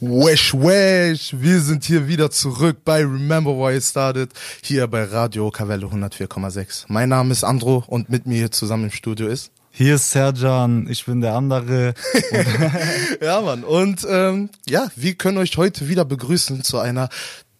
Wesh, 0.00 0.52
wesh, 0.52 1.34
wir 1.38 1.58
sind 1.62 1.84
hier 1.84 2.06
wieder 2.06 2.30
zurück 2.30 2.80
bei 2.84 3.00
Remember 3.00 3.52
Why 3.52 3.78
It 3.78 3.82
Started, 3.82 4.30
hier 4.62 4.86
bei 4.88 5.04
Radio 5.04 5.50
Kavelle 5.50 5.86
104,6. 5.86 6.84
Mein 6.88 7.08
Name 7.08 7.32
ist 7.32 7.44
Andro 7.44 7.82
und 7.86 8.10
mit 8.10 8.26
mir 8.26 8.36
hier 8.36 8.50
zusammen 8.50 8.84
im 8.84 8.90
Studio 8.90 9.26
ist... 9.26 9.52
Hier 9.70 9.94
ist 9.94 10.10
Serjan, 10.10 10.86
ich 10.88 11.04
bin 11.06 11.22
der 11.22 11.34
andere. 11.34 11.94
ja, 13.22 13.40
Mann. 13.42 13.62
Und 13.62 14.06
ähm, 14.08 14.48
ja, 14.66 14.88
wir 14.96 15.14
können 15.14 15.36
euch 15.38 15.56
heute 15.56 15.88
wieder 15.88 16.04
begrüßen 16.06 16.62
zu 16.62 16.78
einer 16.78 17.10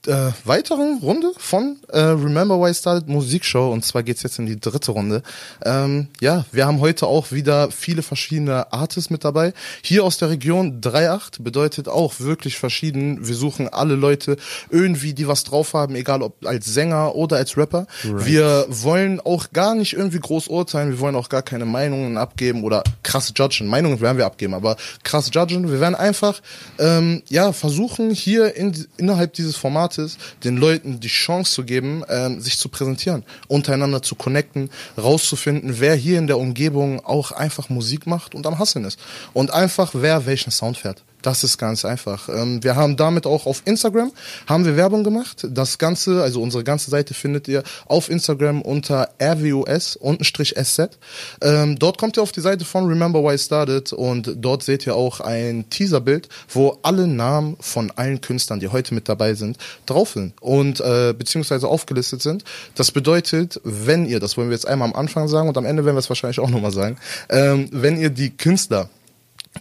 äh, 0.06 0.32
weiteren 0.44 0.98
Runde 0.98 1.32
von 1.36 1.76
äh, 1.88 1.98
Remember 1.98 2.60
Why 2.60 2.70
I 2.70 2.74
Started 2.74 3.08
Musikshow 3.08 3.72
und 3.72 3.84
zwar 3.84 4.02
geht's 4.02 4.22
jetzt 4.22 4.38
in 4.38 4.46
die 4.46 4.58
dritte 4.58 4.92
Runde. 4.92 5.22
Ähm, 5.64 6.08
ja, 6.20 6.44
wir 6.52 6.66
haben 6.66 6.80
heute 6.80 7.06
auch 7.06 7.32
wieder 7.32 7.70
viele 7.70 8.02
verschiedene 8.02 8.72
Artists 8.72 9.10
mit 9.10 9.24
dabei. 9.24 9.52
Hier 9.82 10.04
aus 10.04 10.18
der 10.18 10.30
Region 10.30 10.80
3.8 10.80 11.42
bedeutet 11.42 11.88
auch 11.88 12.20
wirklich 12.20 12.58
verschieden. 12.58 13.26
Wir 13.26 13.34
suchen 13.34 13.68
alle 13.68 13.94
Leute 13.94 14.36
irgendwie, 14.70 15.14
die 15.14 15.28
was 15.28 15.44
drauf 15.44 15.74
haben, 15.74 15.94
egal 15.94 16.22
ob 16.22 16.44
als 16.46 16.66
Sänger 16.66 17.14
oder 17.14 17.36
als 17.36 17.56
Rapper. 17.56 17.86
Right. 18.04 18.26
Wir 18.26 18.66
wollen 18.68 19.20
auch 19.20 19.50
gar 19.52 19.74
nicht 19.74 19.94
irgendwie 19.94 20.20
groß 20.20 20.48
urteilen, 20.48 20.90
wir 20.90 21.00
wollen 21.00 21.16
auch 21.16 21.28
gar 21.28 21.42
keine 21.42 21.64
Meinungen 21.64 22.16
abgeben 22.16 22.64
oder 22.64 22.84
krass 23.02 23.32
judgen. 23.34 23.66
Meinungen 23.66 24.00
werden 24.00 24.18
wir 24.18 24.26
abgeben, 24.26 24.54
aber 24.54 24.76
krass 25.02 25.30
judgen. 25.32 25.70
Wir 25.70 25.80
werden 25.80 25.94
einfach 25.94 26.40
ähm, 26.78 27.22
ja 27.28 27.52
versuchen, 27.52 28.10
hier 28.10 28.54
in, 28.54 28.86
innerhalb 28.96 29.32
dieses 29.32 29.56
Formats 29.56 29.95
Artists, 29.96 30.18
den 30.44 30.56
Leuten 30.56 31.00
die 31.00 31.08
Chance 31.08 31.52
zu 31.52 31.64
geben, 31.64 32.02
ähm, 32.08 32.40
sich 32.40 32.58
zu 32.58 32.68
präsentieren, 32.68 33.24
untereinander 33.48 34.02
zu 34.02 34.14
connecten, 34.14 34.70
rauszufinden, 34.98 35.80
wer 35.80 35.94
hier 35.94 36.18
in 36.18 36.26
der 36.26 36.38
Umgebung 36.38 37.04
auch 37.04 37.32
einfach 37.32 37.68
Musik 37.68 38.06
macht 38.06 38.34
und 38.34 38.46
am 38.46 38.58
Hasseln 38.58 38.84
ist. 38.84 38.98
Und 39.32 39.52
einfach, 39.52 39.92
wer 39.94 40.26
welchen 40.26 40.50
Sound 40.50 40.78
fährt. 40.78 41.02
Das 41.26 41.42
ist 41.42 41.58
ganz 41.58 41.84
einfach. 41.84 42.28
Ähm, 42.28 42.62
wir 42.62 42.76
haben 42.76 42.96
damit 42.96 43.26
auch 43.26 43.46
auf 43.46 43.62
Instagram 43.64 44.12
haben 44.46 44.64
wir 44.64 44.76
Werbung 44.76 45.02
gemacht. 45.02 45.44
Das 45.50 45.76
Ganze, 45.76 46.22
also 46.22 46.40
unsere 46.40 46.62
ganze 46.62 46.88
Seite 46.88 47.14
findet 47.14 47.48
ihr 47.48 47.64
auf 47.86 48.08
Instagram 48.08 48.62
unter 48.62 49.08
rwus-sz. 49.20 50.90
Ähm, 51.42 51.80
dort 51.80 51.98
kommt 51.98 52.16
ihr 52.16 52.22
auf 52.22 52.30
die 52.30 52.40
Seite 52.40 52.64
von 52.64 52.86
Remember 52.86 53.24
Why 53.24 53.34
I 53.34 53.38
Started 53.38 53.92
und 53.92 54.36
dort 54.36 54.62
seht 54.62 54.86
ihr 54.86 54.94
auch 54.94 55.18
ein 55.18 55.68
Teaserbild, 55.68 56.28
wo 56.48 56.78
alle 56.82 57.08
Namen 57.08 57.56
von 57.58 57.90
allen 57.96 58.20
Künstlern, 58.20 58.60
die 58.60 58.68
heute 58.68 58.94
mit 58.94 59.08
dabei 59.08 59.34
sind, 59.34 59.58
drauf 59.84 60.10
sind 60.10 60.40
und 60.40 60.78
äh, 60.78 61.12
beziehungsweise 61.12 61.66
aufgelistet 61.66 62.22
sind. 62.22 62.44
Das 62.76 62.92
bedeutet, 62.92 63.60
wenn 63.64 64.06
ihr, 64.06 64.20
das 64.20 64.36
wollen 64.36 64.48
wir 64.48 64.54
jetzt 64.54 64.68
einmal 64.68 64.90
am 64.90 64.94
Anfang 64.94 65.26
sagen 65.26 65.48
und 65.48 65.58
am 65.58 65.64
Ende 65.64 65.84
werden 65.84 65.96
wir 65.96 65.98
es 65.98 66.08
wahrscheinlich 66.08 66.38
auch 66.38 66.50
nochmal 66.50 66.70
sagen, 66.70 66.98
ähm, 67.30 67.68
wenn 67.72 67.98
ihr 67.98 68.10
die 68.10 68.30
Künstler 68.30 68.90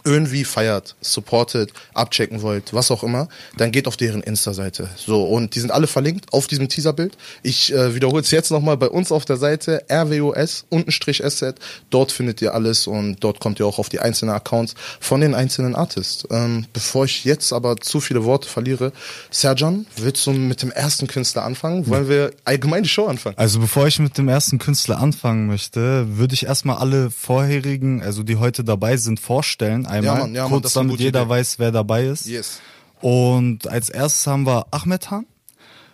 irgendwie 0.04 0.44
feiert, 0.44 0.96
supportet, 1.00 1.72
abchecken 1.94 2.42
wollt, 2.42 2.72
was 2.72 2.90
auch 2.90 3.02
immer, 3.02 3.28
dann 3.56 3.72
geht 3.72 3.86
auf 3.86 3.96
deren 3.96 4.22
Insta-Seite. 4.22 4.88
So, 4.96 5.24
und 5.24 5.54
die 5.54 5.60
sind 5.60 5.70
alle 5.70 5.86
verlinkt 5.86 6.32
auf 6.32 6.46
diesem 6.46 6.68
Teaserbild. 6.68 7.16
Ich 7.42 7.72
äh, 7.72 7.94
wiederhole 7.94 8.22
es 8.22 8.30
jetzt 8.30 8.50
nochmal 8.50 8.76
bei 8.76 8.88
uns 8.88 9.12
auf 9.12 9.24
der 9.24 9.36
Seite 9.36 9.84
rwos 9.90 10.64
untenstrich 10.70 11.22
sz. 11.22 11.54
Dort 11.90 12.12
findet 12.12 12.42
ihr 12.42 12.54
alles 12.54 12.86
und 12.86 13.16
dort 13.20 13.40
kommt 13.40 13.60
ihr 13.60 13.66
auch 13.66 13.78
auf 13.78 13.88
die 13.88 14.00
einzelnen 14.00 14.34
Accounts 14.34 14.74
von 15.00 15.20
den 15.20 15.34
einzelnen 15.34 15.74
Artists. 15.74 16.26
Ähm, 16.30 16.66
bevor 16.72 17.04
ich 17.04 17.24
jetzt 17.24 17.52
aber 17.52 17.76
zu 17.76 18.00
viele 18.00 18.24
Worte 18.24 18.48
verliere, 18.48 18.92
Serjan, 19.30 19.86
willst 19.96 20.26
du 20.26 20.32
mit 20.32 20.62
dem 20.62 20.70
ersten 20.70 21.06
Künstler 21.06 21.44
anfangen? 21.44 21.86
Wollen 21.86 22.08
wir 22.08 22.32
allgemein 22.44 22.82
die 22.82 22.88
Show 22.88 23.06
anfangen? 23.06 23.36
Also 23.38 23.60
bevor 23.60 23.86
ich 23.86 23.98
mit 23.98 24.18
dem 24.18 24.28
ersten 24.28 24.58
Künstler 24.58 24.98
anfangen 24.98 25.46
möchte, 25.46 26.16
würde 26.16 26.34
ich 26.34 26.46
erstmal 26.46 26.76
alle 26.76 27.10
vorherigen, 27.10 28.02
also 28.02 28.22
die 28.22 28.36
heute 28.36 28.64
dabei 28.64 28.96
sind, 28.96 29.20
vorstellen 29.20 29.85
einmal, 29.86 30.14
ja, 30.14 30.20
Mann, 30.20 30.34
ja, 30.34 30.48
kurz 30.48 30.74
Mann, 30.74 30.88
damit 30.88 31.00
jeder 31.00 31.22
Idee. 31.22 31.30
weiß, 31.30 31.58
wer 31.58 31.72
dabei 31.72 32.06
ist. 32.06 32.26
Yes. 32.26 32.60
Und 33.00 33.68
als 33.68 33.88
erstes 33.88 34.26
haben 34.26 34.46
wir 34.46 34.66
Ahmed 34.70 35.10
Han. 35.10 35.26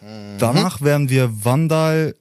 Mhm. 0.01 0.39
Danach 0.39 0.81
werden 0.81 1.09
wir 1.09 1.45
Vandal 1.45 2.15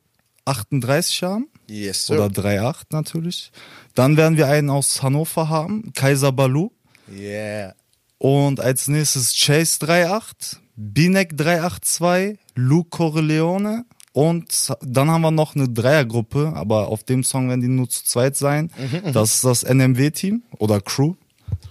38 0.46 1.24
haben. 1.24 1.48
Yes, 1.68 2.08
sir. 2.08 2.16
Oder 2.16 2.26
38 2.26 2.88
natürlich. 2.92 3.52
Dann 3.96 4.18
werden 4.18 4.38
wir 4.38 4.48
einen 4.48 4.70
aus 4.70 5.02
Hannover 5.02 5.50
haben, 5.50 5.92
Kaiser 5.94 6.32
Balu. 6.32 6.72
Yeah. 7.12 7.76
Und 8.18 8.60
als 8.60 8.88
nächstes 8.88 9.36
Chase 9.36 9.80
38, 9.82 10.60
Binek 10.76 11.38
382, 11.38 12.40
Luke 12.56 12.90
Corleone. 12.90 13.86
Und 14.14 14.74
dann 14.82 15.10
haben 15.10 15.22
wir 15.22 15.32
noch 15.32 15.56
eine 15.56 15.70
Dreiergruppe, 15.70 16.52
aber 16.54 16.90
auf 16.90 17.04
dem 17.04 17.24
Song 17.24 17.48
werden 17.48 17.62
die 17.62 17.68
nur 17.68 17.90
zu 17.90 18.04
zweit 18.04 18.36
sein. 18.36 18.72
Mhm, 18.78 19.08
mhm. 19.08 19.14
das 19.14 19.36
ist 19.36 19.46
das 19.46 19.64
NMW-Team 19.64 20.44
oder 20.58 20.82
Crew. 20.82 21.16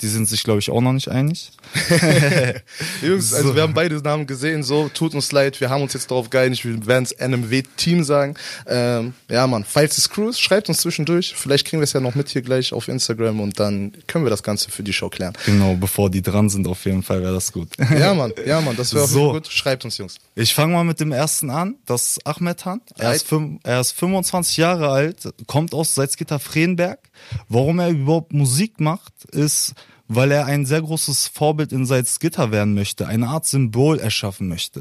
Die 0.03 0.09
sind 0.09 0.29
sich, 0.29 0.45
glaube 0.45 0.61
ich, 0.61 0.71
auch 0.71 0.81
noch 0.81 0.93
nicht 0.93 1.09
einig. 1.09 1.51
Jungs, 3.03 3.35
also 3.35 3.55
wir 3.55 3.63
haben 3.63 3.75
beide 3.75 3.97
Namen 3.97 4.27
gesehen, 4.27 4.63
so, 4.63 4.89
tut 4.89 5.15
uns 5.15 5.31
leid, 5.31 5.61
wir 5.61 5.69
haben 5.69 5.83
uns 5.83 5.93
jetzt 5.93 6.11
darauf 6.11 6.31
geeinigt, 6.31 6.65
wir 6.65 6.87
werden 6.87 7.05
es 7.05 7.13
NMW-Team 7.13 8.03
sagen. 8.03 8.35
Ähm, 8.67 9.15
ja, 9.29 9.47
Mann, 9.47 9.65
falls 9.69 9.99
es 9.99 10.09
Crew 10.09 10.31
ist, 10.31 10.41
schreibt 10.41 10.69
uns 10.69 10.79
zwischendurch. 10.79 11.35
Vielleicht 11.37 11.67
kriegen 11.67 11.81
wir 11.81 11.85
es 11.85 11.93
ja 11.93 12.01
noch 12.01 12.15
mit 12.15 12.31
hier 12.31 12.43
gleich 12.43 12.73
auf 12.73 12.89
Instagram 12.89 13.41
und 13.41 13.61
dann 13.61 13.93
können 14.07 14.25
wir 14.25 14.31
das 14.31 14.43
Ganze 14.43 14.71
für 14.71 14.83
die 14.83 14.93
Show 14.93 15.11
klären. 15.11 15.35
Genau, 15.45 15.75
bevor 15.75 16.11
die 16.11 16.23
dran 16.23 16.49
sind, 16.49 16.67
auf 16.67 16.85
jeden 16.87 17.03
Fall 17.03 17.23
wäre 17.23 17.35
das 17.35 17.53
gut. 17.53 17.69
ja, 17.79 18.15
Mann, 18.15 18.33
ja, 18.47 18.61
Mann, 18.61 18.77
das 18.77 18.95
wäre 18.95 19.07
so. 19.07 19.33
gut. 19.33 19.49
Schreibt 19.49 19.85
uns, 19.85 19.99
Jungs. 19.99 20.17
Ich 20.35 20.55
fange 20.55 20.73
mal 20.73 20.85
mit 20.85 20.99
dem 21.01 21.13
ersten 21.13 21.51
an, 21.51 21.77
das 21.85 22.13
ist 22.17 22.27
Ahmed 22.27 22.65
Han. 22.65 22.81
Er 22.97 23.15
ist, 23.15 23.27
er 23.65 23.81
ist 23.81 23.93
25 23.93 24.57
Jahre 24.57 24.89
alt, 24.89 25.29
kommt 25.47 25.75
aus 25.75 25.95
Salzgitter 25.95 26.39
Freenberg. 26.39 26.99
Warum 27.49 27.79
er 27.79 27.91
überhaupt 27.91 28.33
Musik 28.33 28.81
macht, 28.81 29.25
ist, 29.33 29.75
weil 30.13 30.33
er 30.33 30.47
ein 30.47 30.67
sehr 30.67 30.83
großes 30.83 31.29
Vorbild 31.29 31.73
in 31.73 31.87
Salzgitter 31.87 32.51
werden 32.51 32.75
möchte, 32.75 33.07
eine 33.07 33.29
Art 33.29 33.47
Symbol 33.47 34.01
erschaffen 34.01 34.49
möchte. 34.49 34.81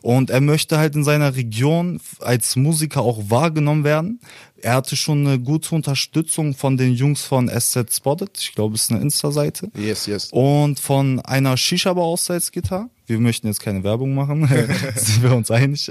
Und 0.00 0.30
er 0.30 0.40
möchte 0.40 0.78
halt 0.78 0.96
in 0.96 1.04
seiner 1.04 1.36
Region 1.36 2.00
als 2.20 2.56
Musiker 2.56 3.02
auch 3.02 3.18
wahrgenommen 3.28 3.84
werden. 3.84 4.20
Er 4.62 4.74
hatte 4.74 4.96
schon 4.96 5.26
eine 5.26 5.38
gute 5.38 5.74
Unterstützung 5.74 6.54
von 6.54 6.78
den 6.78 6.94
Jungs 6.94 7.22
von 7.22 7.48
SZ 7.48 7.94
Spotted. 7.94 8.38
Ich 8.38 8.54
glaube, 8.54 8.74
es 8.74 8.84
ist 8.84 8.90
eine 8.90 9.02
Insta-Seite. 9.02 9.70
Yes, 9.76 10.06
yes. 10.06 10.28
Und 10.32 10.80
von 10.80 11.20
einer 11.20 11.58
Shisha-Bar 11.58 12.04
aus 12.04 12.24
Salzgitter. 12.24 12.88
Wir 13.10 13.20
möchten 13.20 13.48
jetzt 13.48 13.60
keine 13.60 13.82
Werbung 13.82 14.14
machen. 14.14 14.46
sind 14.94 15.22
wir 15.22 15.34
uns 15.34 15.50
einig. 15.50 15.90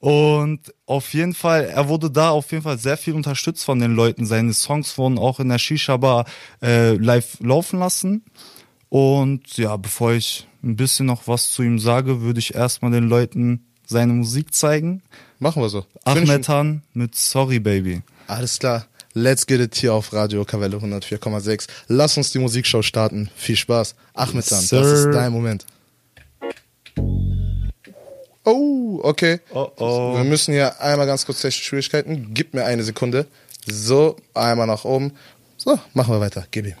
Und 0.00 0.74
auf 0.84 1.14
jeden 1.14 1.34
Fall, 1.34 1.64
er 1.64 1.88
wurde 1.88 2.10
da 2.10 2.30
auf 2.30 2.50
jeden 2.50 2.64
Fall 2.64 2.78
sehr 2.78 2.96
viel 2.96 3.14
unterstützt 3.14 3.64
von 3.64 3.78
den 3.78 3.94
Leuten. 3.94 4.26
Seine 4.26 4.52
Songs 4.52 4.98
wurden 4.98 5.18
auch 5.18 5.40
in 5.40 5.48
der 5.48 5.58
Shisha-Bar 5.58 6.26
äh, 6.62 6.94
live 6.94 7.38
laufen 7.40 7.78
lassen. 7.78 8.24
Und 8.88 9.56
ja, 9.56 9.76
bevor 9.76 10.12
ich 10.12 10.48
ein 10.62 10.76
bisschen 10.76 11.06
noch 11.06 11.28
was 11.28 11.52
zu 11.52 11.62
ihm 11.62 11.78
sage, 11.78 12.20
würde 12.20 12.40
ich 12.40 12.54
erstmal 12.54 12.90
den 12.90 13.08
Leuten 13.08 13.66
seine 13.86 14.12
Musik 14.12 14.52
zeigen. 14.52 15.02
Machen 15.38 15.62
wir 15.62 15.68
so. 15.68 15.86
Ahmed 16.04 16.48
Han 16.48 16.82
mit 16.92 17.14
Sorry 17.14 17.60
Baby. 17.60 18.02
Alles 18.26 18.58
klar. 18.58 18.86
Let's 19.12 19.46
get 19.46 19.60
it 19.60 19.74
hier 19.74 19.94
auf 19.94 20.12
Radio 20.12 20.44
Kavelle 20.44 20.76
104,6. 20.76 21.66
Lass 21.88 22.16
uns 22.16 22.30
die 22.30 22.38
Musikshow 22.38 22.82
starten. 22.82 23.28
Viel 23.34 23.56
Spaß. 23.56 23.96
Ahmed 24.14 24.48
Han, 24.50 24.66
das 24.70 24.72
ist 24.72 25.10
dein 25.12 25.32
Moment. 25.32 25.66
Oh, 28.44 29.00
okay. 29.02 29.40
Oh, 29.52 29.68
oh. 29.76 30.16
Wir 30.16 30.24
müssen 30.24 30.52
hier 30.52 30.80
einmal 30.80 31.06
ganz 31.06 31.26
kurz 31.26 31.40
technische 31.40 31.64
Schwierigkeiten. 31.64 32.30
Gib 32.32 32.54
mir 32.54 32.64
eine 32.64 32.82
Sekunde. 32.82 33.26
So, 33.66 34.16
einmal 34.34 34.66
nach 34.66 34.84
oben. 34.84 35.12
So, 35.56 35.78
machen 35.92 36.14
wir 36.14 36.20
weiter. 36.20 36.46
Gib 36.50 36.66
ihm. 36.66 36.74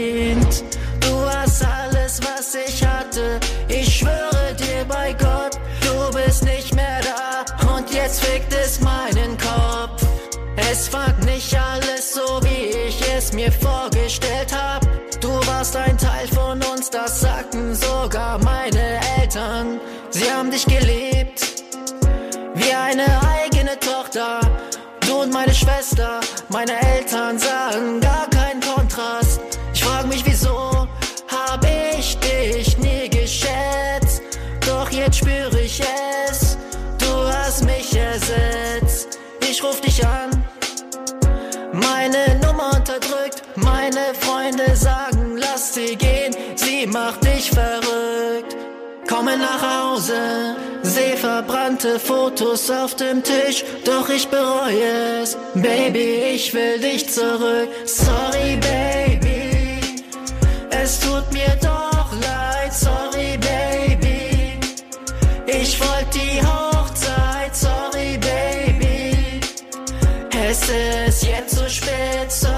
Verdient? 0.00 0.64
Du 1.00 1.26
hast 1.26 1.64
alles, 1.64 2.20
was 2.22 2.54
ich 2.54 2.84
hatte. 2.84 3.40
Ich 3.68 3.98
schwöre 3.98 4.54
dir 4.56 4.84
bei 4.88 5.12
Gott, 5.12 5.58
du 5.82 6.16
bist 6.16 6.44
nicht 6.44 6.74
mehr 6.74 7.00
da. 7.02 7.74
Und 7.74 7.92
jetzt 7.92 8.24
fickt 8.24 8.52
es 8.52 8.80
meinen 8.80 9.36
Kopf. 9.38 10.02
Es 10.70 10.92
war 10.92 11.12
nicht 11.24 11.56
alles 11.58 12.14
so, 12.14 12.40
wie 12.42 12.66
ich 12.88 13.00
es 13.16 13.32
mir 13.32 13.52
vorgestellt 13.52 14.54
hab. 14.54 14.82
Du 15.20 15.28
warst 15.46 15.76
ein 15.76 15.96
Teil 15.98 16.26
von 16.28 16.62
uns, 16.72 16.90
das 16.90 17.20
sagten 17.20 17.74
sogar 17.74 18.38
meine 18.38 19.00
Eltern. 19.20 19.80
Sie 20.10 20.30
haben 20.30 20.50
dich 20.50 20.66
geliebt, 20.66 21.64
wie 22.54 22.72
eine 22.72 23.06
eigene 23.36 23.78
Tochter. 23.78 24.40
Du 25.06 25.22
und 25.22 25.32
meine 25.32 25.54
Schwester, 25.54 26.20
meine 26.48 26.72
Eltern 26.94 27.38
sagen 27.38 28.00
sie 46.80 46.86
macht 46.86 47.24
dich 47.24 47.50
verrückt. 47.50 48.56
Komme 49.08 49.36
nach 49.36 49.62
Hause, 49.62 50.56
seh 50.82 51.16
verbrannte 51.16 51.98
Fotos 51.98 52.70
auf 52.70 52.94
dem 52.94 53.22
Tisch, 53.22 53.64
doch 53.84 54.08
ich 54.08 54.28
bereue 54.28 55.22
es. 55.22 55.36
Baby, 55.54 56.34
ich 56.34 56.54
will 56.54 56.78
dich 56.80 57.08
zurück. 57.08 57.68
Sorry, 57.84 58.56
Baby, 58.56 60.04
es 60.70 61.00
tut 61.00 61.32
mir 61.32 61.56
doch 61.60 62.12
leid. 62.12 62.72
Sorry, 62.72 63.38
Baby, 63.38 64.58
ich 65.46 65.80
wollte 65.80 66.18
die 66.18 66.40
Hochzeit. 66.40 67.54
Sorry, 67.54 68.18
Baby, 68.18 69.40
es 70.48 70.62
ist 71.08 71.24
jetzt 71.24 71.56
zu 71.56 71.68
spät. 71.68 72.30
Sorry, 72.30 72.49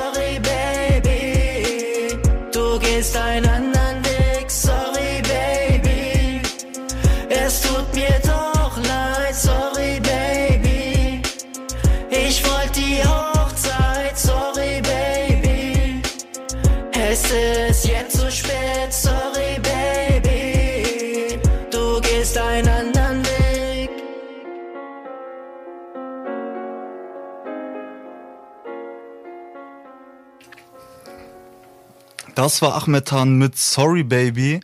Das 32.34 32.62
war 32.62 32.82
Ahmed 32.82 33.08
Tan 33.08 33.36
mit 33.36 33.58
Sorry 33.58 34.02
Baby. 34.02 34.60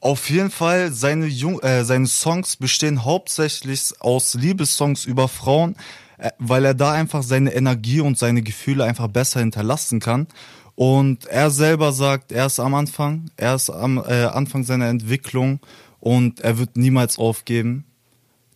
Auf 0.00 0.30
jeden 0.30 0.50
Fall, 0.50 0.90
seine, 0.90 1.26
Jung 1.26 1.60
äh, 1.60 1.84
seine 1.84 2.06
Songs 2.06 2.56
bestehen 2.56 3.04
hauptsächlich 3.04 3.92
aus 4.00 4.34
Liebessongs 4.34 5.04
über 5.04 5.28
Frauen, 5.28 5.76
äh, 6.16 6.30
weil 6.38 6.64
er 6.64 6.72
da 6.72 6.92
einfach 6.92 7.22
seine 7.22 7.54
Energie 7.54 8.00
und 8.00 8.18
seine 8.18 8.40
Gefühle 8.40 8.84
einfach 8.84 9.08
besser 9.08 9.40
hinterlassen 9.40 10.00
kann. 10.00 10.28
Und 10.76 11.26
er 11.26 11.50
selber 11.50 11.92
sagt, 11.92 12.32
er 12.32 12.46
ist 12.46 12.58
am 12.58 12.74
Anfang, 12.74 13.30
er 13.36 13.54
ist 13.54 13.68
am 13.68 13.98
äh, 13.98 14.24
Anfang 14.24 14.64
seiner 14.64 14.88
Entwicklung 14.88 15.60
und 16.00 16.40
er 16.40 16.58
wird 16.58 16.76
niemals 16.76 17.18
aufgeben. 17.18 17.84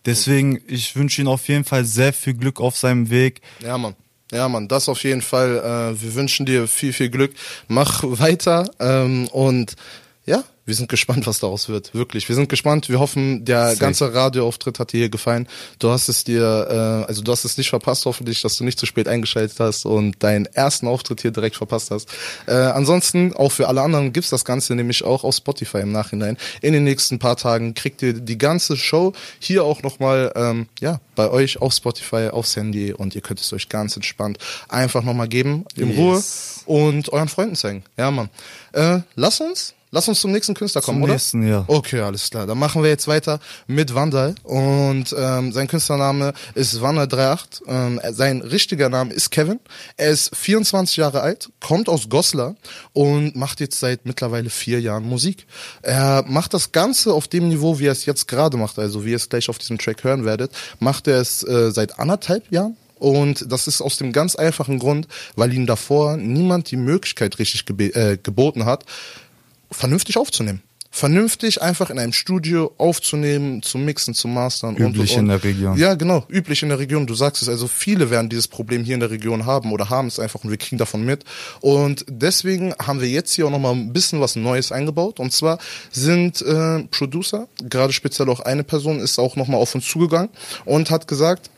Deswegen, 0.05 0.59
ich 0.67 0.95
wünsche 0.95 1.21
ihm 1.21 1.27
auf 1.27 1.47
jeden 1.47 1.65
Fall 1.65 1.85
sehr 1.85 2.13
viel 2.13 2.33
Glück 2.33 2.59
auf 2.59 2.75
seinem 2.75 3.11
Weg. 3.11 3.41
Ja, 3.61 3.77
Mann. 3.77 3.95
Ja, 4.31 4.47
Mann, 4.47 4.67
das 4.67 4.89
auf 4.89 5.03
jeden 5.03 5.21
Fall. 5.21 5.57
Äh, 5.57 6.01
wir 6.01 6.15
wünschen 6.15 6.45
dir 6.45 6.67
viel, 6.67 6.93
viel 6.93 7.09
Glück. 7.09 7.33
Mach 7.67 8.03
weiter 8.03 8.69
ähm, 8.79 9.27
und 9.29 9.75
ja, 10.29 10.43
wir 10.63 10.75
sind 10.75 10.87
gespannt, 10.87 11.25
was 11.25 11.39
daraus 11.39 11.67
wird. 11.67 11.95
Wirklich, 11.95 12.29
wir 12.29 12.35
sind 12.35 12.47
gespannt. 12.47 12.89
Wir 12.89 12.99
hoffen, 12.99 13.43
der 13.43 13.69
Safe. 13.69 13.79
ganze 13.79 14.13
Radioauftritt 14.13 14.77
hat 14.77 14.93
dir 14.93 14.99
hier 14.99 15.09
gefallen. 15.09 15.47
Du 15.79 15.89
hast 15.89 16.07
es 16.09 16.23
dir, 16.23 16.43
äh, 16.69 17.07
also 17.07 17.23
du 17.23 17.31
hast 17.31 17.43
es 17.45 17.57
nicht 17.57 17.71
verpasst, 17.71 18.05
hoffentlich, 18.05 18.43
dass 18.43 18.55
du 18.57 18.63
nicht 18.63 18.79
zu 18.79 18.85
spät 18.85 19.07
eingeschaltet 19.07 19.59
hast 19.59 19.87
und 19.87 20.21
deinen 20.21 20.45
ersten 20.45 20.87
Auftritt 20.87 21.21
hier 21.21 21.31
direkt 21.31 21.55
verpasst 21.55 21.89
hast. 21.89 22.09
Äh, 22.45 22.51
ansonsten, 22.53 23.33
auch 23.33 23.51
für 23.51 23.67
alle 23.67 23.81
anderen 23.81 24.13
gibt's 24.13 24.29
das 24.29 24.45
Ganze 24.45 24.75
nämlich 24.75 25.03
auch 25.03 25.23
auf 25.23 25.33
Spotify 25.33 25.79
im 25.79 25.91
Nachhinein. 25.91 26.37
In 26.61 26.73
den 26.73 26.83
nächsten 26.83 27.17
paar 27.17 27.35
Tagen 27.35 27.73
kriegt 27.73 28.03
ihr 28.03 28.13
die 28.13 28.37
ganze 28.37 28.77
Show 28.77 29.13
hier 29.39 29.63
auch 29.63 29.81
nochmal, 29.81 30.31
ähm, 30.35 30.67
ja, 30.79 31.01
bei 31.15 31.31
euch 31.31 31.59
auf 31.59 31.73
Spotify, 31.73 32.27
aufs 32.31 32.55
Handy 32.55 32.93
und 32.93 33.15
ihr 33.15 33.21
könnt 33.21 33.41
es 33.41 33.51
euch 33.51 33.69
ganz 33.69 33.95
entspannt 33.95 34.37
einfach 34.67 35.01
nochmal 35.01 35.27
geben, 35.27 35.65
in 35.75 35.89
Yes. 35.89 36.63
Ruhe 36.67 36.77
und 36.77 37.11
euren 37.11 37.27
Freunden 37.27 37.55
zeigen. 37.55 37.83
Ja, 37.97 38.11
Mann. 38.11 38.29
Äh, 38.73 38.99
lass 39.15 39.41
uns, 39.41 39.73
lass 39.91 40.07
uns 40.07 40.19
zum 40.19 40.31
nächsten 40.31 40.53
Künstler 40.53 40.81
kommen, 40.81 40.97
Zum 40.97 41.03
oder? 41.03 41.13
nächsten, 41.13 41.47
ja. 41.47 41.63
Okay, 41.67 42.01
alles 42.01 42.29
klar. 42.29 42.45
Dann 42.47 42.57
machen 42.57 42.83
wir 42.83 42.89
jetzt 42.89 43.07
weiter 43.07 43.39
mit 43.67 43.93
Vandal 43.93 44.35
und 44.43 45.15
ähm, 45.17 45.51
sein 45.51 45.67
Künstlername 45.67 46.33
ist 46.55 46.77
Vandal38. 46.77 47.61
Ähm, 47.67 48.01
sein 48.11 48.41
richtiger 48.41 48.89
Name 48.89 49.13
ist 49.13 49.31
Kevin. 49.31 49.59
Er 49.97 50.11
ist 50.11 50.35
24 50.35 50.97
Jahre 50.97 51.21
alt, 51.21 51.49
kommt 51.59 51.89
aus 51.89 52.09
Goslar 52.09 52.55
und 52.93 53.35
macht 53.35 53.59
jetzt 53.59 53.79
seit 53.79 54.05
mittlerweile 54.05 54.49
vier 54.49 54.79
Jahren 54.79 55.03
Musik. 55.03 55.45
Er 55.81 56.23
macht 56.27 56.53
das 56.53 56.71
Ganze 56.71 57.13
auf 57.13 57.27
dem 57.27 57.49
Niveau, 57.49 57.79
wie 57.79 57.87
er 57.87 57.91
es 57.93 58.05
jetzt 58.05 58.27
gerade 58.27 58.57
macht, 58.57 58.79
also 58.79 59.05
wie 59.05 59.11
ihr 59.11 59.15
es 59.15 59.29
gleich 59.29 59.49
auf 59.49 59.57
diesem 59.57 59.77
Track 59.77 60.03
hören 60.03 60.25
werdet, 60.25 60.51
macht 60.79 61.07
er 61.07 61.19
es 61.19 61.43
äh, 61.43 61.71
seit 61.71 61.99
anderthalb 61.99 62.51
Jahren. 62.51 62.77
Und 62.99 63.49
das 63.51 63.67
ist 63.67 63.81
aus 63.81 63.97
dem 63.97 64.11
ganz 64.11 64.35
einfachen 64.35 64.77
Grund, 64.77 65.07
weil 65.35 65.53
ihm 65.53 65.65
davor 65.65 66.17
niemand 66.17 66.69
die 66.69 66.75
Möglichkeit 66.75 67.39
richtig 67.39 67.63
äh, 67.95 68.17
geboten 68.21 68.65
hat, 68.65 68.83
vernünftig 69.71 70.17
aufzunehmen. 70.17 70.61
Vernünftig 70.91 71.61
einfach 71.61 71.91
in 71.91 71.99
einem 71.99 72.13
Studio 72.13 72.73
aufzunehmen, 72.79 73.61
zu 73.61 73.77
mixen, 73.77 74.15
zu 74.15 74.27
mastern 74.27 74.75
und, 74.75 74.83
und, 74.83 74.95
Üblich 74.95 75.13
und. 75.13 75.19
in 75.19 75.27
der 75.27 75.43
Region. 75.43 75.77
Ja, 75.77 75.93
genau, 75.93 76.25
üblich 76.29 76.63
in 76.63 76.69
der 76.69 76.79
Region. 76.79 77.05
Du 77.05 77.13
sagst 77.13 77.43
es, 77.43 77.47
also 77.47 77.67
viele 77.67 78.09
werden 78.09 78.27
dieses 78.27 78.47
Problem 78.47 78.83
hier 78.83 78.95
in 78.95 78.99
der 78.99 79.11
Region 79.11 79.45
haben 79.45 79.71
oder 79.71 79.91
haben 79.91 80.07
es 80.07 80.19
einfach 80.19 80.43
und 80.43 80.49
wir 80.49 80.57
kriegen 80.57 80.79
davon 80.79 81.05
mit. 81.05 81.25
Und 81.61 82.05
deswegen 82.09 82.73
haben 82.81 83.01
wir 83.01 83.07
jetzt 83.07 83.33
hier 83.33 83.45
auch 83.45 83.51
nochmal 83.51 83.73
ein 83.73 83.93
bisschen 83.93 84.19
was 84.19 84.35
Neues 84.35 84.71
eingebaut. 84.71 85.19
Und 85.19 85.31
zwar 85.31 85.59
sind 85.91 86.41
äh, 86.41 86.83
Producer, 86.85 87.47
gerade 87.61 87.93
speziell 87.93 88.27
auch 88.29 88.39
eine 88.39 88.63
Person, 88.63 88.99
ist 88.99 89.19
auch 89.19 89.35
nochmal 89.35 89.61
auf 89.61 89.75
uns 89.75 89.87
zugegangen 89.87 90.29
und 90.65 90.89
hat 90.89 91.07
gesagt, 91.07 91.51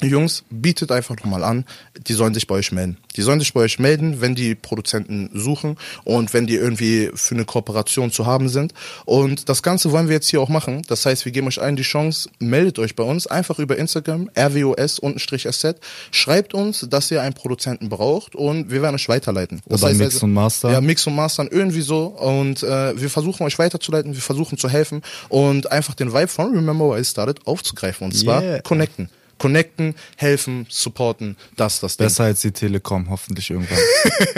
Jungs, 0.00 0.44
bietet 0.48 0.92
einfach 0.92 1.16
nochmal 1.16 1.42
an, 1.42 1.64
die 2.06 2.12
sollen 2.12 2.32
sich 2.32 2.46
bei 2.46 2.54
euch 2.54 2.70
melden. 2.70 2.98
Die 3.16 3.22
sollen 3.22 3.40
sich 3.40 3.52
bei 3.52 3.62
euch 3.62 3.80
melden, 3.80 4.20
wenn 4.20 4.36
die 4.36 4.54
Produzenten 4.54 5.28
suchen 5.34 5.76
und 6.04 6.32
wenn 6.32 6.46
die 6.46 6.54
irgendwie 6.54 7.10
für 7.14 7.34
eine 7.34 7.44
Kooperation 7.44 8.12
zu 8.12 8.24
haben 8.24 8.48
sind. 8.48 8.74
Und 9.06 9.48
das 9.48 9.64
Ganze 9.64 9.90
wollen 9.90 10.06
wir 10.06 10.14
jetzt 10.14 10.28
hier 10.28 10.40
auch 10.40 10.48
machen. 10.48 10.82
Das 10.86 11.04
heißt, 11.04 11.24
wir 11.24 11.32
geben 11.32 11.48
euch 11.48 11.60
allen 11.60 11.74
die 11.74 11.82
Chance, 11.82 12.30
meldet 12.38 12.78
euch 12.78 12.94
bei 12.94 13.02
uns 13.02 13.26
einfach 13.26 13.58
über 13.58 13.76
Instagram, 13.76 14.30
rwos-sz, 14.36 15.76
schreibt 16.12 16.54
uns, 16.54 16.86
dass 16.88 17.10
ihr 17.10 17.20
einen 17.20 17.34
Produzenten 17.34 17.88
braucht 17.88 18.36
und 18.36 18.70
wir 18.70 18.82
werden 18.82 18.94
euch 18.94 19.08
weiterleiten. 19.08 19.60
Das 19.66 19.82
Oder 19.82 19.90
heißt 19.90 19.98
Mix 19.98 20.14
also- 20.14 20.26
und 20.26 20.32
Master. 20.32 20.70
Ja, 20.70 20.80
Mix 20.80 21.06
und 21.08 21.16
Mastern 21.16 21.48
irgendwie 21.50 21.80
so 21.80 22.06
und 22.06 22.62
äh, 22.62 23.00
wir 23.00 23.10
versuchen 23.10 23.44
euch 23.44 23.58
weiterzuleiten, 23.58 24.14
wir 24.14 24.22
versuchen 24.22 24.58
zu 24.58 24.68
helfen 24.68 25.02
und 25.28 25.72
einfach 25.72 25.94
den 25.94 26.12
Vibe 26.12 26.28
von 26.28 26.54
Remember 26.54 26.94
Why 26.94 27.00
I 27.00 27.04
Started 27.04 27.46
aufzugreifen 27.46 28.04
und 28.06 28.12
zwar 28.12 28.42
Yeah. 28.42 28.60
connecten. 28.60 29.08
Connecten, 29.38 29.94
helfen, 30.16 30.66
supporten, 30.68 31.36
das, 31.56 31.80
das 31.80 31.96
Ding. 31.96 32.06
Besser 32.06 32.24
als 32.24 32.40
die 32.40 32.52
Telekom, 32.52 33.08
hoffentlich 33.10 33.50
irgendwann. 33.50 33.78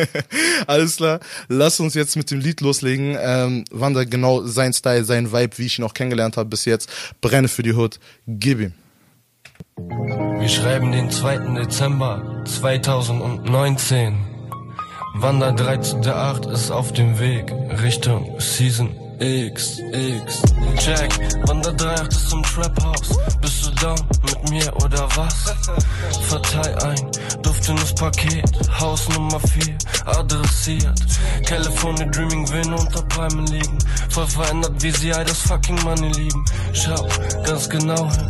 Alles 0.66 0.96
klar. 0.96 1.20
Lass 1.48 1.80
uns 1.80 1.94
jetzt 1.94 2.16
mit 2.16 2.30
dem 2.30 2.40
Lied 2.40 2.60
loslegen. 2.60 3.16
Ähm, 3.20 3.64
Wanda, 3.70 4.04
genau 4.04 4.42
sein 4.42 4.72
Style, 4.72 5.04
sein 5.04 5.32
Vibe, 5.32 5.58
wie 5.58 5.66
ich 5.66 5.78
ihn 5.78 5.84
auch 5.84 5.94
kennengelernt 5.94 6.36
habe 6.36 6.48
bis 6.48 6.64
jetzt. 6.64 6.90
Brenne 7.20 7.48
für 7.48 7.62
die 7.62 7.72
Hood. 7.72 7.98
Gib 8.26 8.60
ihm. 8.60 8.72
Wir 9.76 10.48
schreiben 10.48 10.92
den 10.92 11.10
2. 11.10 11.54
Dezember 11.60 12.44
2019. 12.46 14.16
Wander 15.14 15.50
13.8 15.50 16.52
ist 16.52 16.70
auf 16.70 16.92
dem 16.92 17.18
Weg 17.18 17.52
Richtung 17.82 18.40
Season 18.40 18.94
X, 19.20 19.82
X. 19.92 20.42
Check, 20.78 21.12
Wander 21.46 21.74
38 21.74 22.08
ist 22.08 22.32
im 22.32 22.42
Trap 22.42 22.82
House. 22.82 23.18
Bist 23.42 23.66
du 23.66 23.70
down 23.72 24.00
mit 24.22 24.48
mir 24.48 24.74
oder 24.76 25.06
was? 25.14 25.54
Verteil 26.26 26.74
ein 26.78 27.10
duftendes 27.42 27.94
Paket, 27.94 28.50
Haus 28.80 29.06
Nummer 29.10 29.38
4, 29.38 29.76
adressiert. 30.06 30.98
California 31.44 32.06
Dreaming 32.06 32.48
will 32.50 32.72
unter 32.72 33.02
Palmen 33.02 33.46
liegen. 33.48 33.78
Voll 34.08 34.26
verändert, 34.26 34.82
wie 34.82 34.90
sie 34.90 35.12
all 35.12 35.26
das 35.26 35.42
fucking 35.42 35.78
Money 35.82 36.10
lieben. 36.12 36.44
Schau 36.72 37.06
ganz 37.44 37.68
genau 37.68 38.10
hin. 38.10 38.28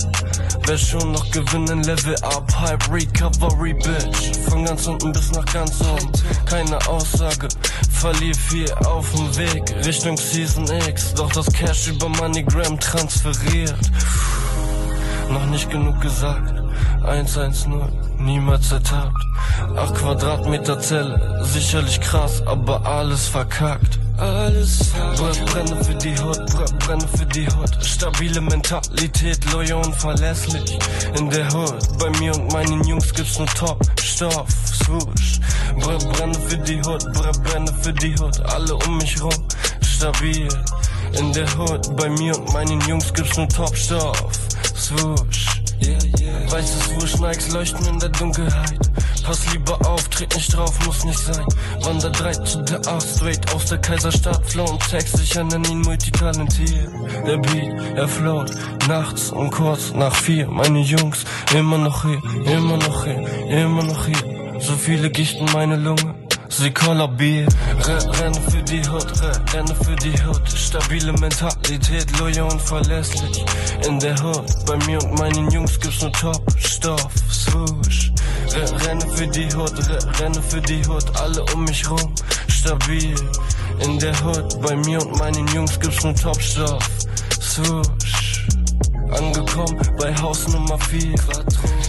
Wer 0.67 0.79
schon 0.79 1.13
noch 1.13 1.31
gewinnen, 1.31 1.83
Level 1.85 2.15
up, 2.23 2.53
Hype, 2.61 2.93
Recovery, 2.93 3.75
Bitch. 3.75 4.37
Von 4.49 4.65
ganz 4.65 4.87
unten 4.87 5.13
bis 5.13 5.33
nach 5.33 5.45
ganz 5.47 5.81
oben. 5.81 6.11
Keine 6.47 6.79
Aussage, 6.89 7.49
verlier 7.91 8.35
viel 8.35 8.73
auf 8.85 9.11
dem 9.13 9.37
Weg 9.37 9.63
Richtung 9.85 10.17
Season 10.17 10.67
X. 10.89 11.15
Doch 11.15 11.31
das 11.33 11.47
Cash 11.53 11.89
über 11.89 12.09
MoneyGram 12.09 12.79
transferiert. 12.81 13.79
Noch 15.31 15.47
nicht 15.47 15.71
genug 15.71 16.01
gesagt. 16.01 16.61
110, 17.05 17.83
niemals 18.19 18.73
ertappt. 18.73 19.17
8 19.77 19.95
Quadratmeter 19.95 20.81
Zelle, 20.81 21.41
sicherlich 21.45 22.01
krass, 22.01 22.43
aber 22.47 22.85
alles 22.85 23.29
verkackt. 23.29 24.00
Alles 24.21 24.89
verkackt. 24.89 25.47
Brenne 25.47 25.85
für 25.85 25.95
die 25.95 26.19
Hut, 26.21 26.47
brenne 26.81 27.09
für 27.09 27.27
die 27.27 27.47
Hut. 27.47 27.85
Stabile 27.85 28.41
Mentalität, 28.41 29.53
loyal 29.53 29.85
und 29.85 29.97
verlässlich. 29.97 30.79
In 31.19 31.31
der 31.31 31.53
Hood, 31.55 31.99
bei 31.99 32.11
mir 32.19 32.35
und 32.35 32.53
meinen 32.53 32.85
Jungs 32.85 33.13
gibt's 33.15 33.39
nur 33.39 33.49
Top, 33.49 33.81
Stoff, 34.01 34.49
Swoosh. 34.67 35.41
Brenne 35.77 36.39
für 36.49 36.59
die 36.59 36.83
Hut, 36.83 37.13
brenne 37.13 37.73
für 37.83 37.93
die 37.95 38.15
Hut. 38.19 38.41
Alle 38.41 38.77
um 38.77 38.99
mich 38.99 39.23
rum, 39.23 39.33
stabil. 39.83 40.49
In 41.19 41.33
der 41.33 41.59
Hood, 41.59 41.97
bei 41.97 42.09
mir 42.09 42.39
und 42.39 42.53
meinen 42.53 42.81
Jungs 42.83 43.13
gibt's 43.13 43.37
nur 43.37 43.49
Top-Stoff, 43.49 44.31
Swoosh. 44.77 45.60
Weißes 46.51 47.21
Nikes 47.21 47.53
leuchten 47.53 47.87
in 47.87 47.99
der 47.99 48.09
Dunkelheit. 48.09 48.91
Pass 49.25 49.53
lieber 49.53 49.79
auf, 49.89 50.09
tritt 50.09 50.35
nicht 50.35 50.57
drauf, 50.57 50.75
muss 50.87 51.05
nicht 51.05 51.19
sein. 51.19 51.45
Wander 51.83 52.11
3 52.11 52.33
zu 52.33 52.63
der 52.63 52.87
A, 52.89 53.01
straight 53.01 53.55
aus 53.55 53.67
der 53.67 53.79
Kaiserstadt. 53.79 54.45
Flow 54.47 54.65
und 54.65 54.91
Text, 54.91 55.21
ich 55.21 55.35
nenne 55.35 55.67
ihn 55.69 55.83
multitalentiert. 55.83 56.91
Der 57.27 57.37
Beat, 57.39 57.97
er 57.97 58.09
float, 58.09 58.51
nachts 58.89 59.31
und 59.31 59.51
kurz 59.51 59.93
nach 59.95 60.15
vier. 60.15 60.49
Meine 60.49 60.81
Jungs, 60.81 61.25
immer 61.55 61.79
noch 61.79 62.03
hier, 62.03 62.21
immer 62.53 62.77
noch 62.77 63.05
hier, 63.05 63.27
immer 63.49 63.85
noch 63.85 64.07
hier. 64.07 64.61
So 64.61 64.73
viele 64.73 65.11
Gichten 65.11 65.47
meine 65.53 65.77
Lunge. 65.77 66.15
Sie 66.51 66.71
kollabiert. 66.73 67.55
Renne 67.87 68.41
für 68.51 68.63
die 68.63 68.83
Hut, 68.89 69.07
renne 69.55 69.75
für 69.77 69.97
die 69.97 70.13
Hut. 70.25 70.43
Stabile 70.49 71.13
Mentalität, 71.15 72.19
loyal 72.19 72.51
und 72.51 72.61
verlässlich. 72.61 73.45
In 73.87 73.99
der 73.99 74.21
Hut, 74.23 74.45
bei 74.67 74.77
mir 74.87 75.03
und 75.03 75.19
meinen 75.19 75.51
Jungs 75.51 75.79
gibt's 75.81 76.03
nur 76.03 76.13
Top, 76.13 76.43
Stoff, 76.59 77.09
Swoosh. 77.31 78.13
Renne 78.87 79.07
für 79.15 79.29
die 79.29 79.49
Hut, 79.55 79.73
renne 80.21 80.43
für 80.43 80.61
die 80.61 80.85
Hut. 80.87 81.05
Alle 81.21 81.43
um 81.55 81.65
mich 81.65 81.89
rum, 81.89 82.15
stabil. 82.49 83.15
In 83.85 83.99
der 83.99 84.15
Hut, 84.25 84.61
bei 84.61 84.77
mir 84.77 85.01
und 85.01 85.19
meinen 85.19 85.47
Jungs 85.49 85.79
gibt's 85.79 86.03
nur 86.03 86.15
Top, 86.15 86.41
Stoff, 86.43 86.87
Swoosh. 87.41 88.20
Angekommen 89.13 89.81
bei 89.99 90.15
Haus 90.15 90.47
Nummer 90.49 90.79
4. 90.79 91.15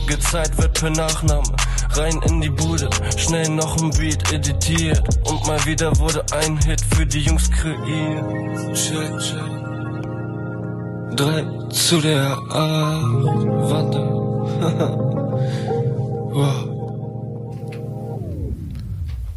Gezeigt 0.08 0.58
wird 0.58 0.80
per 0.80 0.90
Nachname. 0.90 1.44
Rein 1.94 2.22
in 2.28 2.42
die 2.42 2.50
Bude, 2.50 2.90
schnell 3.18 3.50
noch 3.50 3.82
ein 3.82 3.92
Beat 3.92 4.32
editiert. 4.32 5.02
Und 5.30 5.46
mal 5.46 5.64
wieder 5.66 5.98
wurde 6.00 6.24
ein 6.32 6.58
Hit 6.58 6.82
für 6.96 7.06
die 7.06 7.22
Jungs 7.22 7.50
kreiert. 7.52 8.76
Check, 8.76 9.20
check. 9.20 9.62
Drei 11.16 11.44
zu 11.70 12.02
der 12.02 12.38
A. 12.50 13.02
Warte. 13.70 14.00
wow. 16.34 16.72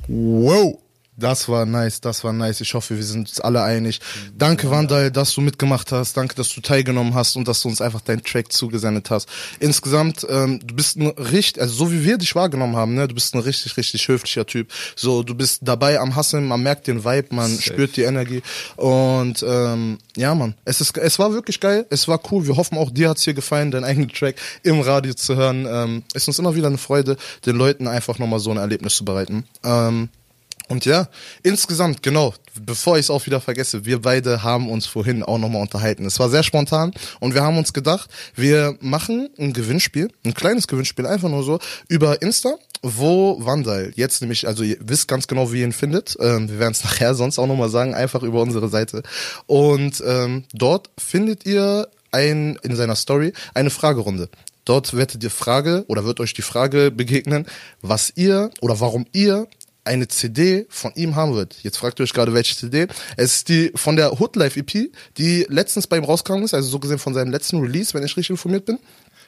Wow. 0.09 0.84
Das 1.17 1.49
war 1.49 1.65
nice, 1.65 2.01
das 2.01 2.25
war 2.25 2.33
nice. 2.33 2.61
Ich 2.61 2.75
hoffe, 2.75 2.97
wir 2.97 3.05
sind 3.05 3.29
uns 3.29 3.41
alle 3.41 3.63
einig. 3.63 4.01
Danke, 4.37 4.69
Vandal, 4.69 5.13
dass 5.13 5.33
du 5.33 5.41
mitgemacht 5.41 5.93
hast. 5.93 6.17
Danke, 6.17 6.35
dass 6.35 6.53
du 6.53 6.61
teilgenommen 6.61 7.15
hast 7.15 7.37
und 7.37 7.47
dass 7.47 7.63
du 7.63 7.69
uns 7.69 7.81
einfach 7.81 8.01
deinen 8.01 8.25
Track 8.25 8.53
zugesendet 8.53 9.11
hast. 9.11 9.29
Insgesamt, 9.61 10.27
ähm, 10.29 10.61
du 10.65 10.75
bist 10.75 10.97
ein 10.97 11.07
richtig, 11.07 11.63
also 11.63 11.73
so 11.73 11.93
wie 11.93 12.05
wir 12.05 12.19
dich 12.19 12.35
wahrgenommen 12.35 12.75
haben, 12.75 12.95
ne, 12.95 13.07
du 13.07 13.15
bist 13.15 13.33
ein 13.35 13.41
richtig, 13.41 13.77
richtig 13.77 14.09
höflicher 14.09 14.45
Typ. 14.45 14.73
So, 14.97 15.23
du 15.23 15.37
bist 15.37 15.61
dabei 15.63 16.01
am 16.01 16.17
Hasseln, 16.17 16.47
man 16.47 16.63
merkt 16.65 16.89
den 16.89 17.05
Vibe, 17.05 17.35
man 17.35 17.51
Safe. 17.51 17.63
spürt 17.63 17.97
die 17.97 18.03
Energie. 18.03 18.43
Und 18.75 19.45
ähm, 19.47 19.99
ja, 20.17 20.35
man, 20.35 20.55
es 20.65 20.81
ist, 20.81 20.99
es 20.99 21.19
war 21.21 21.33
wirklich 21.33 21.61
geil, 21.61 21.87
es 21.91 22.09
war 22.09 22.21
cool. 22.33 22.47
Wir 22.47 22.57
hoffen 22.57 22.77
auch, 22.77 22.91
dir 22.91 23.11
hat's 23.11 23.23
hier 23.23 23.35
gefallen, 23.35 23.71
deinen 23.71 23.85
eigenen 23.85 24.09
Track 24.09 24.35
im 24.65 24.81
Radio 24.81 25.15
zu 25.15 25.37
hören. 25.37 25.65
Ähm, 25.69 26.03
ist 26.13 26.27
uns 26.27 26.41
immer 26.41 26.57
wieder 26.57 26.67
eine 26.67 26.79
Freude, 26.79 27.17
den 27.47 27.55
Leuten 27.55 27.87
einfach 27.87 28.19
nochmal 28.19 28.41
so 28.41 28.51
ein 28.51 28.57
Erlebnis 28.57 28.97
zu 28.97 29.05
bereiten. 29.05 29.45
Ähm, 29.63 30.09
und 30.69 30.87
ja, 30.87 31.09
insgesamt, 31.43 32.03
genau, 32.03 32.33
bevor 32.61 32.97
ich 32.97 33.07
es 33.07 33.11
auch 33.11 33.27
wieder 33.27 33.41
vergesse, 33.41 33.85
wir 33.85 34.01
beide 34.01 34.43
haben 34.43 34.71
uns 34.71 34.87
vorhin 34.87 35.23
auch 35.23 35.39
nochmal 35.39 35.61
unterhalten. 35.61 36.07
Es 36.07 36.19
war 36.19 36.31
sehr 36.31 36.43
spontan 36.43 36.93
und 37.21 37.35
wir 37.35 37.43
haben 37.43 37.59
uns 37.59 37.73
gedacht, 37.73 38.09
wir 38.35 38.77
machen 38.81 39.29
ein 39.39 39.53
Gewinnspiel, 39.53 40.11
ein 40.25 40.33
kleines 40.33 40.67
Gewinnspiel, 40.67 41.07
einfach 41.07 41.29
nur 41.29 41.43
so, 41.43 41.59
über 41.89 42.23
Insta, 42.23 42.55
wo 42.83 43.45
Vandal 43.45 43.93
jetzt 43.97 44.23
nämlich, 44.23 44.47
also 44.47 44.63
ihr 44.63 44.77
wisst 44.81 45.07
ganz 45.07 45.27
genau, 45.27 45.53
wie 45.53 45.61
ihr 45.61 45.65
ihn 45.67 45.73
findet. 45.73 46.17
Ähm, 46.19 46.49
wir 46.49 46.59
werden 46.59 46.73
es 46.73 46.85
nachher 46.85 47.15
sonst 47.15 47.39
auch 47.39 47.47
nochmal 47.47 47.71
sagen, 47.71 47.95
einfach 47.95 48.23
über 48.23 48.41
unsere 48.41 48.69
Seite. 48.69 49.03
Und 49.47 50.03
ähm, 50.07 50.45
dort 50.53 50.91
findet 50.97 51.45
ihr 51.45 51.89
ein, 52.11 52.59
in 52.63 52.75
seiner 52.75 52.97
Story 52.97 53.33
eine 53.53 53.71
Fragerunde. 53.71 54.31
Dort 54.65 54.95
werdet 54.95 55.23
ihr 55.23 55.31
Frage 55.31 55.85
oder 55.89 56.05
wird 56.05 56.21
euch 56.21 56.33
die 56.33 56.43
Frage 56.43 56.91
begegnen, 56.91 57.47
was 57.83 58.13
ihr 58.17 58.51
oder 58.63 58.81
warum 58.81 59.05
ihr 59.13 59.47
eine 59.85 60.09
CD 60.09 60.67
von 60.69 60.93
ihm 60.95 61.15
haben 61.17 61.35
wird. 61.35 61.57
Jetzt 61.63 61.77
fragt 61.79 62.01
ihr 62.01 62.05
euch 62.05 62.13
gerade, 62.13 62.33
welche 62.35 62.57
CD. 62.57 62.87
Es 63.17 63.37
ist 63.37 63.49
die 63.49 63.71
von 63.75 63.97
der 63.97 64.19
Hoodlife 64.19 64.59
EP, 64.61 64.91
die 65.19 65.47
letztens 65.49 65.87
bei 65.87 65.97
ihm 65.99 66.05
rausgekommen 66.05 66.45
ist, 66.45 66.55
also 66.55 66.69
so 66.69 66.79
gesehen 66.79 66.99
von 66.99 67.15
seinem 67.15 67.31
letzten 67.31 67.61
Release, 67.61 67.93
wenn 67.95 68.03
ich 68.05 68.17
richtig 68.17 68.31
informiert 68.31 68.65
bin. 68.65 68.79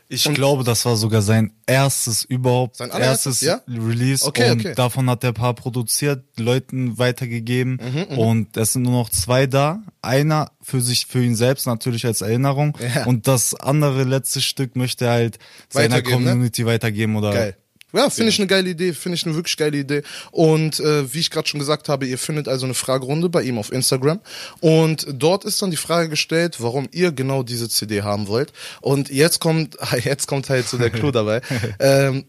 Ich 0.08 0.22
glaube, 0.34 0.62
das 0.62 0.84
war 0.84 0.94
sogar 0.96 1.20
sein 1.20 1.52
erstes 1.66 2.22
überhaupt, 2.22 2.76
Sein 2.76 2.90
erstes 2.90 3.40
ja? 3.40 3.60
Release 3.68 4.25
Okay, 4.25 4.52
und 4.52 4.60
okay. 4.60 4.72
davon 4.76 5.10
hat 5.10 5.25
er 5.25 5.30
ein 5.30 5.34
paar 5.34 5.54
produziert, 5.54 6.22
Leuten 6.38 6.96
weitergegeben 6.96 7.80
Mhm, 7.82 8.16
und 8.16 8.56
es 8.56 8.75
sind 8.75 8.82
nur 8.82 8.92
noch 8.92 9.10
zwei 9.10 9.48
da. 9.48 9.82
Einer 10.02 10.52
für 10.62 10.80
sich, 10.80 11.06
für 11.06 11.25
ihn 11.25 11.34
selbst 11.34 11.66
natürlich 11.66 12.06
als 12.06 12.20
Erinnerung 12.20 12.78
Ja. 12.94 13.04
und 13.06 13.26
das 13.26 13.54
andere 13.56 14.04
letzte 14.04 14.40
Stück 14.40 14.76
möchte 14.76 15.06
er 15.06 15.10
halt 15.12 15.38
seiner 15.68 15.96
Weitergeben, 15.96 16.22
ne? 16.22 16.30
Community 16.30 16.66
weitergeben 16.66 17.16
oder 17.16 17.32
Geil. 17.32 17.56
Ja, 17.97 18.11
finde 18.11 18.29
ich 18.29 18.38
eine 18.38 18.47
geile 18.47 18.69
Idee, 18.69 18.93
finde 18.93 19.17
ich 19.17 19.25
eine 19.25 19.35
wirklich 19.35 19.57
geile 19.57 19.79
Idee. 19.79 20.03
Und 20.31 20.81
äh, 20.81 21.12
wie 21.15 21.21
ich 21.21 21.31
gerade 21.31 21.49
schon 21.49 21.61
gesagt 21.61 21.88
habe, 21.88 22.07
ihr 22.07 22.19
findet 22.19 22.47
also 22.47 22.67
eine 22.67 22.75
Fragerunde 22.75 23.31
bei 23.31 23.43
ihm 23.43 23.59
auf 23.59 23.73
Instagram. 23.73 24.21
Und 24.61 25.07
dort 25.11 25.45
ist 25.47 25.62
dann 25.62 25.71
die 25.71 25.79
Frage 25.79 26.11
gestellt, 26.11 26.57
warum 26.59 26.88
ihr 26.93 27.12
genau 27.12 27.43
diese 27.43 27.71
CD 27.71 28.03
haben 28.03 28.29
wollt. 28.29 28.53
Und 28.83 29.09
jetzt 29.09 29.41
kommt, 29.41 29.76
jetzt 30.05 30.26
kommt 30.26 30.50
halt 30.50 30.69
so 30.69 30.76
der 30.76 30.91
Clou 30.91 31.11
dabei. 31.11 31.41
ähm, 31.81 32.26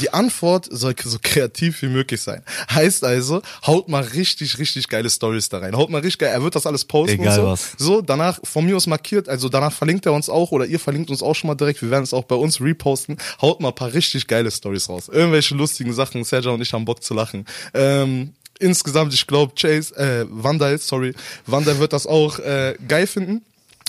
die 0.00 0.12
Antwort 0.12 0.66
soll 0.70 0.94
so 1.02 1.18
kreativ 1.22 1.80
wie 1.82 1.86
möglich 1.86 2.20
sein. 2.20 2.42
Heißt 2.70 3.04
also, 3.04 3.40
haut 3.66 3.88
mal 3.88 4.02
richtig, 4.02 4.58
richtig 4.58 4.88
geile 4.88 5.08
Stories 5.08 5.48
da 5.48 5.58
rein. 5.58 5.76
Haut 5.76 5.90
mal 5.90 5.98
richtig 5.98 6.18
geil. 6.18 6.30
Er 6.32 6.42
wird 6.42 6.56
das 6.56 6.66
alles 6.66 6.84
posten 6.84 7.20
Egal 7.20 7.38
und 7.38 7.44
so. 7.44 7.50
was. 7.50 7.72
So, 7.78 8.00
danach 8.00 8.40
von 8.42 8.64
mir 8.64 8.76
aus 8.76 8.86
markiert, 8.88 9.28
also 9.28 9.48
danach 9.48 9.72
verlinkt 9.72 10.04
er 10.06 10.12
uns 10.12 10.28
auch 10.28 10.50
oder 10.50 10.66
ihr 10.66 10.80
verlinkt 10.80 11.10
uns 11.10 11.22
auch 11.22 11.34
schon 11.34 11.48
mal 11.48 11.54
direkt. 11.54 11.82
Wir 11.82 11.90
werden 11.90 12.04
es 12.04 12.12
auch 12.12 12.24
bei 12.24 12.34
uns 12.34 12.60
reposten. 12.60 13.16
Haut 13.40 13.60
mal 13.60 13.68
ein 13.68 13.74
paar 13.74 13.92
richtig 13.92 14.26
geile 14.26 14.50
Stories 14.50 14.88
raus. 14.88 15.08
Irgendwelche 15.08 15.54
lustigen 15.54 15.92
Sachen. 15.92 16.24
Sergio 16.24 16.54
und 16.54 16.60
ich 16.60 16.72
haben 16.72 16.84
Bock 16.84 17.02
zu 17.02 17.14
lachen. 17.14 17.44
Ähm, 17.72 18.32
insgesamt, 18.58 19.14
ich 19.14 19.26
glaube, 19.26 19.54
Chase, 19.54 19.94
äh, 19.96 20.26
Vandal, 20.28 20.78
sorry, 20.78 21.14
Vandal 21.46 21.78
wird 21.78 21.92
das 21.92 22.06
auch 22.06 22.38
äh, 22.40 22.74
geil 22.88 23.06
finden. 23.06 23.42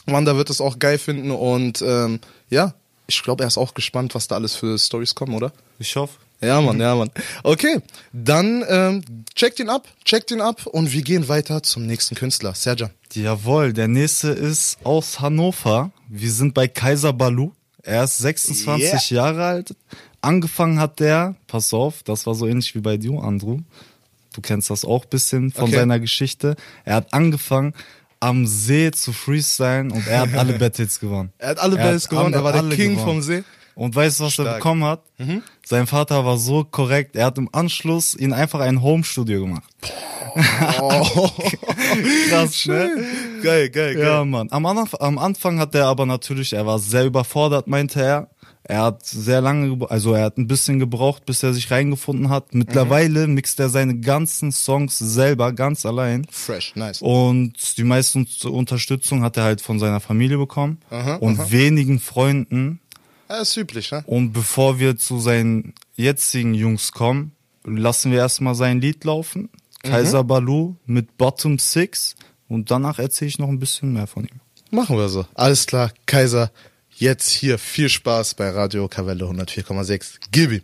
Wanda 0.07 0.37
wird 0.37 0.49
es 0.49 0.61
auch 0.61 0.79
geil 0.79 0.97
finden 0.97 1.31
und 1.31 1.81
ähm, 1.81 2.19
ja, 2.49 2.73
ich 3.07 3.23
glaube, 3.23 3.43
er 3.43 3.47
ist 3.47 3.57
auch 3.57 3.73
gespannt, 3.73 4.13
was 4.15 4.27
da 4.27 4.35
alles 4.35 4.55
für 4.55 4.77
Stories 4.77 5.15
kommen, 5.15 5.33
oder? 5.33 5.51
ich 5.79 5.95
hoffe. 5.95 6.17
Ja, 6.39 6.61
Mann, 6.61 6.79
ja, 6.79 6.93
Mann. 6.93 7.09
Okay, 7.41 7.79
dann 8.13 8.63
ähm, 8.69 9.03
checkt 9.33 9.59
ihn 9.59 9.69
ab, 9.69 9.87
checkt 10.05 10.29
ihn 10.29 10.39
ab 10.39 10.67
und 10.67 10.93
wir 10.93 11.01
gehen 11.01 11.27
weiter 11.27 11.63
zum 11.63 11.87
nächsten 11.87 12.13
Künstler, 12.13 12.53
Serjan. 12.53 12.91
Jawohl, 13.13 13.73
der 13.73 13.87
nächste 13.87 14.29
ist 14.29 14.77
aus 14.83 15.19
Hannover. 15.19 15.91
Wir 16.07 16.31
sind 16.31 16.53
bei 16.53 16.67
Kaiser 16.67 17.11
Balu. 17.11 17.53
Er 17.81 18.03
ist 18.03 18.19
26 18.19 19.09
Jahre 19.09 19.45
alt. 19.45 19.75
Angefangen 20.21 20.79
hat 20.79 20.99
der, 20.99 21.35
pass 21.47 21.73
auf, 21.73 22.03
das 22.03 22.27
war 22.27 22.35
so 22.35 22.45
ähnlich 22.45 22.75
wie 22.75 22.81
bei 22.81 22.97
dir, 22.97 23.13
Andrew. 23.13 23.59
Du 24.33 24.41
kennst 24.41 24.69
das 24.69 24.85
auch 24.85 25.05
bisschen 25.05 25.51
von 25.51 25.63
Okay. 25.65 25.77
seiner 25.77 25.99
Geschichte. 25.99 26.55
Er 26.85 26.97
hat 26.97 27.13
angefangen 27.15 27.73
am 28.19 28.45
See 28.47 28.91
zu 28.91 29.13
freestylen 29.13 29.91
und 29.91 30.07
er 30.07 30.21
hat 30.21 30.33
alle 30.35 30.53
Battles 30.59 30.99
gewonnen. 30.99 31.31
Er 31.37 31.49
hat 31.49 31.59
alle 31.59 31.77
Er 31.77 31.83
Battles 31.85 32.09
gewonnen, 32.09 32.33
er 32.33 32.43
war 32.43 32.53
der 32.53 32.63
King 32.75 32.91
gewonnen. 32.95 33.07
vom 33.07 33.21
See. 33.21 33.43
Und 33.75 33.95
weißt 33.95 34.19
du, 34.19 34.23
was 34.23 34.39
er 34.39 34.45
Stark. 34.45 34.55
bekommen 34.57 34.83
hat? 34.85 35.01
Sein 35.63 35.85
Vater 35.85 36.25
war 36.25 36.37
so 36.39 36.63
korrekt. 36.63 37.15
Er 37.15 37.27
hat 37.27 37.37
im 37.37 37.47
Anschluss 37.53 38.15
ihn 38.15 38.33
einfach 38.33 38.59
ein 38.59 38.81
Homestudio 38.81 39.41
gemacht. 39.41 39.63
Oh. 40.81 41.31
Krass, 42.29 42.65
ne? 42.67 42.91
geil, 43.41 43.69
geil, 43.69 43.95
geil. 43.95 44.03
Ja, 44.03 44.23
Mann. 44.25 44.49
Am, 44.51 44.65
Anf 44.67 44.93
am 44.99 45.17
Anfang 45.17 45.59
hat 45.59 45.73
er 45.73 45.87
aber 45.87 46.05
natürlich, 46.05 46.53
er 46.53 46.65
war 46.65 46.77
sehr 46.77 47.05
überfordert, 47.05 47.67
meinte 47.67 48.01
er. 48.03 48.29
Er 48.69 48.81
hat 48.83 49.05
sehr 49.05 49.39
lange, 49.39 49.89
also 49.89 50.13
er 50.13 50.25
hat 50.25 50.37
ein 50.37 50.47
bisschen 50.47 50.77
gebraucht, 50.77 51.25
bis 51.25 51.41
er 51.41 51.53
sich 51.53 51.71
reingefunden 51.71 52.29
hat. 52.29 52.53
Mittlerweile 52.53 53.25
mixt 53.27 53.59
er 53.61 53.69
seine 53.69 53.97
ganzen 53.99 54.51
Songs 54.51 54.97
selber, 54.99 55.53
ganz 55.53 55.85
allein. 55.85 56.27
Fresh, 56.29 56.75
nice. 56.75 57.01
Und 57.01 57.77
die 57.77 57.85
meiste 57.85 58.19
Un- 58.19 58.27
Unterstützung 58.51 59.23
hat 59.23 59.37
er 59.37 59.45
halt 59.45 59.61
von 59.61 59.79
seiner 59.79 60.01
Familie 60.01 60.37
bekommen 60.37 60.79
Aha, 60.89 61.15
und 61.15 61.49
wenigen 61.51 61.99
Freunden. 61.99 62.81
Ja, 63.29 63.37
ist 63.37 63.55
üblich, 63.55 63.91
ne? 63.91 64.03
Und 64.05 64.33
bevor 64.33 64.79
wir 64.79 64.97
zu 64.97 65.19
seinen 65.19 65.73
jetzigen 65.95 66.53
Jungs 66.53 66.91
kommen, 66.91 67.31
lassen 67.63 68.11
wir 68.11 68.19
erstmal 68.19 68.55
sein 68.55 68.81
Lied 68.81 69.03
laufen. 69.05 69.49
Kaiser 69.83 70.23
Balu 70.25 70.75
mit 70.85 71.17
Bottom 71.17 71.57
Six. 71.59 72.15
Und 72.49 72.69
danach 72.71 72.99
erzähle 72.99 73.29
ich 73.29 73.39
noch 73.39 73.47
ein 73.49 73.59
bisschen 73.59 73.93
mehr 73.93 74.07
von 74.07 74.23
ihm. 74.23 74.39
Machen 74.71 74.97
wir 74.97 75.07
so. 75.07 75.25
Alles 75.35 75.65
klar, 75.67 75.91
Kaiser. 76.05 76.51
Jetzt 76.99 77.29
hier 77.29 77.59
viel 77.59 77.89
Spaß 77.89 78.33
bei 78.33 78.49
Radio 78.49 78.87
Kavelle 78.87 79.25
104,6. 79.25 80.15
Gib 80.31 80.63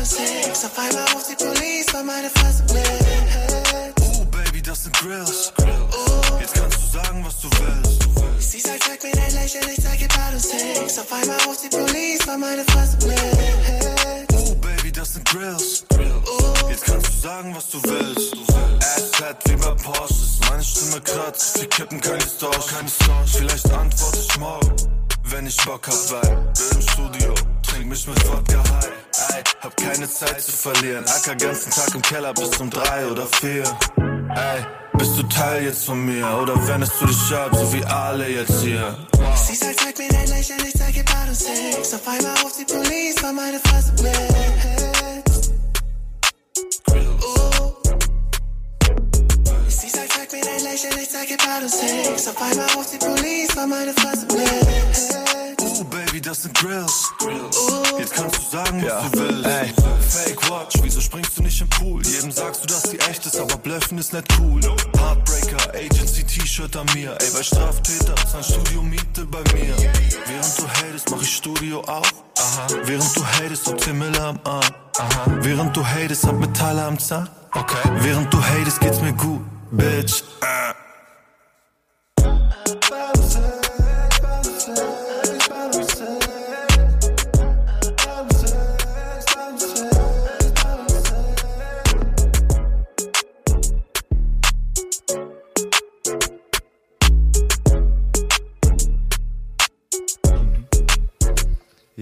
und 0.00 0.06
Sex. 0.06 0.64
Auf 0.64 0.78
einmal 0.78 1.04
ruft 1.12 1.28
die 1.30 1.36
Police, 1.36 1.86
weil 1.92 2.04
meine 2.04 2.30
Fresse 2.30 2.62
bläht. 2.64 3.94
Oh, 4.00 4.24
Baby, 4.24 4.62
das 4.62 4.84
sind 4.84 4.96
Grills. 4.96 5.52
Jetzt 6.40 6.54
kannst 6.54 6.78
du 6.78 6.98
sagen, 6.98 7.24
was 7.24 7.40
du 7.40 7.48
willst. 7.60 8.08
Sie 8.38 8.60
sagt, 8.60 8.82
zeig 8.84 9.02
mir 9.02 9.12
dein 9.12 9.32
Lächeln, 9.34 9.64
ich 9.76 9.82
zeig 9.82 10.00
ihr 10.00 10.08
Bad 10.08 10.32
und 10.32 10.40
Sex. 10.40 10.98
Auf 10.98 11.12
einmal 11.12 11.38
ruft 11.46 11.64
die 11.64 11.68
Police, 11.68 12.26
weil 12.26 12.38
meine 12.38 12.64
Fresse 12.64 12.96
bläht. 12.96 14.26
Oh, 14.32 14.54
Baby, 14.54 14.90
das 14.90 15.12
sind 15.14 15.24
Grills. 15.28 15.84
Jetzt 16.68 16.84
kannst 16.84 17.06
du 17.06 17.20
sagen, 17.20 17.54
was 17.54 17.68
du 17.68 17.82
willst. 17.82 18.34
Ass 18.80 19.10
fett 19.12 19.36
wie 19.46 19.56
bei 19.56 19.74
Porsches. 19.74 20.40
Meine 20.48 20.64
Stimme 20.64 21.00
kratzt. 21.02 21.60
Wir 21.60 21.68
kippen 21.68 22.00
keine 22.00 22.22
Stars. 22.22 22.66
Keine 22.68 22.88
Stars. 22.88 23.30
Vielleicht 23.36 23.70
antworte 23.70 24.18
ich 24.18 24.38
morgen. 24.38 24.72
Wenn 25.24 25.46
ich 25.46 25.56
Bock 25.64 25.86
hab, 25.86 26.10
weil 26.10 26.36
bin 26.36 26.80
im 26.80 26.82
Studio. 26.82 27.34
Trink 27.62 27.86
mich 27.86 28.06
mit 28.06 28.28
Wodka 28.28 28.58
high. 28.58 28.99
Hab 29.60 29.76
keine 29.76 30.08
Zeit 30.08 30.40
zu 30.40 30.52
verlieren. 30.52 31.04
Acker 31.06 31.36
ganzen 31.36 31.70
Tag 31.70 31.94
im 31.94 32.02
Keller 32.02 32.32
bis 32.34 32.56
um 32.58 32.70
drei 32.70 33.06
oder 33.06 33.26
vier. 33.26 33.64
Ey, 34.34 34.64
bist 34.98 35.18
du 35.18 35.22
Teil 35.24 35.64
jetzt 35.64 35.84
von 35.84 36.04
mir? 36.04 36.26
Oder 36.42 36.54
wendest 36.68 36.92
du 37.00 37.06
dich 37.06 37.34
ab, 37.34 37.50
so 37.52 37.72
wie 37.72 37.84
alle 37.84 38.28
jetzt 38.28 38.60
hier? 38.60 38.96
Sie 39.46 39.54
sagt, 39.54 39.80
zeig 39.80 39.98
mir 39.98 40.08
dein 40.08 40.28
Lächeln, 40.28 40.60
ich 40.66 40.78
zeig 40.78 40.96
ihr 40.96 41.04
Bad 41.04 41.28
und 41.28 41.34
Sex. 41.34 41.94
Auf 41.94 42.08
einmal 42.08 42.36
ruft 42.42 42.58
die 42.58 42.64
Police, 42.72 43.22
weil 43.22 43.32
meine 43.32 43.60
Fresse 43.60 43.92
bläht. 43.92 45.24
Oh. 47.22 47.72
Sie 49.68 49.88
sagt, 49.88 50.12
zeig 50.12 50.32
mir 50.32 50.42
dein 50.42 50.62
Lächeln, 50.62 50.98
ich 51.02 51.10
zeig 51.10 51.30
ihr 51.30 51.36
Bad 51.38 51.62
und 51.62 51.70
Sex. 51.70 52.28
Auf 52.28 52.42
einmal 52.42 52.68
ruft 52.76 52.92
die 52.92 52.98
Police, 52.98 53.56
weil 53.56 53.66
meine 53.66 53.92
Fresse 53.94 54.26
bläht. 54.26 55.49
Oh, 55.80 55.84
Baby, 55.84 56.20
das 56.20 56.42
sind 56.42 56.54
Grills. 56.58 57.10
Jetzt 57.98 58.12
kannst 58.12 58.36
du 58.36 58.56
sagen, 58.56 58.84
was 58.84 59.10
du 59.10 59.18
willst. 59.18 59.46
Ey, 59.46 59.72
Fake 60.08 60.50
Watch, 60.50 60.76
wieso 60.82 61.00
springst 61.00 61.38
du 61.38 61.42
nicht 61.42 61.58
im 61.58 61.70
Pool? 61.70 62.02
Jedem 62.04 62.30
sagst 62.30 62.64
du, 62.64 62.66
dass 62.66 62.82
die 62.82 62.98
echt 62.98 63.24
ist, 63.24 63.40
aber 63.40 63.56
Blöffen 63.56 63.96
ist 63.96 64.12
nicht 64.12 64.26
cool. 64.38 64.60
Heartbreaker, 64.98 65.70
Agency 65.74 66.22
T-Shirt 66.24 66.76
an 66.76 66.86
mir. 66.94 67.16
Ey, 67.18 67.30
bei 67.34 67.42
Straftäter, 67.42 68.14
zahlen 68.30 68.44
Studio 68.44 68.82
Miete 68.82 69.24
bei 69.24 69.38
mir. 69.54 69.74
Während 70.26 70.58
du 70.58 70.68
hatest, 70.68 71.10
mach 71.10 71.22
ich 71.22 71.34
Studio 71.34 71.80
auf. 71.80 72.12
Aha. 72.36 72.66
Während 72.84 73.16
du 73.16 73.24
hatest, 73.24 73.66
hab 73.66 73.80
10 73.80 73.98
Mille 73.98 74.20
am 74.20 74.38
Arm. 74.44 74.64
Aha. 74.98 75.38
Während 75.40 75.74
du 75.74 75.86
hatest, 75.86 76.26
hab 76.26 76.38
Metalle 76.38 76.84
am 76.84 76.98
Zahn. 76.98 77.26
Okay. 77.52 77.88
Während 78.00 78.30
du 78.34 78.44
hatest, 78.44 78.80
geht's 78.80 79.00
mir 79.00 79.14
gut, 79.14 79.40
Bitch. 79.70 80.24
Äh. 80.42 80.79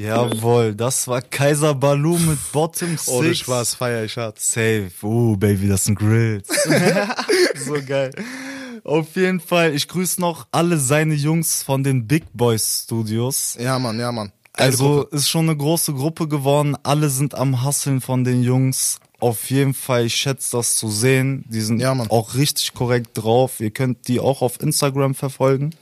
Jawohl, 0.02 0.74
das 0.74 1.08
war 1.08 1.20
Kaiser 1.22 1.74
Balu 1.74 2.18
mit 2.18 2.38
Bottom 2.52 2.90
Six. 2.96 3.08
Ohne 3.08 3.34
Spaß, 3.34 3.74
feier 3.74 4.04
ich 4.04 4.16
hart. 4.16 4.38
Safe. 4.38 4.90
Oh, 5.02 5.37
Baby, 5.37 5.68
das 5.68 5.84
sind 5.84 5.98
Grills. 5.98 6.46
so 7.66 7.74
geil. 7.87 8.12
Auf 8.84 9.16
jeden 9.16 9.40
Fall, 9.40 9.74
ich 9.74 9.88
grüße 9.88 10.20
noch 10.20 10.46
alle 10.52 10.78
seine 10.78 11.14
Jungs 11.14 11.62
von 11.62 11.82
den 11.82 12.06
Big 12.06 12.24
Boys 12.32 12.82
Studios. 12.84 13.56
Ja, 13.61 13.78
Mann, 13.78 13.98
ja, 13.98 14.12
Mann. 14.12 14.30
Geile 14.54 14.70
Also 14.70 14.84
Gruppe. 15.00 15.16
ist 15.16 15.28
schon 15.28 15.48
eine 15.48 15.56
große 15.56 15.92
Gruppe 15.92 16.28
geworden. 16.28 16.76
Alle 16.84 17.11
sind 17.11 17.34
am 17.34 17.62
Hasseln 17.62 18.00
von 18.00 18.24
den 18.24 18.42
Jungs. 18.42 19.00
Auf 19.20 19.50
jeden 19.50 19.74
Fall, 19.74 20.06
ich 20.06 20.14
schätze 20.14 20.56
das 20.56 20.76
zu 20.76 20.88
sehen. 20.88 21.44
Die 21.48 21.61
sind 21.61 21.80
Ja, 21.80 21.92
auch 22.08 22.34
richtig 22.34 22.72
korrekt 22.72 23.11
drauf. 23.14 23.58
Ihr 23.58 23.72
könnt 23.72 24.06
die 24.06 24.20
auch 24.20 24.42
auf 24.42 24.61
Instagram 24.61 25.16
verfolgen. 25.16 25.74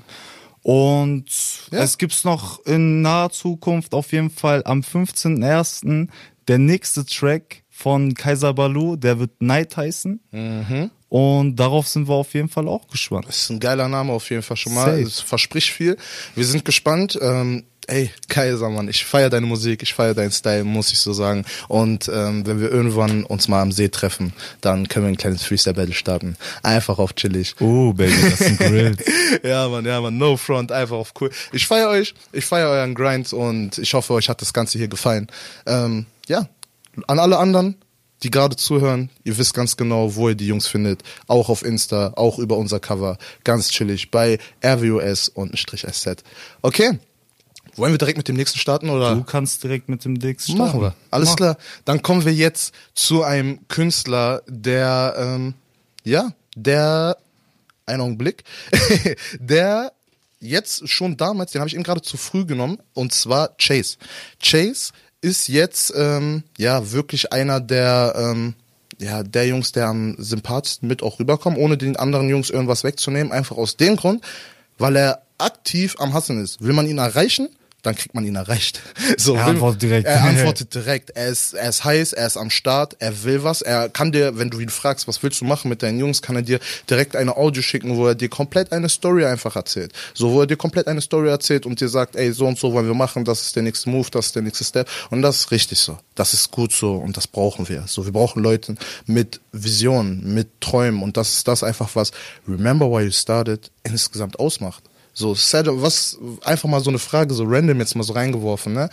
Und 0.67 1.27
Ja. 1.71 1.79
es 1.85 1.97
gibt's 1.97 2.25
noch 2.25 2.59
in 2.67 3.01
naher 3.01 3.31
Zukunft 3.31 3.95
auf 3.95 4.11
jeden 4.11 4.31
Fall 4.31 4.63
am 4.65 4.81
15.01. 4.83 6.09
der 6.49 6.59
nächste 6.59 7.07
Track 7.07 7.63
von 7.71 8.15
Kaiser 8.15 8.53
Balu, 8.53 8.97
der 8.97 9.21
wird 9.21 9.41
Night 9.41 9.77
heißen. 9.77 10.19
Mhm. 10.33 10.91
Und 11.09 11.55
darauf 11.55 11.87
sind 11.87 12.09
wir 12.09 12.15
auf 12.17 12.35
jeden 12.35 12.49
Fall 12.49 12.67
auch 12.67 12.89
gespannt. 12.89 13.27
Das 13.29 13.43
ist 13.43 13.51
ein 13.51 13.61
geiler 13.61 13.87
Name 13.89 14.13
auf 14.13 14.29
jeden 14.29 14.43
Fall 14.43 14.57
schon 14.57 14.75
mal. 14.75 14.99
Es 15.01 15.21
verspricht 15.21 15.71
viel. 15.71 15.97
Wir 16.35 16.45
sind 16.45 16.65
gespannt. 16.65 17.17
Ähm, 17.23 17.63
ey, 17.87 18.11
Kaiser, 18.29 18.69
Mann, 18.71 18.89
ich 18.89 19.05
feier 19.05 19.31
deine 19.31 19.47
Musik, 19.47 19.83
ich 19.83 19.95
feier 19.95 20.15
deinen 20.15 20.33
Style, 20.33 20.65
muss 20.65 20.93
ich 20.93 20.99
so 20.99 21.13
sagen. 21.13 21.45
Und 21.69 22.11
ähm, 22.13 22.47
wenn 22.47 22.61
wir 22.61 22.71
irgendwann 22.71 23.25
uns 23.25 23.49
mal 23.49 23.63
am 23.63 23.73
See 23.73 23.89
treffen, 23.89 24.33
dann 24.61 24.89
können 24.89 25.07
wir 25.07 25.13
ein 25.13 25.17
kleines 25.17 25.45
Freestyle-Battle 25.45 25.95
starten. 25.95 26.37
Einfach 26.63 26.99
auf 26.99 27.15
chillig. 27.15 27.55
Oh, 27.61 27.93
Baby, 27.93 28.31
das 28.31 28.39
sind 28.39 28.59
Grills. 28.59 29.05
ja, 29.43 29.69
Mann, 29.69 29.85
ja, 29.85 30.01
Mann, 30.01 30.19
no 30.19 30.37
front, 30.37 30.73
einfach 30.73 30.97
auf 30.97 31.13
cool. 31.21 31.31
Ich 31.53 31.67
feier 31.67 31.89
euch, 31.89 32.15
ich 32.33 32.45
feier 32.45 32.69
euren 32.69 32.95
Grind 32.95 33.33
und 33.33 33.79
ich 33.79 33.95
hoffe, 33.95 34.15
euch 34.15 34.29
hat 34.29 34.43
das 34.43 34.53
Ganze 34.53 34.79
hier 34.79 34.89
gefallen. 34.89 35.29
Ähm, 35.67 36.07
ja, 36.29 36.49
an 37.07 37.19
alle 37.19 37.39
anderen, 37.39 37.77
die 38.23 38.31
gerade 38.31 38.57
zuhören, 38.57 39.11
ihr 39.25 39.37
wisst 39.39 39.55
ganz 39.55 39.77
genau, 39.77 40.17
wo 40.17 40.29
ihr 40.29 40.35
die 40.35 40.47
Jungs 40.47 40.67
findet. 40.67 41.03
Auch 41.27 41.49
auf 41.49 41.65
Insta, 41.65 42.13
auch 42.17 42.39
über 42.39 42.57
unser 42.57 42.81
Cover. 42.81 43.19
Ganz 43.45 43.71
chillig 43.71 44.11
bei 44.11 44.39
RWOS 44.65 45.29
und 45.29 45.53
ein 45.53 45.57
Strich 45.57 45.87
SZ. 45.89 46.25
Okay. 46.63 46.99
Wollen 47.77 47.93
wir 47.93 47.99
direkt 47.99 48.17
mit 48.17 48.29
dem 48.29 48.37
nächsten 48.37 48.59
starten 48.59 48.89
oder? 48.89 49.15
Du 49.15 49.23
kannst 49.23 49.63
direkt 49.63 49.89
mit 49.89 50.05
dem 50.05 50.19
Dix 50.19 50.45
starten. 50.45 50.59
Machen 50.59 50.81
wir. 50.81 50.95
Alles 51.11 51.31
Mach. 51.31 51.37
klar. 51.37 51.57
Dann 51.85 52.03
kommen 52.03 52.25
wir 52.25 52.33
jetzt 52.33 52.75
zu 52.95 53.23
einem 53.23 53.67
Künstler, 53.69 54.43
der, 54.47 55.15
ähm, 55.19 55.55
ja, 56.05 56.33
der, 56.55 57.19
einen 57.85 58.01
Augenblick, 58.01 58.45
der 59.39 59.93
jetzt 60.41 60.89
schon 60.89 61.17
damals, 61.17 61.53
den 61.53 61.61
habe 61.61 61.69
ich 61.69 61.75
eben 61.75 61.85
gerade 61.85 62.03
zu 62.03 62.17
früh 62.17 62.45
genommen, 62.45 62.79
und 62.95 63.13
zwar 63.13 63.57
Chase. 63.59 63.97
Chase 64.43 64.93
ist 65.21 65.49
jetzt, 65.49 65.93
ähm, 65.97 66.45
ja, 66.59 66.93
wirklich 66.93 67.33
einer 67.33 67.61
der, 67.61 68.15
ähm, 68.17 68.55
ja, 68.99 69.23
der 69.23 69.47
Jungs, 69.47 69.73
der 69.73 69.89
am 69.89 70.15
sympathischsten 70.19 70.89
mit 70.89 71.03
auch 71.03 71.19
rüberkommt, 71.19 71.59
ohne 71.59 71.77
den 71.77 71.97
anderen 71.97 72.29
Jungs 72.29 72.51
irgendwas 72.51 72.85
wegzunehmen, 72.85 73.33
einfach 73.33 73.57
aus 73.57 73.77
dem 73.77 73.97
Grund, 73.97 74.25
weil 74.79 74.97
er 74.97 75.23
aktiv 75.39 75.97
am 75.99 76.15
Hasseln 76.15 76.43
ist. 76.43 76.63
Will 76.63 76.73
man 76.73 76.87
ihn 76.87 76.99
erreichen, 76.99 77.49
dann 77.87 77.95
kriegt 77.95 78.15
man 78.15 78.25
ihn 78.25 78.37
erreicht. 78.37 78.81
So, 79.19 79.37
Er 79.37 79.47
antwortet 79.47 79.83
direkt. 79.83 80.07
Er 80.07 80.25
antwortet 80.25 80.75
direkt. 80.75 81.11
Er 81.11 81.29
ist, 81.29 81.55
er 81.55 81.69
ist 81.69 81.85
heiß, 81.85 82.13
er 82.13 82.27
ist 82.27 82.37
am 82.37 82.51
Start, 82.51 82.97
er 82.99 83.25
will 83.25 83.45
was. 83.45 83.63
Er 83.63 83.89
kann 83.89 84.13
dir, 84.13 84.37
wenn 84.37 84.51
du 84.51 84.59
ihn 84.59 84.69
fragst, 84.69 85.09
was 85.09 85.23
willst 85.23 85.41
du 85.41 85.45
machen 85.45 85.69
mit 85.69 85.83
deinen 85.83 85.99
Jungs, 85.99 86.23
kann 86.23 86.37
er 86.37 86.43
dir 86.43 86.59
direkt 86.91 87.17
eine 87.17 87.37
Audio 87.37 87.63
schicken, 87.63 87.97
wo 87.97 88.07
er 88.09 88.15
dir 88.15 88.29
komplett 88.29 88.73
eine 88.73 88.89
Story 88.89 89.25
einfach 89.25 89.57
erzählt. 89.57 89.93
So, 90.13 90.33
wo 90.33 90.41
er 90.41 90.47
dir 90.47 90.57
komplett 90.57 90.89
eine 90.89 91.01
Story 91.01 91.29
erzählt 91.29 91.67
und 91.67 91.81
dir 91.81 91.89
sagt, 91.89 92.17
ey, 92.17 92.33
so 92.33 92.47
und 92.47 92.59
so 92.59 92.73
wollen 92.73 92.87
wir 92.87 92.95
machen, 92.95 93.25
das 93.25 93.43
ist 93.43 93.57
der 93.57 93.63
nächste 93.63 93.89
Move, 93.91 94.09
das 94.11 94.27
ist 94.27 94.35
der 94.35 94.43
nächste 94.43 94.65
Step. 94.65 94.89
Und 95.11 95.23
das 95.23 95.37
ist 95.41 95.51
richtig 95.51 95.79
so. 95.79 95.99
Das 96.15 96.35
ist 96.35 96.51
gut 96.51 96.73
so 96.73 96.97
und 96.97 97.17
das 97.17 97.27
brauchen 97.27 97.69
wir. 97.69 97.85
So, 97.87 98.05
wir 98.05 98.13
brauchen 98.13 98.43
Leute 98.43 98.75
mit 99.07 99.41
Visionen, 99.53 100.35
mit 100.35 100.61
Träumen 100.61 101.03
und 101.03 101.17
das 101.17 101.35
ist 101.35 101.49
das 101.49 101.63
einfach, 101.63 101.91
was 101.95 102.11
Remember 102.49 102.91
Why 102.91 103.05
You 103.05 103.13
Started 103.13 103.71
insgesamt 103.85 104.39
ausmacht. 104.39 104.83
So, 105.19 105.35
Sergio, 105.35 105.81
was, 105.81 106.19
einfach 106.45 106.69
mal 106.69 106.83
so 106.83 106.91
eine 106.91 106.99
Frage, 106.99 107.33
so 107.33 107.45
random 107.47 107.79
jetzt 107.79 107.97
mal 107.97 108.03
so 108.05 108.13
reingeworfen, 108.13 108.75
ne? 108.75 108.91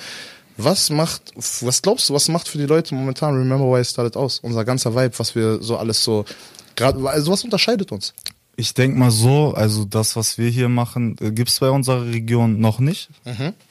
Was 0.55 0.89
macht, 0.89 1.33
was 1.35 1.81
glaubst 1.81 2.07
du, 2.07 2.13
was 2.13 2.29
macht 2.29 2.47
für 2.47 2.57
die 2.57 2.65
Leute 2.65 2.95
momentan 2.95 3.35
Remember 3.35 3.65
Why 3.65 3.81
I 3.81 3.85
Started 3.85 4.15
aus? 4.15 4.39
Unser 4.39 4.63
ganzer 4.63 4.95
Vibe, 4.95 5.19
was 5.19 5.35
wir 5.35 5.61
so 5.61 5.75
alles 5.75 6.01
so, 6.01 6.23
gerade, 6.77 7.05
also 7.09 7.29
was 7.29 7.43
unterscheidet 7.43 7.91
uns? 7.91 8.13
Ich 8.55 8.73
denk 8.73 8.95
mal 8.95 9.11
so, 9.11 9.53
also 9.53 9.83
das, 9.83 10.15
was 10.15 10.37
wir 10.37 10.49
hier 10.49 10.69
machen, 10.69 11.17
äh, 11.19 11.31
gibt's 11.31 11.59
bei 11.59 11.69
unserer 11.69 12.05
Region 12.05 12.61
noch 12.61 12.79
nicht. 12.79 13.09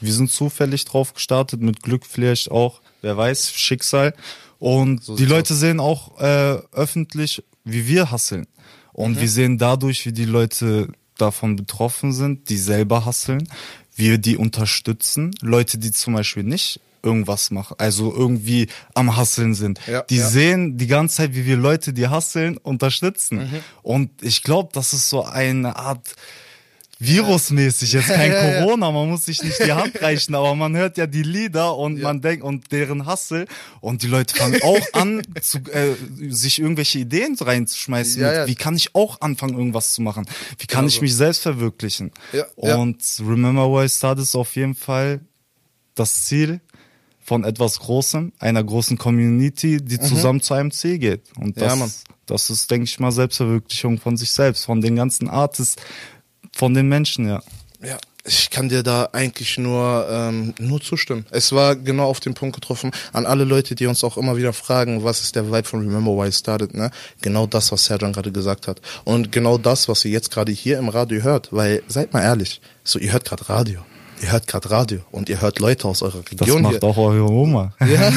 Wir 0.01 0.12
sind 0.12 0.31
zufällig 0.31 0.85
drauf 0.85 1.15
gestartet, 1.15 1.62
mit 1.62 1.83
Glück 1.83 2.05
vielleicht 2.05 2.51
auch, 2.51 2.83
wer 3.01 3.17
weiß, 3.17 3.53
Schicksal. 3.53 4.12
Und 4.59 5.09
die 5.09 5.17
sieht's 5.17 5.31
Leute 5.31 5.55
sehen 5.55 5.81
auch 5.81 6.21
äh, 6.21 6.59
öffentlich, 6.73 7.43
wie 7.65 7.87
wir 7.87 8.11
hasseln. 8.11 8.47
Und 8.93 9.19
wir 9.23 9.29
sehen 9.31 9.57
dadurch, 9.57 10.05
wie 10.05 10.12
die 10.12 10.27
Leute 10.27 10.88
davon 11.18 11.57
betroffen 11.57 12.12
sind, 12.12 12.48
die 12.48 12.59
selber 12.59 13.05
hasseln, 13.05 13.48
wir 13.94 14.18
die 14.18 14.37
unterstützen. 14.37 15.33
Leute, 15.40 15.79
die 15.79 15.92
zum 15.92 16.14
Beispiel 16.14 16.42
nicht 16.42 16.81
irgendwas 17.03 17.51
machen, 17.51 17.75
also 17.79 18.14
irgendwie 18.14 18.68
am 18.94 19.16
Hasseln 19.16 19.55
sind. 19.55 19.81
Ja, 19.87 20.03
die 20.03 20.16
ja. 20.16 20.29
sehen 20.29 20.77
die 20.77 20.87
ganze 20.87 21.16
Zeit, 21.16 21.35
wie 21.35 21.46
wir 21.46 21.57
Leute, 21.57 21.92
die 21.92 22.09
hasseln, 22.09 22.57
unterstützen. 22.57 23.62
Und 23.83 24.11
ich 24.22 24.42
glaube, 24.42 24.70
das 24.72 24.92
ist 24.92 25.09
so 25.09 25.25
eine 25.25 25.77
Art 25.77 26.14
virusmäßig, 27.03 27.93
jetzt 27.93 28.09
kein 28.09 28.31
Ja, 28.31 28.38
ja, 28.38 28.51
ja. 28.53 28.61
Corona, 28.62 28.91
man 28.91 29.09
muss 29.09 29.25
sich 29.25 29.43
nicht 29.43 29.59
die 29.65 29.73
Hand 29.73 30.01
reichen, 30.01 30.35
aber 30.35 30.55
man 30.55 30.77
hört 30.77 30.97
ja 30.99 31.07
die 31.07 31.23
Lieder 31.23 31.77
und 31.77 32.01
man 32.01 32.21
denkt 32.21 32.45
und 32.45 32.71
deren 32.73 33.07
Hassel 33.07 33.47
und 33.81 34.03
die 34.03 34.07
Leute 34.07 34.35
fangen 34.35 34.62
auch 34.62 34.81
an, 34.93 35.23
zu, 35.41 35.59
äh, 35.73 35.95
sich 36.29 36.61
irgendwelche 36.61 37.01
Ideen 37.01 37.37
reinzuschmeißen. 37.38 38.23
Ja, 38.23 38.33
ja. 38.33 38.47
Wie 38.47 38.55
kann 38.55 38.77
ich 38.77 38.95
auch 38.95 39.21
anfangen, 39.21 39.55
irgendwas 39.55 39.93
zu 39.95 40.03
machen? 40.03 40.27
Wie 40.59 40.67
kann 40.67 40.85
Genau 40.85 40.88
ich 40.88 41.01
mich 41.01 41.15
selbst 41.17 41.43
verwirklichen? 41.43 42.12
Ja, 42.33 42.45
ja. 42.57 42.77
und 42.77 43.03
Remember 43.21 43.69
Why 43.69 43.87
I 43.87 43.88
Started 43.88 44.23
ist 44.23 44.37
auf 44.37 44.55
jeden 44.57 44.75
Fall 44.75 45.21
das 45.95 46.25
Ziel 46.25 46.61
von 47.25 47.45
etwas 47.45 47.79
Großem, 47.79 48.33
einer 48.38 48.65
großen 48.65 48.99
Community, 48.99 49.79
die 49.79 49.99
zusammen 50.01 50.41
zu 50.41 50.55
einem 50.55 50.71
Ziel 50.71 50.99
geht. 50.99 51.23
Und 51.38 51.57
Mhm. 51.57 51.62
Ja, 51.62 51.77
das, 51.77 52.05
das 52.27 52.51
ist, 52.51 52.71
denke 52.71 52.85
ich 52.85 52.99
mal, 52.99 53.12
Selbstverwirklichung 53.12 53.99
von 53.99 54.17
sich 54.17 54.33
selbst, 54.33 54.65
von 54.65 54.81
den 54.81 54.97
ganzen 54.97 55.29
Artists, 55.29 55.77
von 56.55 56.75
den 56.75 56.88
Menschen, 56.88 57.29
ja. 57.29 57.43
Ja, 57.85 57.99
ich 58.25 58.51
kann 58.51 58.69
dir 58.69 58.85
da 58.85 59.09
eigentlich 59.12 59.59
nur 59.59 60.07
ähm, 60.09 60.55
nur 60.61 60.81
zustimmen. 60.81 61.27
Es 61.31 61.51
war 61.53 61.75
genau 61.75 62.05
auf 62.07 62.21
den 62.21 62.35
Punkt 62.35 62.55
getroffen. 62.55 62.93
An 63.12 63.27
alle 63.27 63.43
Leute, 63.45 63.75
die 63.75 63.87
uns 63.87 64.05
auch 64.05 64.17
immer 64.17 64.37
wieder 64.37 64.53
fragen, 64.53 65.03
was 65.03 65.23
ist 65.23 65.35
der 65.35 65.47
Vibe 65.51 65.65
von 65.65 65.81
Remember 65.81 66.12
Why 66.12 66.29
I 66.29 66.33
Started, 66.33 66.75
ne? 66.75 66.91
Genau 67.21 67.47
das, 67.49 67.73
was 67.73 67.85
Serjan 67.87 68.12
gerade 68.12 68.31
gesagt 68.31 68.69
hat. 68.69 68.81
Und 69.05 69.33
genau 69.33 69.59
das, 69.59 69.88
was 69.88 70.05
ihr 70.05 70.12
jetzt 70.12 70.31
gerade 70.31 70.53
hier 70.53 70.79
im 70.79 70.88
Radio 70.88 71.23
hört. 71.23 71.49
Weil, 71.53 71.83
seid 71.88 72.12
mal 72.12 72.23
ehrlich, 72.23 72.61
so 72.85 73.01
ihr 73.01 73.12
hört 73.12 73.25
gerade 73.25 73.49
Radio. 73.49 73.81
Ihr 74.23 74.31
hört 74.31 74.47
gerade 74.47 74.71
Radio 74.71 75.01
und 75.11 75.29
ihr 75.29 75.41
hört 75.41 75.59
Leute 75.59 75.88
aus 75.88 76.01
eurer 76.01 76.23
Das 76.23 76.31
Region 76.47 76.62
macht 76.62 76.75
hier. 76.75 76.85
auch 76.85 76.97
eure 76.97 77.29
Oma. 77.29 77.75
Ja. 77.81 78.12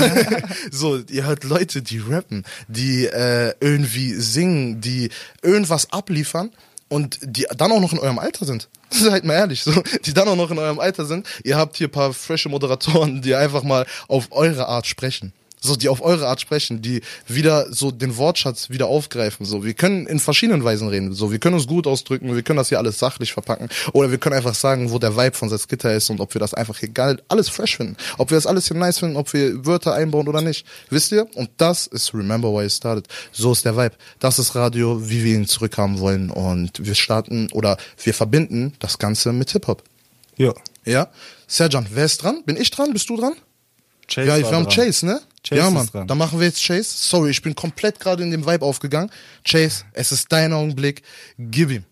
so, 0.70 1.00
ihr 1.10 1.26
hört 1.26 1.44
Leute, 1.44 1.82
die 1.82 1.98
rappen, 1.98 2.44
die 2.68 3.08
äh, 3.08 3.54
irgendwie 3.60 4.14
singen, 4.14 4.82
die 4.82 5.10
irgendwas 5.42 5.92
abliefern 5.92 6.52
und 6.96 7.20
die 7.22 7.46
dann 7.58 7.74
auch 7.74 7.82
noch 7.82 7.92
in 7.92 8.00
eurem 8.00 8.20
Alter 8.20 8.46
sind. 8.46 8.70
Seid 8.90 9.26
mal 9.26 9.34
ehrlich, 9.34 9.64
so, 9.64 9.84
die 10.06 10.14
dann 10.14 10.30
auch 10.30 10.38
noch 10.38 10.50
in 10.50 10.58
eurem 10.58 10.80
Alter 10.80 11.04
sind. 11.04 11.28
Ihr 11.44 11.58
habt 11.58 11.76
hier 11.76 11.90
paar 11.90 12.14
frische 12.14 12.48
Moderatoren, 12.48 13.22
die 13.22 13.36
einfach 13.36 13.64
mal 13.64 13.86
auf 14.08 14.30
eure 14.32 14.70
Art 14.70 14.88
sprechen. 14.88 15.34
So, 15.66 15.76
die 15.76 15.90
auf 15.90 16.02
eure 16.02 16.28
Art 16.28 16.40
sprechen, 16.40 16.82
die 16.82 17.02
wieder 17.28 17.74
so 17.74 17.90
den 17.90 18.18
Wortschatz 18.18 18.70
wieder 18.70 18.86
aufgreifen. 18.86 19.46
So, 19.46 19.64
wir 19.64 19.74
können 19.74 20.06
in 20.06 20.20
verschiedenen 20.20 20.64
Weisen 20.64 20.88
reden. 20.88 21.14
So, 21.14 21.32
wir 21.32 21.40
können 21.40 21.56
uns 21.56 21.66
gut 21.66 21.88
ausdrücken, 21.88 22.36
wir 22.36 22.44
können 22.44 22.58
das 22.58 22.70
hier 22.70 22.78
alles 22.78 23.00
sachlich 23.00 23.34
verpacken. 23.34 23.70
Oder 23.94 24.12
wir 24.12 24.20
können 24.20 24.36
einfach 24.36 24.54
sagen, 24.54 24.92
wo 24.92 25.00
der 25.00 25.18
Vibe 25.18 25.36
von 25.36 25.50
Salzgitter 25.50 25.94
ist 25.94 26.10
und 26.12 26.20
ob 26.20 26.36
wir 26.36 26.40
das 26.40 26.54
einfach 26.54 26.82
egal, 26.84 27.22
alles 27.30 27.50
fresh 27.50 27.78
finden. 27.78 27.98
Ob 28.20 28.30
wir 28.30 28.38
das 28.38 28.46
alles 28.46 28.68
hier 28.68 28.78
nice 28.78 29.00
finden, 29.00 29.18
ob 29.18 29.34
wir 29.34 29.66
Wörter 29.66 29.94
einbauen 29.96 30.28
oder 30.28 30.42
nicht. 30.42 30.68
Wisst 30.90 31.12
ihr? 31.12 31.28
Und 31.36 31.50
das 31.58 31.88
ist 31.88 32.14
Remember 32.14 32.54
Why 32.54 32.66
It 32.66 32.72
Started. 32.72 33.08
So 33.32 33.52
ist 33.52 33.66
der 33.66 33.76
Vibe. 33.76 33.96
Das 34.20 34.38
ist 34.38 34.54
Radio, 34.54 35.10
wie 35.10 35.24
wir 35.24 35.36
ihn 35.36 35.48
zurückhaben 35.48 36.00
wollen. 36.00 36.30
Und 36.30 36.86
wir 36.86 36.96
starten 36.96 37.50
oder 37.52 37.78
wir 38.04 38.14
verbinden 38.14 38.74
das 38.80 39.00
Ganze 39.00 39.34
mit 39.34 39.50
Hip-Hop. 39.52 39.84
Ja. 40.38 40.54
Ja? 40.86 41.10
Serjan, 41.48 41.88
wer 41.92 42.06
ist 42.06 42.22
dran? 42.22 42.44
Bin 42.46 42.58
ich 42.58 42.70
dran? 42.70 42.94
Bist 42.94 43.10
du 43.10 43.18
dran? 43.18 43.34
Chase 44.08 44.28
ja, 44.28 44.34
war 44.34 44.40
wir 44.40 44.58
haben 44.58 44.64
dran. 44.66 44.74
Chase, 44.74 45.06
ne? 45.06 45.22
Chase 45.48 45.62
ja, 45.62 45.70
Mann. 45.70 46.08
Dann 46.08 46.18
machen 46.18 46.40
wir 46.40 46.48
jetzt 46.48 46.64
Chase. 46.64 46.84
Sorry, 46.84 47.30
ich 47.30 47.42
bin 47.42 47.56
komplett 47.56 48.00
gerade 48.00 48.24
in 48.24 48.32
dem 48.32 48.46
Vibe 48.46 48.66
aufgegangen. 48.66 49.12
Chase, 49.44 49.86
es 49.94 50.12
ist 50.12 50.32
dein 50.32 50.54
Augenblick. 50.54 51.04
Gib 51.38 51.72
ihm. 51.72 51.86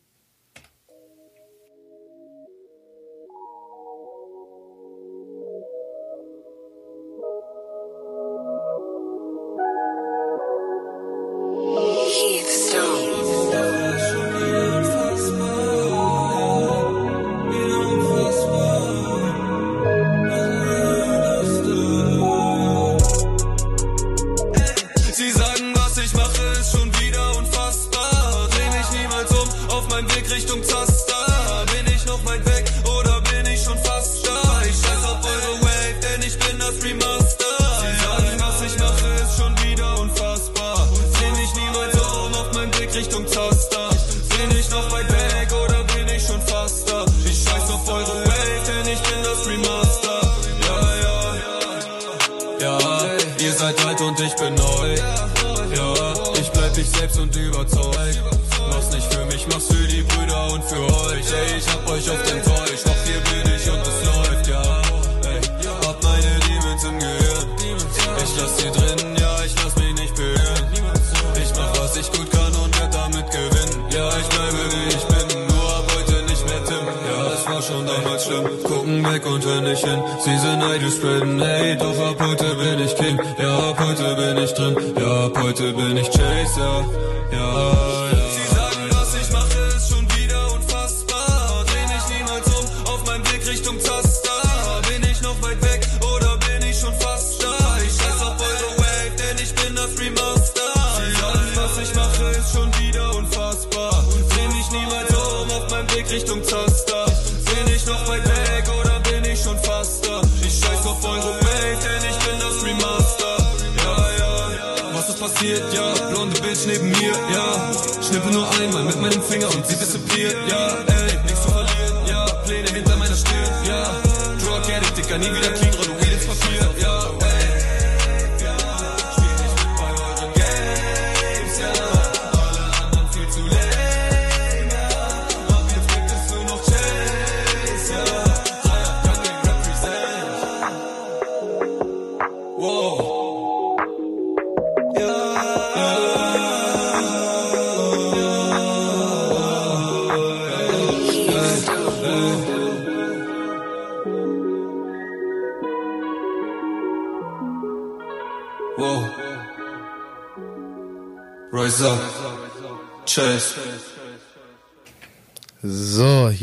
Richtung 30.44 30.62
Zaster. 30.62 31.66
Bin 31.72 31.94
ich 31.96 32.06
noch 32.06 32.26
weit 32.26 32.46
weg 32.46 32.66
oder 32.84 33.22
bin 33.22 33.46
ich 33.46 33.64
schon 33.64 33.78
fast 33.78 34.28
da? 34.28 34.62
Ich 34.68 34.76
scheiß 34.76 35.04
auf 35.06 35.24
eure 35.24 35.62
Wave, 35.62 35.96
denn 36.02 36.22
ich 36.22 36.38
bin 36.38 36.60
das 36.60 36.84
Remaster. 36.84 37.46
Sie 37.80 38.04
sagen, 38.04 38.40
was 38.40 38.62
ich 38.62 38.78
mache, 38.78 39.08
ist 39.24 39.38
schon 39.38 39.58
wieder 39.64 40.00
unfassbar. 40.02 40.90
Dreh 41.14 41.32
mich 41.40 41.56
niemals 41.56 41.96
um, 41.96 42.34
auf 42.34 42.54
meinem 42.56 42.78
Weg 42.78 42.94
Richtung 42.94 43.26
Zaster. 43.26 43.90
Bin 44.36 44.60
ich 44.60 44.70
noch 44.70 44.92
weit 44.92 45.10
weg 45.10 45.50
oder 45.64 45.82
bin 45.96 46.10
ich 46.14 46.28
schon 46.28 46.42
fast 46.42 46.90
da? 46.90 47.06
Ich 47.24 47.42
scheiß 47.42 47.70
auf 47.70 47.88
eure 47.88 48.26
Wave, 48.26 48.62
denn 48.68 48.94
ich 48.94 49.00
bin 49.00 49.24
das 49.24 49.48
Remaster. 49.48 50.36
Ja, 50.68 50.96
ja, 51.06 51.36
ja. 52.60 52.80
Ja, 52.80 53.18
ihr 53.40 53.54
seid 53.54 53.86
alt 53.86 54.02
und 54.02 54.20
ich 54.20 54.36
bin 54.36 54.56
neu. 54.56 54.96
Ja, 55.74 56.14
ich 56.38 56.52
bleib 56.52 56.78
ich 56.78 56.90
selbst 56.90 57.18
und 57.18 57.34
überzeugt. 57.34 58.33
Weg 79.14 79.26
und 79.26 79.46
hör 79.46 79.62
nicht 79.62 79.86
hin. 79.86 80.02
Sie 80.20 80.38
sind 80.38 80.64
Idol 80.64 80.92
spreaden, 80.92 81.42
hey, 81.42 81.78
doch 81.78 82.00
ab 82.10 82.18
heute 82.20 82.56
bin 82.56 82.80
ich 82.86 82.96
King. 82.96 83.20
Ja, 83.38 83.70
ab 83.70 83.80
heute 83.80 84.16
bin 84.16 84.44
ich 84.44 84.54
drin. 84.54 84.76
Ja, 85.00 85.26
ab 85.26 85.38
heute 85.42 85.74
bin 85.74 85.98
ich 85.98 86.10
Chaser. 86.10 86.86
Ja, 87.32 87.93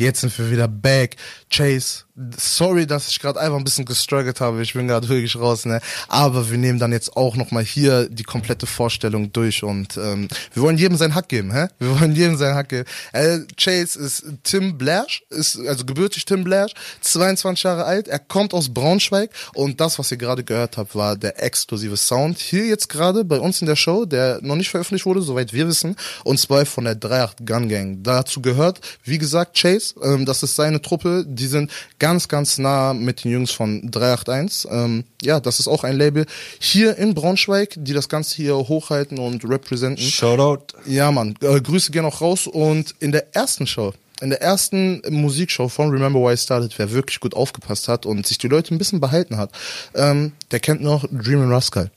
jetzt 0.01 0.21
sind 0.21 0.37
wir 0.39 0.51
wieder 0.51 0.69
back. 0.69 1.17
Chase, 1.51 2.05
sorry, 2.37 2.87
dass 2.87 3.09
ich 3.09 3.19
gerade 3.21 3.41
einfach 3.41 3.57
ein 3.57 3.65
bisschen 3.65 3.85
gestruggelt 3.85 4.41
habe. 4.41 4.63
Ich 4.63 4.75
bin 4.75 4.89
gerade 4.89 5.09
wirklich 5.09 5.37
raus, 5.37 5.65
ne? 5.65 5.81
Aber 6.09 6.51
wir 6.51 6.59
nehmen 6.59 6.79
dann 6.79 6.93
jetzt 6.93 7.17
auch 7.17 7.37
nochmal 7.37 7.65
hier 7.65 8.09
die 8.09 8.23
komplette 8.23 8.67
Vorstellung 8.67 9.33
durch 9.33 9.63
und 9.63 9.97
ähm, 9.97 10.29
wir 10.55 10.63
wollen 10.63 10.79
jedem 10.79 10.97
seinen 10.97 11.15
Hack 11.15 11.29
geben, 11.29 11.53
hä? 11.53 11.69
Wir 11.79 12.01
wollen 12.01 12.15
jedem 12.15 12.37
seinen 12.37 12.55
Hack 12.55 12.69
geben. 12.69 12.89
Äh, 13.13 13.41
Chase 13.57 13.99
ist 13.99 14.25
Tim 14.43 14.79
Blash, 14.79 15.23
ist 15.31 15.59
also 15.67 15.85
gebürtig 15.85 16.25
Tim 16.25 16.45
Blash, 16.45 16.73
22 17.01 17.65
Jahre 17.65 17.85
alt. 17.85 18.09
Er 18.09 18.19
kommt 18.19 18.55
aus 18.55 18.73
Braunschweig 18.73 19.31
und 19.55 19.81
das, 19.81 19.99
was 19.99 20.11
ihr 20.11 20.19
gerade 20.19 20.45
gehört 20.45 20.77
habt, 20.77 20.95
war 20.95 21.17
der 21.17 21.43
exklusive 21.43 21.97
Sound 21.97 22.39
hier 22.39 22.67
jetzt 22.67 22.89
gerade 22.89 23.25
bei 23.25 23.39
uns 23.41 23.61
in 23.61 23.67
der 23.67 23.77
Show, 23.77 24.05
der 24.05 24.41
noch 24.43 24.57
nicht 24.57 24.71
veröffentlicht 24.71 25.07
wurde, 25.07 25.23
soweit 25.23 25.53
wir 25.53 25.67
wissen, 25.67 25.97
und 26.25 26.39
zwar 26.39 26.67
von 26.67 26.85
der 26.85 26.97
38 26.97 27.47
Gun 27.47 27.69
Gang. 27.69 28.03
Dazu 28.03 28.41
gehört, 28.41 28.81
wie 29.05 29.19
gesagt, 29.19 29.59
Chase, 29.59 29.95
ähm, 30.03 30.27
das 30.27 30.43
ist 30.43 30.57
seine 30.57 30.83
Truppe, 30.83 31.25
die 31.27 31.47
sind 31.51 31.71
ganz, 31.99 32.29
ganz 32.29 32.59
nah 32.59 32.95
mit 32.95 33.25
den 33.25 33.33
Jungs 33.33 33.51
von 33.51 33.91
381. 33.91 34.71
Ähm, 34.71 35.05
ja, 35.23 35.41
das 35.41 35.61
ist 35.61 35.69
auch 35.69 35.85
ein 35.85 35.97
Label 35.97 36.27
hier 36.59 36.97
in 36.97 37.15
Braunschweig, 37.15 37.75
die 37.77 37.93
das 37.93 38.09
Ganze 38.09 38.37
hier 38.37 38.57
hochhalten 38.57 39.19
und 39.19 39.45
representen. 39.45 40.05
Shoutout. 40.05 40.79
Ja, 40.87 41.11
Mann, 41.11 41.35
äh, 41.43 41.61
Grüße 41.61 41.93
gerne 41.93 42.09
auch 42.09 42.21
raus. 42.21 42.47
Und 42.47 42.95
in 43.01 43.13
der 43.13 43.35
ersten 43.35 43.67
Show, 43.67 43.93
in 44.21 44.31
der 44.31 44.43
ersten 44.43 45.03
Musikshow 45.09 45.69
von 45.69 45.91
Remember 45.91 46.21
Why 46.21 46.35
I 46.35 46.37
Started, 46.37 46.79
wer 46.79 46.93
wirklich 46.93 47.21
gut 47.21 47.35
aufgepasst 47.35 47.89
hat 47.89 48.07
und 48.07 48.27
sich 48.27 48.39
die 48.39 48.49
Leute 48.49 48.75
ein 48.75 48.79
bisschen 48.79 49.01
behalten 49.01 49.37
hat, 49.37 49.51
ähm, 49.95 50.33
der 50.51 50.61
kennt 50.61 50.83
noch 50.83 51.07
Dream 51.11 51.43
and 51.43 51.53
Rascal. 51.53 51.91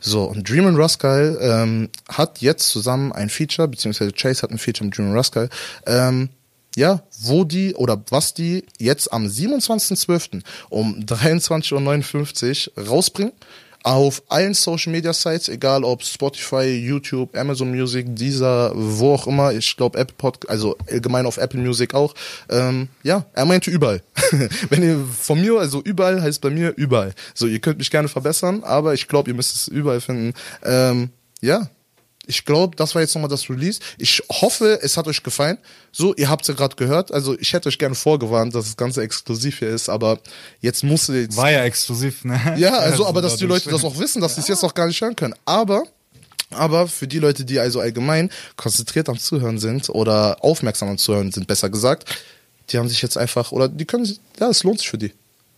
So, 0.00 0.24
und 0.24 0.48
Dream 0.48 0.66
and 0.66 0.78
Rascal 0.78 1.38
ähm, 1.40 1.88
hat 2.08 2.40
jetzt 2.40 2.68
zusammen 2.68 3.12
ein 3.12 3.28
Feature, 3.28 3.68
beziehungsweise 3.68 4.12
Chase 4.12 4.42
hat 4.42 4.50
ein 4.50 4.58
Feature 4.58 4.86
mit 4.86 4.96
Dream 4.96 5.08
and 5.08 5.16
Rascal, 5.16 5.48
ähm, 5.86 6.30
ja, 6.80 7.02
wo 7.20 7.44
die 7.44 7.74
oder 7.74 8.02
was 8.08 8.32
die 8.32 8.64
jetzt 8.78 9.12
am 9.12 9.26
27.12. 9.26 10.40
um 10.70 10.94
23.59 11.00 12.70
Uhr 12.74 12.88
rausbringen. 12.88 13.32
Auf 13.82 14.22
allen 14.28 14.54
Social 14.54 14.92
Media 14.92 15.12
Sites, 15.12 15.48
egal 15.48 15.84
ob 15.84 16.02
Spotify, 16.02 16.64
YouTube, 16.64 17.36
Amazon 17.36 17.70
Music, 17.70 18.06
dieser, 18.10 18.72
wo 18.74 19.14
auch 19.14 19.26
immer, 19.26 19.52
ich 19.52 19.76
glaube 19.76 19.98
Apple 19.98 20.14
Pod, 20.16 20.48
also 20.48 20.76
allgemein 20.90 21.26
auf 21.26 21.36
Apple 21.36 21.60
Music 21.60 21.94
auch. 21.94 22.14
Ähm, 22.48 22.88
ja, 23.02 23.26
er 23.34 23.44
meinte 23.44 23.70
überall. 23.70 24.02
Wenn 24.70 24.82
ihr 24.82 25.04
von 25.18 25.40
mir, 25.40 25.58
also 25.58 25.82
überall 25.82 26.22
heißt 26.22 26.40
bei 26.40 26.50
mir 26.50 26.74
überall. 26.76 27.14
So, 27.34 27.46
ihr 27.46 27.58
könnt 27.58 27.78
mich 27.78 27.90
gerne 27.90 28.08
verbessern, 28.08 28.64
aber 28.64 28.94
ich 28.94 29.06
glaube, 29.06 29.30
ihr 29.30 29.34
müsst 29.34 29.54
es 29.54 29.68
überall 29.68 30.00
finden. 30.00 30.34
Ähm, 30.62 31.10
ja, 31.42 31.68
ich 32.30 32.44
glaube, 32.44 32.76
das 32.76 32.94
war 32.94 33.02
jetzt 33.02 33.14
nochmal 33.14 33.28
das 33.28 33.50
Release. 33.50 33.80
Ich 33.98 34.22
hoffe, 34.30 34.78
es 34.82 34.96
hat 34.96 35.08
euch 35.08 35.22
gefallen. 35.22 35.58
So, 35.90 36.14
ihr 36.14 36.30
habt 36.30 36.42
es 36.42 36.48
ja 36.48 36.54
gerade 36.54 36.76
gehört. 36.76 37.12
Also 37.12 37.36
ich 37.38 37.52
hätte 37.52 37.68
euch 37.68 37.78
gerne 37.78 37.96
vorgewarnt, 37.96 38.54
dass 38.54 38.66
das 38.66 38.76
Ganze 38.76 39.02
exklusiv 39.02 39.58
hier 39.58 39.68
ist, 39.68 39.88
aber 39.88 40.20
jetzt 40.60 40.84
musste 40.84 41.14
jetzt. 41.14 41.36
War 41.36 41.50
ja 41.50 41.64
exklusiv, 41.64 42.24
ne? 42.24 42.54
Ja, 42.56 42.78
also, 42.78 43.06
aber 43.06 43.20
dass 43.20 43.36
die 43.36 43.46
Leute 43.46 43.68
das 43.68 43.84
auch 43.84 43.98
wissen, 43.98 44.22
dass 44.22 44.36
sie 44.36 44.42
es 44.42 44.48
jetzt 44.48 44.62
noch 44.62 44.74
gar 44.74 44.86
nicht 44.86 45.00
hören 45.00 45.16
können. 45.16 45.34
Aber, 45.44 45.82
aber 46.50 46.86
für 46.86 47.08
die 47.08 47.18
Leute, 47.18 47.44
die 47.44 47.58
also 47.58 47.80
allgemein 47.80 48.30
konzentriert 48.56 49.08
am 49.08 49.18
Zuhören 49.18 49.58
sind 49.58 49.90
oder 49.90 50.38
aufmerksam 50.40 50.88
am 50.88 50.98
Zuhören 50.98 51.32
sind, 51.32 51.48
besser 51.48 51.68
gesagt, 51.68 52.08
die 52.70 52.78
haben 52.78 52.88
sich 52.88 53.02
jetzt 53.02 53.18
einfach, 53.18 53.50
oder 53.50 53.68
die 53.68 53.84
können 53.84 54.04
sich, 54.04 54.20
ja, 54.38 54.48
es 54.48 54.62
lohnt 54.62 54.78
sich 54.78 54.88
für 54.88 54.98
die. 54.98 55.12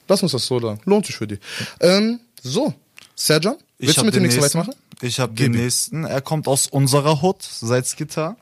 Lass 0.09 0.23
uns 0.23 0.33
das 0.33 0.47
so 0.47 0.59
sagen. 0.59 0.81
Lohnt 0.87 1.05
sich 1.05 1.17
für 1.17 1.27
die. 1.27 1.39
Ähm, 1.81 2.19
so, 2.43 2.73
Serjan, 3.15 3.57
willst 3.79 3.99
du 3.99 4.05
mit 4.05 4.15
dem 4.15 4.21
den 4.21 4.23
nächsten 4.25 4.41
nächsten. 4.41 4.59
weitermachen? 4.59 4.82
Ich 5.03 5.21
habe 5.21 5.35
den 5.35 5.53
nächsten. 5.53 6.05
Er 6.05 6.21
kommt 6.21 6.47
aus 6.49 6.67
unserer 6.69 7.23
Hood, 7.23 7.43
Salzgitter. 7.43 8.37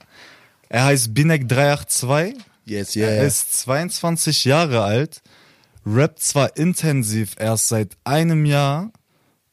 Er 0.68 0.84
heißt 0.84 1.12
Binek 1.14 1.48
382. 1.48 2.36
Yes, 2.66 2.94
Er 2.94 3.24
ist 3.24 3.54
22 3.60 4.44
Jahre 4.44 4.82
alt, 4.84 5.22
rappt 5.84 6.20
zwar 6.20 6.56
intensiv 6.56 7.34
erst 7.38 7.68
seit 7.68 7.96
einem 8.04 8.44
Jahr, 8.44 8.92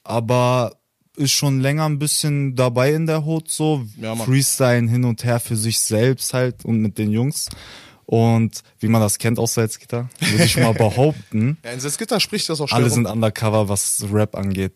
aber 0.04 0.74
ist 1.16 1.32
schon 1.32 1.60
länger 1.62 1.86
ein 1.86 1.98
bisschen 1.98 2.56
dabei 2.56 2.94
in 2.94 3.08
der 3.08 3.26
Hood 3.26 3.50
so, 3.50 3.84
Ja, 4.00 4.14
Mann. 4.14 4.28
Freestyle 4.28 4.88
hin 4.88 5.04
und 5.06 5.24
her 5.24 5.40
für 5.40 5.56
sich 5.56 5.80
selbst 5.80 6.34
halt 6.36 6.64
und 6.64 6.80
mit 6.80 7.00
den 7.00 7.10
Jungs. 7.12 7.48
Und 8.06 8.62
wie 8.80 8.88
man 8.88 9.02
das 9.02 9.18
kennt 9.18 9.40
aus 9.40 9.56
Salzgitter, 9.56 10.10
würde 10.20 10.44
ich 10.44 10.56
mal 10.58 10.74
behaupten, 10.76 11.58
Ja, 11.64 11.72
in 11.72 11.80
Salzgitter 11.80 12.20
spricht 12.20 12.48
das 12.50 12.62
auch 12.62 12.68
schnell 12.68 12.82
alle 12.84 12.90
sind 12.92 13.08
undercover, 13.08 13.68
was 13.68 14.06
Rap 14.14 14.36
angeht. 14.36 14.74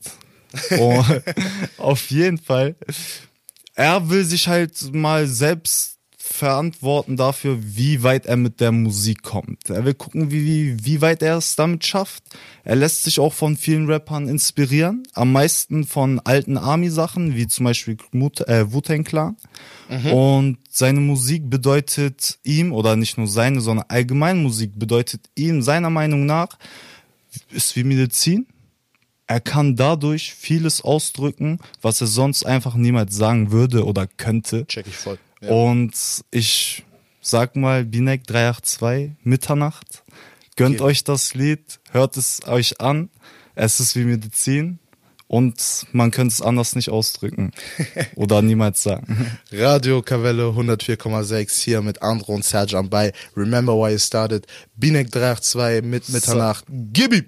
Und 0.72 1.24
auf 1.78 2.10
jeden 2.10 2.38
Fall. 2.38 2.76
Er 3.76 4.10
will 4.10 4.26
sich 4.26 4.48
halt 4.48 4.94
mal 4.94 5.28
selbst 5.28 5.92
verantworten 6.32 7.18
dafür, 7.18 7.58
wie 7.62 8.04
weit 8.04 8.26
er 8.26 8.38
mit 8.38 8.62
der 8.62 8.72
Musik 8.72 9.22
kommt. 9.22 9.70
Er 9.70 9.86
will 9.86 9.94
gucken, 9.94 10.32
wie, 10.32 10.46
wie, 10.46 10.86
wie 10.86 11.02
weit 11.02 11.22
er 11.22 11.38
es 11.38 11.56
damit 11.56 11.86
schafft. 11.86 12.24
Er 12.64 12.76
lässt 12.76 13.04
sich 13.04 13.20
auch 13.20 13.34
von 13.34 13.58
vielen 13.58 13.88
Rappern 13.88 14.28
inspirieren. 14.28 15.04
Am 15.14 15.32
meisten 15.32 15.86
von 15.86 16.20
alten 16.20 16.58
Army-Sachen, 16.58 17.36
wie 17.36 17.48
zum 17.48 17.66
Beispiel 17.66 17.98
äh, 18.48 18.66
Wu-Tang 18.72 19.04
Clan. 19.04 19.36
Und 20.12 20.58
seine 20.70 21.00
Musik 21.00 21.50
bedeutet 21.50 22.40
ihm, 22.44 22.72
oder 22.72 22.96
nicht 22.96 23.18
nur 23.18 23.28
seine, 23.28 23.62
sondern 23.62 23.86
allgemein 23.90 24.42
Musik 24.42 24.72
bedeutet 24.76 25.22
ihm, 25.36 25.62
seiner 25.62 25.90
Meinung 25.90 26.26
nach, 26.26 26.58
ist 27.52 27.76
wie 27.76 27.84
Medizin. 27.84 28.48
Er 29.32 29.40
kann 29.40 29.78
dadurch 29.78 30.34
vieles 30.34 30.82
ausdrücken, 30.82 31.60
was 31.82 32.02
er 32.02 32.08
sonst 32.08 32.46
einfach 32.46 32.76
niemals 32.76 33.16
sagen 33.16 33.50
würde 33.54 33.86
oder 33.86 34.06
könnte. 34.06 34.68
Check 34.68 34.88
ich 34.88 34.98
voll. 34.98 35.18
Ja. 35.40 35.52
Und 35.52 35.94
ich 36.32 36.84
sag 37.22 37.56
mal, 37.56 37.86
Binek 37.86 38.28
382, 38.28 39.12
Mitternacht. 39.24 40.04
Gönnt 40.58 40.82
Okay. 40.82 40.84
euch 40.84 41.06
das 41.06 41.34
Lied, 41.34 41.80
hört 41.92 42.18
es 42.18 42.42
euch 42.46 42.82
an. 42.82 43.10
Es 43.56 43.80
ist 43.80 43.96
wie 43.96 44.04
Medizin 44.04 44.80
und 45.28 45.86
man 45.94 46.12
könnte 46.12 46.34
es 46.34 46.42
anders 46.42 46.76
nicht 46.76 46.90
ausdrücken 46.90 47.52
oder 48.18 48.42
niemals 48.42 48.84
sagen. 48.84 49.32
Radio 49.50 50.02
Kavelle 50.02 50.50
104,6 50.50 51.58
hier 51.64 51.82
mit 51.82 52.02
Andro 52.02 52.36
und 52.36 52.44
Serjan 52.44 52.90
bei 52.90 53.14
Remember 53.38 53.78
Why 53.78 53.94
You 53.94 53.98
Started. 53.98 54.46
Binek 54.76 55.10
382 55.10 55.90
mit 55.90 56.10
Mitternacht. 56.10 56.66
Gib 56.68 57.14
ihm! 57.14 57.26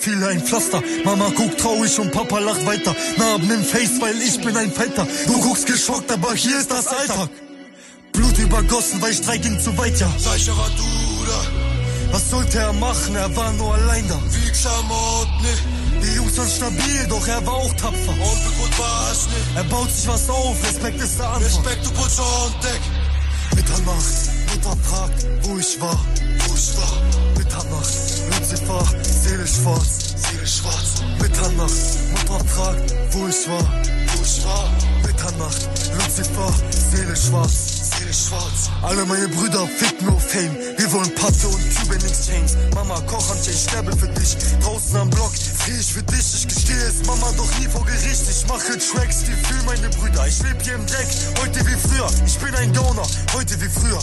Viele 0.00 0.28
ein 0.28 0.40
Pflaster. 0.40 0.82
Mama 1.04 1.30
guckt 1.36 1.58
traurig 1.60 1.98
und 1.98 2.12
Papa 2.12 2.38
lacht 2.38 2.64
weiter. 2.66 2.94
Narben 3.16 3.50
im 3.50 3.64
Face, 3.64 4.00
weil 4.00 4.16
ich 4.22 4.40
bin 4.40 4.56
ein 4.56 4.72
Fighter. 4.72 5.06
Du 5.26 5.40
guckst 5.40 5.66
geschockt, 5.66 6.10
aber 6.12 6.34
hier 6.34 6.58
ist 6.58 6.70
das 6.70 6.86
Alltag. 6.86 7.30
Blut 8.12 8.38
übergossen, 8.38 9.00
weil 9.02 9.12
Streik 9.12 9.42
ging 9.42 9.58
zu 9.60 9.76
weit, 9.76 9.98
ja. 10.00 10.08
Sicherer 10.18 10.70
Duda, 10.76 11.40
Was 12.12 12.30
sollte 12.30 12.58
er 12.58 12.72
machen? 12.72 13.14
Er 13.16 13.34
war 13.36 13.52
nur 13.52 13.74
allein 13.74 14.06
da. 14.08 14.20
wie 14.30 14.50
Klamot, 14.52 15.28
ne? 15.42 15.78
Die 16.02 16.14
Jungs 16.16 16.38
waren 16.38 16.48
stabil, 16.48 17.06
doch 17.08 17.26
er 17.26 17.44
war 17.46 17.54
auch 17.54 17.72
tapfer. 17.74 18.12
Und 18.12 18.44
mit 18.44 18.58
gut 18.58 18.78
war's, 18.78 19.26
ne? 19.26 19.34
Er 19.56 19.64
baut 19.64 19.90
sich 19.90 20.06
was 20.06 20.30
auf, 20.30 20.56
Respekt 20.64 21.00
ist 21.00 21.18
der 21.18 21.28
Anfang. 21.28 21.64
Respekt, 21.64 21.86
du 21.86 21.90
on 21.90 22.52
deck. 22.62 22.80
Mitternacht, 23.56 24.14
Mutter 24.54 24.76
fragt, 24.84 25.26
wo 25.42 25.58
ich 25.58 25.80
war. 25.80 25.98
Wo 26.46 26.54
ich 26.54 26.76
war, 26.76 27.02
Mitternacht, 27.58 28.22
Lucifer, 28.30 28.84
Seele 29.02 29.46
schwarz. 29.46 30.14
Seele 30.14 30.46
schwarz. 30.46 31.02
Mitternacht, 31.20 31.72
Mutter 32.12 32.44
fragt, 32.44 32.94
wo 33.10 33.26
ich 33.26 33.48
war. 33.48 33.64
Wo 34.14 34.22
ich 34.22 34.44
war, 34.44 34.70
Mitternacht, 35.04 35.68
Lucifer, 35.94 36.54
Seele 36.70 37.16
schwarz. 37.16 37.90
Seele 37.98 38.14
schwarz. 38.14 38.70
Alle 38.82 39.04
meine 39.06 39.26
Brüder 39.28 39.66
ficken 39.66 40.08
auf 40.08 40.22
Fame. 40.22 40.56
Wir 40.76 40.92
wollen 40.92 41.12
Patte 41.16 41.48
und 41.48 41.58
Cuban 41.74 41.98
Exchange. 41.98 42.70
Mama, 42.76 43.00
Kochhandche, 43.00 43.50
ich 43.50 43.62
sterbe 43.62 43.90
für 43.96 44.08
dich. 44.08 44.36
Draußen 44.62 44.96
am 44.96 45.10
Block, 45.10 45.32
frier 45.34 45.80
ich 45.80 45.92
für 45.92 46.02
dich. 46.04 46.34
Ich 46.34 46.46
gestehe 46.46 46.76
es, 46.76 47.04
Mama, 47.06 47.32
doch 47.36 47.58
nie 47.58 47.66
vor 47.66 47.84
Gericht. 47.84 48.22
Ich 48.30 48.46
mache 48.46 48.78
Tracks, 48.78 49.24
die 49.24 49.32
für 49.32 49.64
meine 49.66 49.88
Brüder. 49.88 50.28
Ich 50.28 50.40
lebe 50.44 50.62
hier 50.62 50.76
im 50.76 50.86
Dreck, 50.86 51.08
heute 51.42 51.66
wie 51.66 51.74
früher. 51.74 52.08
Ich 52.24 52.38
bin 52.38 52.54
ein 52.54 52.72
Gauner, 52.72 53.06
heute 53.34 53.60
wie 53.60 53.68
früher. 53.68 53.98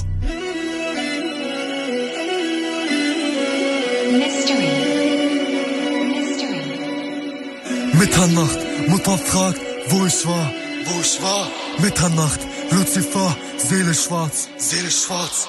Mitternacht, 7.99 8.59
Mutter 8.87 9.17
fragt, 9.17 9.59
wo 9.87 10.05
ich 10.05 10.25
war. 10.25 10.51
Wo 10.85 11.01
ich 11.01 11.21
war, 11.21 11.49
Mitternacht, 11.79 12.39
Lucifer, 12.71 13.37
Seele 13.57 13.93
schwarz. 13.93 14.49
Seele 14.57 14.91
schwarz. 14.91 15.47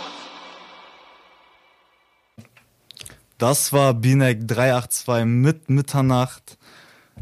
Das 3.38 3.72
war 3.72 3.94
Binek 3.94 4.46
382 4.46 5.24
mit 5.24 5.68
Mitternacht. 5.68 6.56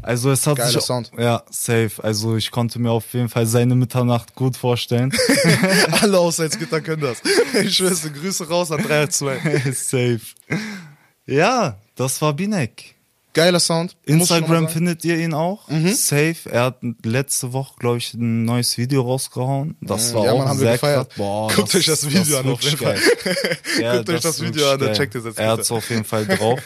Also 0.01 0.29
es 0.31 0.45
hat 0.45 0.57
Geiler 0.57 0.69
sich, 0.69 0.81
Sound. 0.81 1.11
Ja, 1.17 1.43
safe. 1.49 2.03
Also 2.03 2.35
ich 2.35 2.51
konnte 2.51 2.79
mir 2.79 2.91
auf 2.91 3.11
jeden 3.13 3.29
Fall 3.29 3.47
seine 3.47 3.73
Mitternacht 3.73 4.35
gut 4.35 4.55
vorstellen. 4.55 5.11
Alle 6.01 6.19
aus 6.19 6.35
Salzgitter 6.35 6.81
können 6.81 7.01
das. 7.01 7.21
Ich 7.63 7.75
schwör's, 7.75 8.01
dir, 8.01 8.11
Grüße 8.11 8.47
raus 8.47 8.71
an 8.71 8.83
382. 8.83 9.75
safe. 9.77 10.21
Ja, 11.25 11.79
das 11.95 12.21
war 12.21 12.33
Binek. 12.33 12.94
Geiler 13.35 13.59
Sound. 13.59 13.95
Instagram 14.05 14.67
findet 14.69 15.05
ihr 15.05 15.17
ihn 15.19 15.33
auch. 15.35 15.67
Safe. 15.93 16.35
Er 16.51 16.63
hat 16.63 16.77
letzte 17.03 17.53
Woche, 17.53 17.75
glaube 17.77 17.99
ich, 17.99 18.13
ein 18.15 18.45
neues 18.45 18.77
Video 18.79 19.03
rausgehauen. 19.03 19.75
Das 19.81 20.11
war 20.15 20.25
Ja, 20.25 20.31
auch 20.31 20.43
Mann, 20.45 20.57
sehr 20.57 20.71
gefeiert. 20.73 21.09
krass. 21.09 21.17
Boah, 21.17 21.51
Guckt 21.53 21.75
euch 21.75 21.85
das 21.85 22.05
Video 22.09 22.21
ist 22.23 22.33
an, 22.33 22.49
auf 22.51 22.61
jeden 22.63 22.77
Fall. 22.77 22.97
Ja, 23.79 23.97
Guckt 23.97 24.09
euch 24.09 24.21
das 24.21 24.41
Video 24.41 24.71
an, 24.71 24.79
dann 24.79 24.93
checkt 24.95 25.13
es 25.13 25.25
jetzt 25.25 25.37
Er 25.37 25.49
hat's 25.51 25.69
auf 25.69 25.87
jeden 25.91 26.03
Fall 26.05 26.25
drauf. 26.37 26.59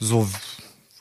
So, 0.00 0.28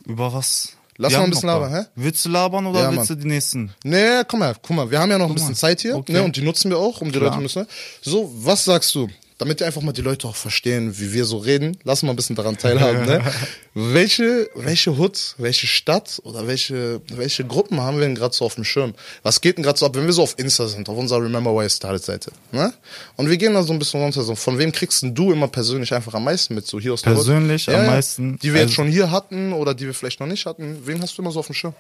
über 0.06 0.32
was? 0.34 0.74
Lass 0.98 1.12
Wir 1.12 1.18
mal 1.20 1.24
ein 1.24 1.30
bisschen 1.32 1.48
labern, 1.48 1.74
hä? 1.74 1.82
Willst 1.96 2.24
du 2.24 2.30
labern 2.30 2.68
oder 2.68 2.82
Ja, 2.82 2.92
willst 2.96 3.10
du 3.10 3.16
die 3.16 3.26
nächsten? 3.28 3.74
Nee, 3.84 4.22
guck 4.28 4.40
mal, 4.40 4.54
guck 4.62 4.76
mal, 4.76 4.92
wir 4.92 5.00
haben 5.00 5.10
ja 5.10 5.18
noch 5.18 5.28
ein 5.28 5.34
bisschen 5.34 5.50
mal. 5.52 5.56
Zeit 5.56 5.82
hier, 5.82 5.96
Okay. 5.96 6.12
ne, 6.14 6.22
und 6.24 6.36
die 6.36 6.42
nutzen 6.44 6.70
wir 6.70 6.78
auch, 6.78 7.02
um 7.02 7.12
die 7.12 7.18
Klar. 7.18 7.32
Leute 7.32 7.42
müssen. 7.42 7.66
So, 8.02 8.32
was 8.36 8.66
sagst 8.66 8.94
du? 8.94 9.08
Damit 9.40 9.62
einfach 9.64 9.82
mal 9.82 9.92
die 9.94 10.02
Leute 10.02 10.28
auch 10.28 10.36
verstehen, 10.36 10.98
wie 11.00 11.12
wir 11.12 11.26
so 11.26 11.38
reden, 11.38 11.78
lass 11.84 12.04
mal 12.04 12.12
ein 12.12 12.16
bisschen 12.16 12.36
daran 12.36 12.58
teilhaben, 12.58 13.06
ne? 13.06 13.22
Welche, 13.74 14.48
welche 14.54 14.96
Hood, 15.00 15.34
welche 15.40 15.66
Stadt 15.66 16.20
oder 16.24 16.46
welche, 16.46 17.02
welche 17.12 17.44
Gruppen 17.44 17.82
haben 17.82 17.98
wir 17.98 18.06
denn 18.06 18.14
gerade 18.14 18.36
so 18.36 18.46
auf 18.46 18.54
dem 18.54 18.64
Schirm? 18.64 18.94
Was 19.24 19.42
geht 19.42 19.58
denn 19.58 19.64
gerade 19.64 19.80
so 19.80 19.88
ab, 19.88 19.96
wenn 19.96 20.06
wir 20.06 20.14
so 20.14 20.22
auf 20.22 20.38
Insta 20.38 20.68
sind, 20.68 20.88
auf 20.90 20.98
unserer 20.98 21.24
Remember 21.24 21.52
Why 21.56 21.66
I 21.66 21.70
Started 21.72 22.04
Seite, 22.04 22.32
ne? 22.52 22.72
Und 23.16 23.30
wir 23.30 23.38
gehen 23.38 23.56
da 23.56 23.64
so 23.64 23.74
ein 23.74 23.80
bisschen 23.80 24.00
runter, 24.02 24.22
so, 24.22 24.36
von 24.36 24.60
wem 24.60 24.72
kriegst 24.72 25.02
denn 25.02 25.16
du 25.16 25.32
immer 25.32 25.48
persönlich 25.48 25.92
einfach 25.94 26.14
am 26.14 26.24
meisten 26.26 26.54
mit, 26.54 26.68
so 26.68 26.80
hier 26.80 26.94
aus 26.94 27.02
der? 27.02 27.12
Persönlich 27.14 27.68
am 27.70 27.88
meisten? 27.88 28.38
Die 28.40 28.54
wir 28.54 28.60
jetzt 28.62 28.70
Also- 28.70 28.76
schon 28.76 28.88
hier 28.90 29.10
hatten 29.10 29.54
oder 29.54 29.74
die 29.74 29.88
wir 29.88 29.94
vielleicht 29.96 30.20
noch 30.20 30.28
nicht 30.28 30.46
hatten, 30.46 30.84
wen 30.86 31.02
hast 31.02 31.18
du 31.18 31.24
immer 31.24 31.32
so 31.32 31.40
auf 31.40 31.48
dem 31.48 31.56
Schirm? 31.56 31.74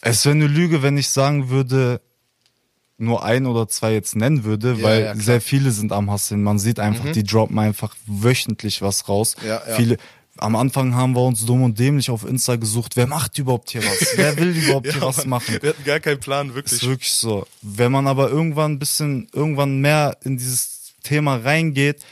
Es 0.00 0.24
wäre 0.24 0.36
eine 0.36 0.46
Lüge, 0.46 0.82
wenn 0.84 0.96
ich 0.96 1.08
sagen 1.10 1.50
würde, 1.50 2.00
nur 2.98 3.24
ein 3.24 3.46
oder 3.46 3.68
zwei 3.68 3.92
jetzt 3.94 4.16
nennen 4.16 4.44
würde, 4.44 4.74
Ja, 4.78 4.82
weil 4.82 5.04
ja. 5.04 5.14
Mhm. 5.14 5.20
sehr 5.20 5.40
viele 5.40 5.70
sind 5.70 5.92
am 5.92 6.10
Hasseln. 6.10 6.42
Man 6.42 6.58
sieht 6.58 6.80
einfach, 6.80 7.12
die 7.12 7.22
droppen 7.22 7.58
einfach 7.58 7.94
wöchentlich 8.06 8.82
was 8.82 9.08
raus. 9.08 9.36
Ja, 9.46 9.62
ja. 9.68 9.76
Viele, 9.76 9.96
am 10.36 10.54
Anfang 10.56 10.94
haben 10.94 11.14
wir 11.14 11.22
uns 11.22 11.44
dumm 11.46 11.62
und 11.62 11.78
dämlich 11.78 12.10
auf 12.10 12.24
Insta 12.24 12.56
gesucht. 12.56 12.96
Wer 12.96 13.06
macht 13.06 13.38
überhaupt 13.38 13.70
hier 13.70 13.82
was? 13.84 14.12
Wer 14.16 14.36
will 14.36 14.50
überhaupt 14.64 14.92
hier 14.92 15.02
was 15.02 15.26
machen? 15.26 15.58
Wir 15.60 15.70
hatten 15.70 15.84
gar 15.84 16.00
keinen 16.00 16.20
Plan, 16.20 16.50
Ist 16.54 16.86
wirklich 16.86 17.12
so. 17.12 17.46
Wenn 17.62 17.90
man 17.92 18.06
aber 18.06 18.30
irgendwann 18.30 18.72
ein 18.72 18.78
bisschen, 18.78 19.28
irgendwann 19.32 19.80
mehr 19.80 20.16
in 20.24 20.36
dieses 20.36 20.92
Thema 21.02 21.36
reingeht, 21.36 22.04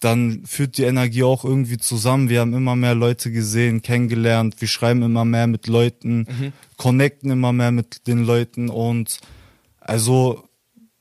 dann 0.00 0.42
führt 0.44 0.76
die 0.76 0.82
Energie 0.82 1.22
auch 1.22 1.44
irgendwie 1.44 1.78
zusammen. 1.78 2.28
Wir 2.28 2.40
haben 2.40 2.52
immer 2.52 2.76
mehr 2.76 2.94
Leute 2.94 3.30
gesehen, 3.30 3.80
kennengelernt. 3.80 4.56
Wir 4.60 4.68
schreiben 4.68 5.02
immer 5.02 5.24
mehr 5.24 5.46
mit 5.46 5.66
Leuten, 5.66 6.26
Mhm. 6.28 6.52
connecten 6.76 7.30
immer 7.30 7.52
mehr 7.54 7.70
mit 7.70 8.06
den 8.06 8.24
Leuten 8.24 8.68
und 8.68 9.18
also 9.84 10.42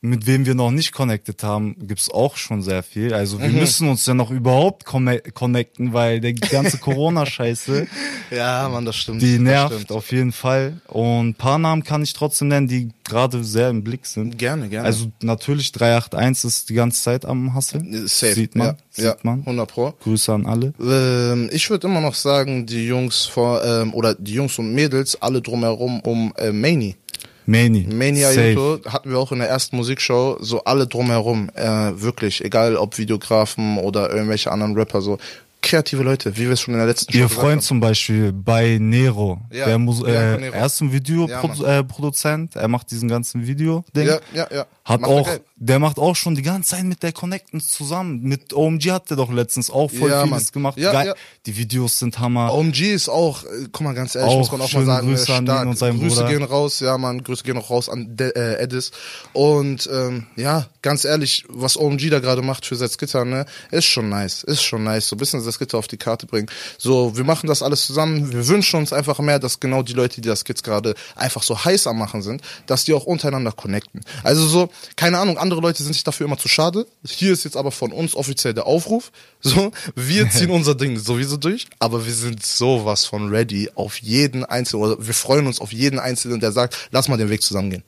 mit 0.05 0.27
wem 0.27 0.45
wir 0.45 0.53
noch 0.53 0.69
nicht 0.69 0.91
connected 0.91 1.41
haben, 1.43 1.77
gibt's 1.87 2.09
auch 2.11 2.35
schon 2.35 2.61
sehr 2.61 2.83
viel. 2.83 3.13
Also 3.13 3.37
Mhm. 3.37 3.43
wir 3.43 3.49
müssen 3.51 3.87
uns 3.87 4.05
ja 4.05 4.13
noch 4.13 4.31
überhaupt 4.31 4.83
conne- 4.85 5.21
connecten, 5.31 5.93
weil 5.93 6.19
der 6.19 6.33
ganze 6.33 6.77
Corona-Scheiße, 6.79 7.87
Ja, 8.29 8.67
Mann, 8.67 8.83
das 8.83 8.97
stimmt. 8.97 9.21
die 9.21 9.39
nervt 9.39 9.73
stimmt. 9.75 9.91
auf 9.93 10.11
jeden 10.11 10.33
Fall. 10.33 10.81
Und 10.89 11.29
ein 11.29 11.33
paar 11.35 11.57
Namen 11.57 11.85
kann 11.85 12.03
ich 12.03 12.11
trotzdem 12.11 12.49
nennen, 12.49 12.67
die 12.67 12.89
gerade 13.05 13.45
sehr 13.45 13.69
im 13.69 13.81
Blick 13.85 14.05
sind. 14.05 14.37
Gerne, 14.37 14.67
gerne. 14.67 14.85
Also 14.85 15.09
natürlich 15.21 15.71
381 15.71 16.47
ist 16.49 16.69
die 16.69 16.73
ganze 16.73 17.01
Zeit 17.01 17.23
am 17.23 17.53
Hasseln. 17.53 18.05
Safe. 18.05 18.33
Sieht 18.33 18.57
man, 18.57 18.67
ja, 18.67 18.75
sieht 18.89 19.05
ja, 19.05 19.15
man. 19.23 19.39
100 19.45 19.69
Pro. 19.71 19.93
Grüße 20.03 20.33
an 20.33 20.45
alle. 20.45 20.73
Ähm, 20.81 21.49
ich 21.53 21.69
würde 21.69 21.87
immer 21.87 22.01
noch 22.01 22.15
sagen, 22.15 22.65
die 22.65 22.87
Jungs 22.87 23.25
vor, 23.25 23.63
ähm, 23.63 23.93
oder 23.93 24.15
die 24.15 24.33
Jungs 24.33 24.59
und 24.59 24.73
Mädels, 24.73 25.21
alle 25.21 25.41
drumherum 25.41 26.01
um 26.01 26.33
äh, 26.35 26.51
Mani. 26.51 26.97
Mani. 27.45 27.87
Mani 27.91 28.21
Safe. 28.21 28.81
Hatten 28.87 29.09
wir 29.11 29.19
auch 29.19 29.31
in 29.31 29.39
der 29.39 29.49
ersten 29.49 29.75
Musikshow, 29.77 30.37
so 30.39 30.63
alle 30.63 30.87
drumherum, 30.87 31.49
äh, 31.55 31.91
wirklich, 32.01 32.43
egal 32.43 32.75
ob 32.77 32.97
Videografen 32.97 33.77
oder 33.77 34.11
irgendwelche 34.11 34.51
anderen 34.51 34.75
Rapper, 34.77 35.01
so 35.01 35.17
kreative 35.61 36.03
Leute, 36.03 36.35
wie 36.35 36.41
wir 36.43 36.51
es 36.51 36.59
schon 36.61 36.73
in 36.73 36.79
der 36.79 36.87
letzten 36.87 37.13
Show 37.13 37.19
Ihr 37.19 37.29
Freund 37.29 37.51
haben. 37.53 37.61
zum 37.61 37.79
Beispiel 37.79 38.33
bei 38.33 38.77
Nero. 38.81 39.39
Ja, 39.49 39.65
der 39.65 39.77
Mus 39.77 40.03
Bianco 40.03 40.35
äh, 40.35 40.37
Nero. 40.41 40.53
er 40.55 40.65
ist 40.65 40.81
ein 40.81 40.87
Ja, 40.89 40.93
Videoproduzent, 40.93 42.55
Mann. 42.55 42.61
äh, 42.61 42.65
er 42.65 42.67
macht 42.67 42.91
diesen 42.91 43.07
ganzen 43.07 43.47
Video-Ding. 43.47 44.07
Ja, 44.07 44.19
ja, 44.33 44.47
ja. 44.53 44.65
Hat 44.85 44.99
Macht 44.99 45.11
auch, 45.11 45.29
der 45.55 45.79
macht 45.79 45.97
auch 45.97 46.13
schon 46.15 46.35
die 46.35 46.41
ganze 46.41 46.71
Zeit 46.71 46.83
mit 46.83 47.03
der 47.03 47.13
Connectens 47.13 47.69
zusammen. 47.69 48.21
Mit 48.21 48.53
OMG 48.53 48.91
hat 48.91 49.09
der 49.09 49.15
doch 49.15 49.31
letztens 49.31 49.69
auch 49.69 49.89
voll 49.89 50.09
Ja, 50.09 50.23
vieles 50.23 50.29
Mann. 50.47 50.51
gemacht. 50.51 50.77
Ja, 50.77 50.91
Geil. 50.91 51.07
ja. 51.07 51.13
Die 51.45 51.55
Videos 51.55 51.99
sind 51.99 52.19
Hammer. 52.19 52.53
OMG 52.53 52.91
ist 52.93 53.07
auch, 53.07 53.45
äh, 53.45 53.67
guck 53.71 53.81
mal 53.81 53.93
ganz 53.93 54.13
ehrlich, 54.15 54.31
Auch 54.33 54.37
muss 54.39 54.51
man 54.51 54.59
auch 54.61 54.73
mal 54.73 54.85
sagen, 54.85 55.07
Grüße 55.07 55.33
an 55.33 55.43
ihn 55.43 55.47
stark. 55.47 55.67
und 55.67 55.77
seinen 55.77 55.99
Grüße 55.99 56.15
Bruder. 56.23 56.29
gehen 56.37 56.43
raus, 56.43 56.81
ja 56.81 56.97
man, 56.97 57.23
Grüße 57.23 57.43
gehen 57.45 57.57
auch 57.57 57.69
raus 57.69 57.87
an 57.87 58.17
De 58.17 58.31
äh, 58.35 58.61
Edis. 58.61 58.91
Und 59.31 59.89
ähm, 59.91 60.27
ja, 60.35 60.67
ganz 60.81 61.05
ehrlich, 61.05 61.45
was 61.47 61.77
OMG 61.77 62.09
da 62.09 62.19
gerade 62.19 62.41
macht 62.41 62.65
für 62.65 62.75
Setzgitter, 62.75 63.23
ne, 63.23 63.45
ist 63.71 63.85
schon 63.85 64.09
nice, 64.09 64.43
ist 64.43 64.63
schon 64.63 64.83
nice, 64.83 65.07
so 65.07 65.15
ein 65.15 65.19
bisschen 65.19 65.39
Setzgitter 65.39 65.77
auf 65.77 65.87
die 65.87 65.97
Karte 65.97 66.25
bringen. 66.25 66.47
So, 66.77 67.15
wir 67.15 67.23
machen 67.23 67.47
das 67.47 67.63
alles 67.63 67.85
zusammen, 67.87 68.33
wir 68.33 68.47
wünschen 68.49 68.79
uns 68.81 68.91
einfach 68.91 69.19
mehr, 69.19 69.39
dass 69.39 69.61
genau 69.61 69.81
die 69.81 69.93
Leute, 69.93 70.19
die 70.19 70.27
das 70.27 70.43
jetzt 70.45 70.63
gerade 70.65 70.93
einfach 71.15 71.41
so 71.43 71.63
heiß 71.63 71.87
am 71.87 71.97
machen 71.97 72.21
sind, 72.21 72.41
dass 72.65 72.83
die 72.83 72.93
auch 72.93 73.05
untereinander 73.05 73.53
connecten. 73.53 74.01
Also 74.23 74.45
so, 74.45 74.69
keine 74.95 75.19
Ahnung, 75.19 75.37
andere 75.37 75.61
Leute 75.61 75.83
sind 75.83 75.93
sich 75.93 76.03
dafür 76.03 76.25
immer 76.25 76.37
zu 76.37 76.47
schade. 76.47 76.85
Hier 77.05 77.33
ist 77.33 77.43
jetzt 77.43 77.57
aber 77.57 77.71
von 77.71 77.91
uns 77.91 78.15
offiziell 78.15 78.53
der 78.53 78.65
Aufruf. 78.65 79.11
So, 79.41 79.71
wir 79.95 80.29
ziehen 80.29 80.49
unser 80.51 80.75
Ding 80.75 80.97
sowieso 80.97 81.37
durch, 81.37 81.67
aber 81.79 82.05
wir 82.05 82.13
sind 82.13 82.45
sowas 82.45 83.05
von 83.05 83.29
ready 83.29 83.69
auf 83.75 83.97
jeden 83.97 84.45
Einzelnen, 84.45 84.83
oder 84.83 85.05
wir 85.05 85.13
freuen 85.13 85.47
uns 85.47 85.59
auf 85.59 85.73
jeden 85.73 85.99
Einzelnen, 85.99 86.39
der 86.39 86.51
sagt, 86.51 86.89
lass 86.91 87.07
mal 87.07 87.17
den 87.17 87.29
Weg 87.29 87.41
zusammengehen. 87.41 87.83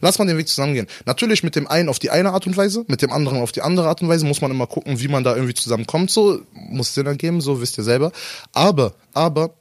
Lass 0.00 0.18
mal 0.18 0.26
den 0.26 0.36
Weg 0.36 0.48
zusammengehen. 0.48 0.86
Natürlich 1.06 1.42
mit 1.42 1.56
dem 1.56 1.66
einen 1.66 1.88
auf 1.88 1.98
die 1.98 2.10
eine 2.10 2.32
Art 2.32 2.46
und 2.46 2.56
Weise, 2.56 2.84
mit 2.88 3.02
dem 3.02 3.12
anderen 3.12 3.40
auf 3.40 3.52
die 3.52 3.62
andere 3.62 3.88
Art 3.88 4.02
und 4.02 4.08
Weise 4.08 4.26
muss 4.26 4.40
man 4.40 4.50
immer 4.50 4.66
gucken, 4.66 5.00
wie 5.00 5.08
man 5.08 5.24
da 5.24 5.34
irgendwie 5.34 5.54
zusammenkommt. 5.54 6.10
So 6.10 6.40
muss 6.52 6.94
Sinn 6.94 7.06
ergeben, 7.06 7.40
so 7.40 7.60
wisst 7.60 7.78
ihr 7.78 7.84
selber. 7.84 8.12
Aber, 8.52 8.94
aber 9.14 9.54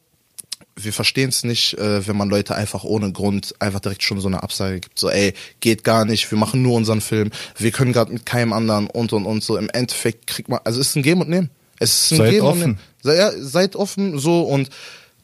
wir 0.79 0.93
verstehen 0.93 1.29
es 1.29 1.43
nicht, 1.43 1.73
äh, 1.77 2.07
wenn 2.07 2.15
man 2.15 2.29
Leute 2.29 2.55
einfach 2.55 2.83
ohne 2.83 3.11
Grund 3.11 3.55
einfach 3.59 3.79
direkt 3.79 4.03
schon 4.03 4.19
so 4.19 4.27
eine 4.27 4.43
Absage 4.43 4.79
gibt. 4.79 4.99
So, 4.99 5.09
ey, 5.09 5.33
geht 5.59 5.83
gar 5.83 6.05
nicht, 6.05 6.29
wir 6.31 6.37
machen 6.37 6.61
nur 6.61 6.75
unseren 6.75 7.01
Film, 7.01 7.31
wir 7.57 7.71
können 7.71 7.93
gerade 7.93 8.13
mit 8.13 8.25
keinem 8.25 8.53
anderen 8.53 8.87
und 8.87 9.13
und 9.13 9.25
und 9.25 9.43
so. 9.43 9.57
Im 9.57 9.69
Endeffekt 9.69 10.27
kriegt 10.27 10.49
man, 10.49 10.59
also 10.63 10.79
es 10.79 10.89
ist 10.89 10.95
ein 10.95 11.03
Geben 11.03 11.21
und 11.21 11.29
Nehmen. 11.29 11.49
Es 11.79 12.03
ist 12.03 12.11
ein 12.13 12.17
Seid 12.17 12.31
Geben 12.31 12.45
und 12.45 12.51
offen. 12.51 12.59
Nehmen. 12.61 12.79
Sei, 13.01 13.15
ja, 13.15 13.31
seid 13.37 13.75
offen 13.75 14.19
so 14.19 14.41
und 14.41 14.69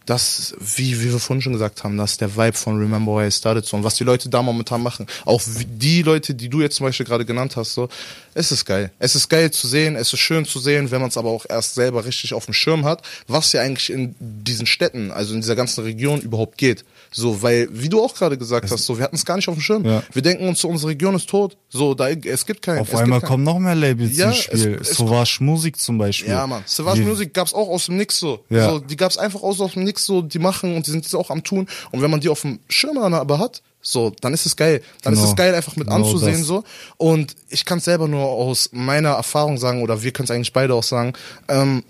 das, 0.06 0.56
wie, 0.60 1.00
wie 1.02 1.12
wir 1.12 1.20
vorhin 1.20 1.42
schon 1.42 1.54
gesagt 1.54 1.84
haben, 1.84 1.98
das 1.98 2.12
ist 2.12 2.22
der 2.22 2.36
Vibe 2.36 2.58
von 2.58 2.78
Remember 2.78 3.16
Where 3.16 3.28
I 3.28 3.32
Started 3.32 3.66
so 3.66 3.78
und 3.78 3.84
was 3.84 3.96
die 3.96 4.04
Leute 4.04 4.30
da 4.30 4.42
momentan 4.42 4.84
machen. 4.84 5.08
Auch 5.26 5.42
die 5.46 6.02
Leute, 6.02 6.36
die 6.36 6.50
du 6.50 6.62
jetzt 6.62 6.76
zum 6.76 6.86
Beispiel 6.86 7.06
gerade 7.06 7.26
genannt 7.26 7.56
hast, 7.56 7.74
so, 7.74 7.88
es 8.34 8.52
ist 8.52 8.66
geil. 8.66 8.92
Es 9.00 9.16
ist 9.16 9.30
geil 9.30 9.52
zu 9.52 9.68
sehen, 9.68 9.96
es 9.96 10.12
ist 10.12 10.20
schön 10.20 10.46
zu 10.46 10.60
sehen, 10.60 10.92
wenn 10.92 11.00
man 11.00 11.10
es 11.10 11.18
aber 11.18 11.30
auch 11.30 11.46
erst 11.48 11.76
selber 11.76 12.06
richtig 12.06 12.34
auf 12.34 12.46
dem 12.46 12.54
Schirm 12.54 12.86
hat, 12.86 13.02
was 13.28 13.54
ja 13.54 13.62
eigentlich 13.62 13.92
in 13.92 14.16
diesen 14.20 14.66
Städten, 14.66 15.12
also 15.12 15.34
in 15.34 15.42
dieser 15.42 15.56
ganzen 15.56 15.84
Region 15.84 16.20
überhaupt 16.22 16.58
geht. 16.58 16.84
So, 17.14 17.42
weil, 17.42 17.68
wie 17.72 17.90
du 17.90 18.04
auch 18.04 18.14
gerade 18.16 18.38
gesagt 18.38 18.70
hast, 18.72 18.86
so, 18.86 18.98
wir 18.98 19.04
hatten 19.04 19.16
es 19.16 19.24
gar 19.26 19.36
nicht 19.36 19.48
auf 19.48 19.56
dem 19.56 19.62
Schirm. 19.62 19.86
Ja. 19.86 20.02
Wir 20.12 20.22
denken 20.22 20.48
uns 20.48 20.60
so, 20.60 20.68
unsere 20.68 20.92
Region 20.92 21.16
ist 21.16 21.30
tot. 21.30 21.56
So, 21.70 21.94
da, 21.94 22.10
es 22.10 22.46
gibt 22.46 22.62
keinen. 22.62 22.80
Auf 22.80 22.92
es 22.92 23.00
einmal 23.00 23.20
keinen. 23.22 23.28
kommen 23.30 23.44
noch 23.44 23.60
mehr 23.60 23.76
Labels 23.76 24.18
Ja, 24.18 24.28
ins 24.30 24.38
Spiel. 24.40 24.78
es- 24.82 24.90
es- 24.90 24.98
Sauvage 24.98 25.38
Musik 25.42 25.80
zum 25.80 25.98
Beispiel. 25.98 26.30
Ja, 26.32 26.46
Mann. 26.48 26.64
Savage 26.66 27.02
Wie- 27.02 27.06
Music 27.06 27.34
gab's 27.34 27.54
auch 27.54 27.70
aus 27.70 27.86
dem 27.86 27.98
Nix 27.98 28.18
so. 28.20 28.40
Ja. 28.50 28.72
so. 28.72 28.80
Die 28.80 28.98
gab's 28.98 29.18
einfach 29.18 29.42
aus, 29.44 29.62
aus 29.62 29.74
dem 29.74 29.84
Nix 29.84 30.06
so, 30.06 30.22
die 30.22 30.40
machen 30.40 30.76
und 30.76 30.88
die 30.88 30.92
sind 30.92 31.04
jetzt 31.04 31.14
auch 31.16 31.30
am 31.30 31.44
tun. 31.44 31.68
Und 31.92 32.02
wenn 32.02 32.10
man 32.12 32.20
die 32.20 32.30
auf 32.30 32.42
dem 32.42 32.60
Schirm 32.68 32.98
aber 32.98 33.38
hat, 33.40 33.62
so, 33.86 34.14
dann 34.22 34.34
ist 34.34 34.46
es 34.46 34.56
geil. 34.56 34.82
Dann 35.02 35.14
Genau. 35.14 35.24
ist 35.26 35.32
es 35.32 35.36
geil, 35.36 35.54
einfach 35.54 35.76
mit 35.76 35.88
Genau 35.88 35.98
anzusehen 35.98 36.38
das. 36.40 36.48
so. 36.48 36.64
Und 36.98 37.36
ich 37.50 37.66
kann 37.66 37.80
selber 37.82 38.08
nur 38.08 38.24
aus 38.26 38.70
meiner 38.72 39.10
Erfahrung 39.10 39.58
sagen, 39.58 39.84
oder 39.84 40.02
wir 40.02 40.12
können 40.12 40.24
es 40.26 40.32
eigentlich 40.32 40.54
beide 40.54 40.74
auch 40.74 40.84
sagen, 40.84 41.14
ähm, 41.50 41.84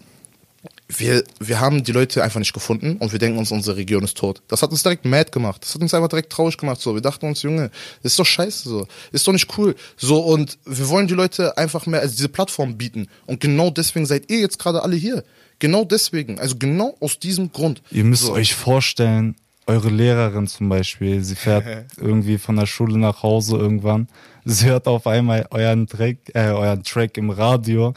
wir, 0.97 1.23
wir 1.39 1.59
haben 1.59 1.83
die 1.83 1.91
Leute 1.91 2.23
einfach 2.23 2.39
nicht 2.39 2.53
gefunden 2.53 2.97
und 2.97 3.11
wir 3.11 3.19
denken 3.19 3.37
uns, 3.37 3.51
unsere 3.51 3.77
Region 3.77 4.03
ist 4.03 4.17
tot. 4.17 4.41
Das 4.47 4.61
hat 4.61 4.71
uns 4.71 4.83
direkt 4.83 5.05
mad 5.05 5.31
gemacht. 5.31 5.63
Das 5.63 5.73
hat 5.73 5.81
uns 5.81 5.93
einfach 5.93 6.09
direkt 6.09 6.31
traurig 6.31 6.57
gemacht. 6.57 6.81
So, 6.81 6.93
wir 6.93 7.01
dachten 7.01 7.25
uns, 7.25 7.41
Junge, 7.41 7.71
das 8.01 8.13
ist 8.13 8.19
doch 8.19 8.25
scheiße 8.25 8.69
so. 8.69 8.87
Ist 9.11 9.27
doch 9.27 9.33
nicht 9.33 9.57
cool. 9.57 9.75
So, 9.97 10.19
und 10.19 10.57
wir 10.65 10.89
wollen 10.89 11.07
die 11.07 11.13
Leute 11.13 11.57
einfach 11.57 11.85
mehr 11.85 12.01
als 12.01 12.15
diese 12.15 12.29
Plattform 12.29 12.77
bieten. 12.77 13.07
Und 13.25 13.39
genau 13.39 13.69
deswegen 13.69 14.05
seid 14.05 14.29
ihr 14.29 14.39
jetzt 14.39 14.59
gerade 14.59 14.83
alle 14.83 14.95
hier. 14.95 15.23
Genau 15.59 15.85
deswegen. 15.85 16.39
Also 16.39 16.57
genau 16.57 16.95
aus 16.99 17.19
diesem 17.19 17.51
Grund. 17.51 17.81
Ihr 17.91 18.03
müsst 18.03 18.23
so. 18.23 18.33
euch 18.33 18.53
vorstellen, 18.53 19.35
eure 19.65 19.89
Lehrerin 19.89 20.47
zum 20.47 20.69
Beispiel, 20.69 21.23
sie 21.23 21.35
fährt 21.35 21.65
irgendwie 21.97 22.37
von 22.37 22.55
der 22.55 22.65
Schule 22.65 22.97
nach 22.97 23.23
Hause 23.23 23.57
irgendwann. 23.57 24.07
Sie 24.45 24.65
hört 24.65 24.87
auf 24.87 25.07
einmal 25.07 25.47
euren 25.51 25.87
Track, 25.87 26.17
äh, 26.33 26.49
euren 26.49 26.83
Track 26.83 27.17
im 27.17 27.29
Radio, 27.29 27.93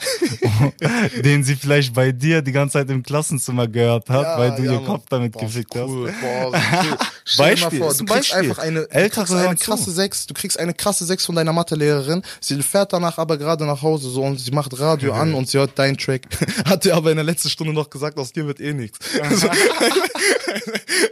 den 1.25 1.43
sie 1.43 1.57
vielleicht 1.57 1.95
bei 1.95 2.13
dir 2.13 2.43
die 2.43 2.53
ganze 2.53 2.75
Zeit 2.75 2.91
im 2.91 3.03
Klassenzimmer 3.03 3.67
gehört 3.67 4.09
hat, 4.09 4.23
Ja, 4.23 4.39
weil 4.39 4.55
du 4.55 4.63
ja, 4.63 4.73
ihr. 4.75 4.81
Kopf 4.87 5.05
damit 5.09 5.33
Boah, 5.33 5.43
gefickt 5.43 5.75
cool. 5.75 6.13
hast. 6.13 6.21
Boah, 6.21 6.53
cool. 6.53 6.97
Stell 7.25 7.47
mal 7.47 7.51
Beispiel, 7.55 7.79
vor, 7.81 7.89
du 7.89 8.05
kriegst 8.05 8.09
Beispiel. 8.09 8.39
einfach 8.39 8.59
eine, 8.63 8.81
du 8.83 8.91
Ältere 8.91 9.39
eine 9.49 9.57
krasse 9.57 9.91
Sechs, 9.91 10.27
du 10.27 10.35
kriegst 10.35 10.59
eine 10.61 10.75
krasse 10.75 11.05
Sechs 11.05 11.27
von 11.27 11.35
deiner 11.35 11.53
Mathelehrerin, 11.53 12.23
sie 12.41 12.63
fährt 12.63 12.93
danach 12.93 13.19
aber 13.19 13.37
gerade 13.37 13.65
nach 13.67 13.83
Hause 13.83 14.09
so 14.11 14.23
und 14.23 14.39
sie 14.39 14.53
macht 14.53 14.79
Radio 14.79 15.13
an 15.13 15.35
und 15.35 15.49
sie 15.49 15.59
hört 15.59 15.77
deinen 15.79 15.99
Track. 15.99 16.23
Hat 16.65 16.85
dir 16.85 16.95
aber 16.95 17.11
in 17.11 17.17
der 17.17 17.25
letzten 17.25 17.51
Stunde 17.51 17.73
noch 17.73 17.91
gesagt, 17.91 18.17
aus 18.19 18.33
dir 18.33 18.47
wird 18.47 18.61
eh 18.61 18.73
nichts. 18.73 18.99
Also, 19.21 19.49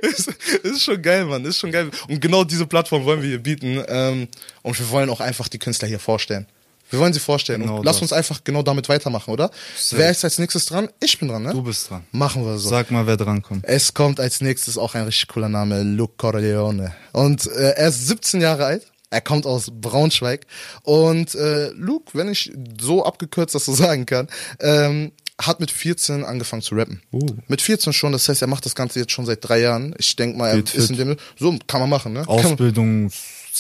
ist, 0.03 0.33
ist 0.63 0.83
schon 0.85 1.03
geil, 1.03 1.25
Mann, 1.25 1.45
ist 1.45 1.59
schon 1.59 1.73
geil. 1.73 1.91
Und 2.09 2.21
genau 2.21 2.45
diese 2.45 2.67
Plattform 2.67 3.05
wollen 3.05 3.21
wir 3.21 3.29
hier 3.29 3.43
bieten 3.43 3.83
ähm, 3.89 4.29
und 4.65 4.77
wir 4.79 4.91
wollen 4.91 5.11
auch 5.11 5.21
einfach 5.21 5.47
die 5.47 5.61
Künstler 5.61 5.87
hier 5.87 6.01
vorstellen. 6.01 6.49
Wir 6.91 6.99
wollen 6.99 7.13
sie 7.13 7.21
vorstellen 7.21 7.63
Genau 7.63 7.79
und 7.79 7.85
lass 7.85 8.03
uns 8.03 8.13
einfach 8.13 8.45
genau 8.45 8.63
damit 8.63 8.89
weitermachen, 8.89 9.31
oder? 9.33 9.51
Wer 9.93 10.11
ist 10.11 10.25
als 10.25 10.39
nächstes 10.39 10.67
dran? 10.67 10.89
Ich 11.01 11.19
bin 11.19 11.29
dran, 11.29 11.43
ne? 11.43 11.53
Du 11.53 11.63
bist 11.63 11.89
dran. 11.89 12.05
Machen 12.13 12.45
wir 12.45 12.59
so. 12.59 12.69
Sag 12.69 12.91
mal, 12.91 13.07
wer 13.07 13.17
drankommt. 13.17 13.65
Es 13.67 13.95
kommt 13.95 14.21
als 14.21 14.41
nächstes 14.41 14.77
auch 14.77 14.95
ein 14.95 15.05
richtig 15.05 15.29
cooler 15.29 15.49
Name, 15.49 15.83
Luke 15.83 16.15
Corleone. 16.17 16.95
Und 17.13 17.47
äh, 17.47 17.73
er 17.77 17.89
ist 17.89 18.07
17 18.07 18.41
Jahre 18.41 18.67
alt. 18.67 18.87
Er 19.11 19.21
kommt 19.21 19.47
aus 19.47 19.71
Braunschweig. 19.71 20.47
Und 20.83 21.35
äh, 21.35 21.69
Luke, 21.71 22.11
wenn 22.15 22.29
ich 22.29 22.53
so 22.81 23.05
abgekürzt 23.05 23.55
das 23.55 23.65
so 23.65 23.75
sagen 23.75 24.07
kann, 24.07 24.29
ähm, 24.61 25.13
hat 25.41 25.61
mit 25.61 25.71
14 25.71 26.25
angefangen 26.25 26.63
zu 26.63 26.75
rappen. 26.75 27.03
Uh. 27.13 27.27
Mit 27.49 27.61
14 27.61 27.93
schon, 27.93 28.13
das 28.13 28.29
heißt, 28.29 28.43
er 28.43 28.49
macht 28.49 28.67
das 28.67 28.75
Ganze 28.75 29.01
jetzt 29.01 29.13
schon 29.13 29.27
seit 29.27 29.47
drei 29.47 29.61
Jahren. 29.61 29.95
Ich 29.99 30.15
denke 30.17 30.39
mal, 30.39 30.49
er 30.49 30.57
Geht 30.57 30.75
ist 30.75 30.91
in 30.91 30.97
fit. 30.97 31.09
dem. 31.09 31.17
So 31.37 31.59
kann 31.67 31.81
man 31.81 31.91
machen, 31.91 32.13
ne? 32.13 32.25
Kann 32.25 32.57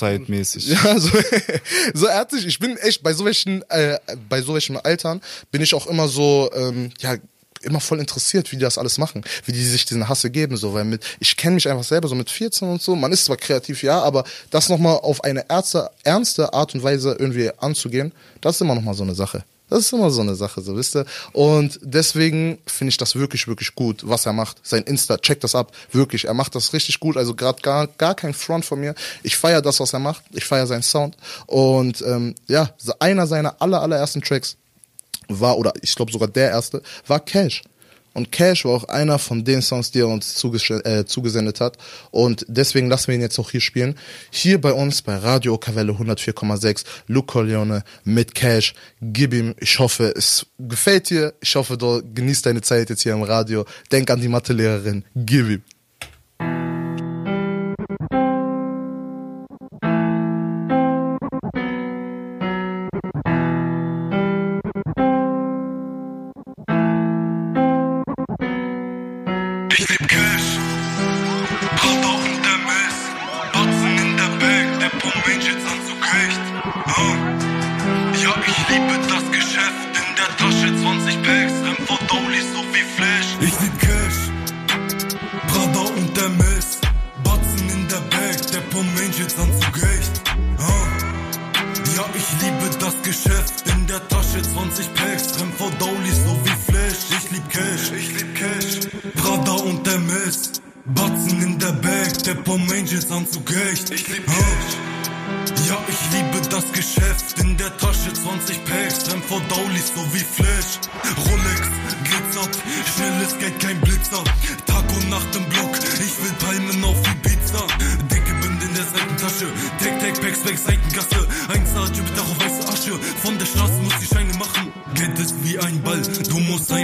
man, 0.01 0.21
Ausbildungszeitmäßig. 0.21 0.69
ja, 0.69 0.99
so, 0.99 1.11
so 1.95 2.07
er 2.07 2.19
hat 2.19 2.31
sich, 2.31 2.47
ich 2.47 2.59
bin 2.59 2.77
echt 2.79 3.03
bei 3.03 3.13
so 3.13 3.25
welchen, 3.25 3.63
äh, 3.71 3.99
bei 4.29 4.43
so 4.43 4.55
welchen 4.55 4.77
Altern 4.77 5.21
bin 5.51 5.63
ich 5.63 5.75
auch 5.75 5.87
immer 5.87 6.09
so, 6.09 6.51
ähm, 6.55 6.91
ja, 6.99 7.17
immer 7.63 7.81
voll 7.81 7.99
interessiert, 7.99 8.53
wie 8.53 8.57
die 8.57 8.63
das 8.63 8.77
alles 8.77 8.99
machen, 8.99 9.25
wie 9.47 9.53
die 9.53 9.65
sich 9.65 9.87
diesen 9.87 10.09
Hasse 10.09 10.31
geben, 10.31 10.57
so, 10.59 10.75
weil 10.75 10.85
mit, 10.85 11.03
ich 11.19 11.35
kenne 11.37 11.55
mich 11.55 11.69
einfach 11.69 11.85
selber 11.85 12.09
so 12.09 12.15
mit 12.15 12.29
14 12.29 12.69
und 12.69 12.83
so, 12.83 12.95
man 12.95 13.11
ist 13.11 13.25
zwar 13.25 13.39
kreativ, 13.39 13.83
ja, 13.83 14.03
aber 14.03 14.25
das 14.51 14.69
nochmal 14.69 14.97
auf 14.99 15.25
eine 15.25 15.49
ernste, 15.49 15.91
ernste 16.03 16.53
Art 16.53 16.75
und 16.75 16.83
Weise 16.83 17.17
irgendwie 17.19 17.51
anzugehen, 17.59 18.13
das 18.43 18.57
ist 18.57 18.61
immer 18.61 18.75
nochmal 18.75 18.95
so 18.95 19.03
eine 19.03 19.15
Sache. 19.15 19.45
Das 19.71 19.81
ist 19.81 19.93
immer 19.93 20.11
so 20.11 20.21
eine 20.21 20.35
Sache, 20.35 20.61
so 20.61 20.77
wisst 20.77 20.95
ihr. 20.95 21.07
Und 21.33 21.81
deswegen 21.83 22.59
finde 22.67 22.91
ich 22.91 22.97
das 22.97 23.15
wirklich, 23.15 23.49
wirklich 23.49 23.75
gut, 23.75 24.03
was 24.05 24.27
er 24.27 24.33
macht. 24.33 24.59
Sein 24.62 24.83
Insta, 24.83 25.17
checkt 25.17 25.43
das 25.43 25.55
ab, 25.55 25.73
wirklich. 25.91 26.27
Er 26.27 26.35
macht 26.35 26.55
das 26.55 26.73
richtig 26.73 27.01
gut. 27.01 27.17
Also 27.17 27.35
gerade 27.35 27.62
gar, 27.62 27.87
gar 27.87 28.15
kein 28.15 28.35
Front 28.35 28.67
von 28.67 28.81
mir. 28.81 28.95
Ich 29.23 29.37
feiere 29.37 29.62
das, 29.62 29.81
was 29.81 29.93
er 29.93 30.01
macht. 30.01 30.23
Ich 30.33 30.45
feiere 30.45 30.67
seinen 30.67 30.83
Sound. 30.83 31.17
Und 31.47 32.03
ähm, 32.03 32.35
ja, 32.47 32.71
einer 32.99 33.27
seiner 33.27 33.61
aller, 33.61 33.81
allerersten 33.81 34.21
Tracks 34.21 34.57
war, 35.29 35.57
oder 35.57 35.73
ich 35.81 35.95
glaube 35.95 36.12
sogar 36.12 36.29
der 36.29 36.51
erste, 36.51 36.83
war 37.07 37.21
Cash. 37.21 37.62
Und 38.15 38.33
Cash 38.33 38.65
war 38.65 38.73
auch 38.73 38.85
einer 38.85 39.19
von 39.19 39.45
den 39.45 39.61
Songs, 39.61 39.91
die 39.91 40.01
er 40.01 40.09
uns 40.09 40.43
äh, 40.43 41.05
zugesendet 41.05 41.61
hat. 41.61 41.77
Und 42.11 42.47
deswegen 42.49 42.89
lassen 42.89 43.09
wir 43.09 43.17
ihn 43.17 43.21
jetzt 43.21 43.39
auch 43.39 43.51
hier 43.51 43.61
spielen. 43.61 43.97
Hier 44.31 44.61
bei 44.61 44.73
uns 44.73 45.03
bei 45.03 45.17
Radio 45.17 45.55
Okavelle 45.55 45.93
104,6, 45.93 46.85
Luke 47.09 47.27
Corleone 47.27 47.85
mit 48.05 48.35
Cash. 48.35 48.75
Gib 49.03 49.35
ihm. 49.35 49.55
Ich 49.59 49.79
hoffe, 49.79 50.15
es 50.17 50.47
gefällt 50.59 51.11
dir. 51.11 51.35
Ich 51.41 51.55
hoffe, 51.57 51.77
du 51.77 52.03
genießt 52.15 52.47
deine 52.47 52.62
Zeit 52.62 52.89
jetzt 52.89 53.03
hier 53.03 53.12
im 53.12 53.23
Radio. 53.23 53.65
Denk 53.91 54.11
an 54.11 54.21
die 54.21 54.29
Mathelehrerin. 54.29 55.05
Gib 55.15 55.49
ihm. 55.49 55.62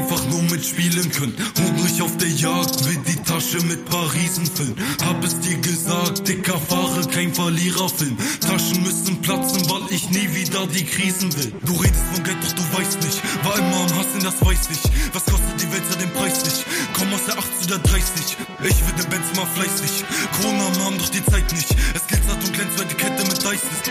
Einfach 0.01 0.25
nur 0.27 0.43
mitspielen 0.45 1.11
können. 1.11 1.35
Hungrig 1.59 2.01
auf 2.03 2.17
der 2.17 2.29
Jagd, 2.29 2.85
will 2.87 2.99
die 3.07 3.17
Tasche 3.23 3.59
mit 3.65 3.85
Parisen 3.85 4.47
füllen. 4.47 4.75
Hab 5.05 5.23
es 5.25 5.39
dir 5.41 5.57
gesagt, 5.59 6.27
dicker 6.27 6.59
fahre 6.59 7.07
kein 7.09 7.35
Verliererfilm. 7.35 8.17
Taschen 8.41 8.83
müssen 8.83 9.21
platzen, 9.21 9.69
weil 9.69 9.83
ich 9.91 10.09
nie 10.11 10.29
wieder 10.35 10.67
die 10.67 10.85
Krisen 10.85 11.35
will. 11.37 11.53
Du 11.65 11.75
redest 11.75 12.05
von 12.13 12.25
Geld, 12.25 12.39
doch 12.43 12.53
du 12.53 12.63
weißt 12.79 13.03
nicht. 13.03 13.21
War 13.45 13.59
immer 13.59 13.81
am 13.85 13.99
Hassen, 13.99 14.23
das 14.23 14.41
weiß 14.41 14.69
ich. 14.73 14.91
Was 15.13 15.25
kostet 15.27 15.61
die 15.61 15.71
Welt, 15.73 15.83
sei 15.91 15.99
den 15.99 16.13
Preis 16.13 16.45
nicht. 16.45 16.65
Komm 16.95 17.13
aus 17.13 17.25
der 17.27 17.39
80 17.39 17.67
oder 17.67 17.79
30. 17.79 18.37
Ich 18.63 18.81
will 18.87 18.95
den 18.97 19.11
Benz 19.11 19.27
mal 19.37 19.47
fleißig. 19.55 20.05
Corona 20.37 20.71
nahm 20.79 20.99
doch 20.99 21.11
die 21.11 21.25
Zeit 21.27 21.53
nicht. 21.53 21.71
Es 21.95 22.07
glitzert 22.07 22.43
und 22.43 22.53
glänzt, 22.53 22.79
weil 22.79 22.87
die 22.87 22.95
Kette 22.95 23.23
mit 23.25 23.37
Dice 23.37 23.69
ist. 23.69 23.91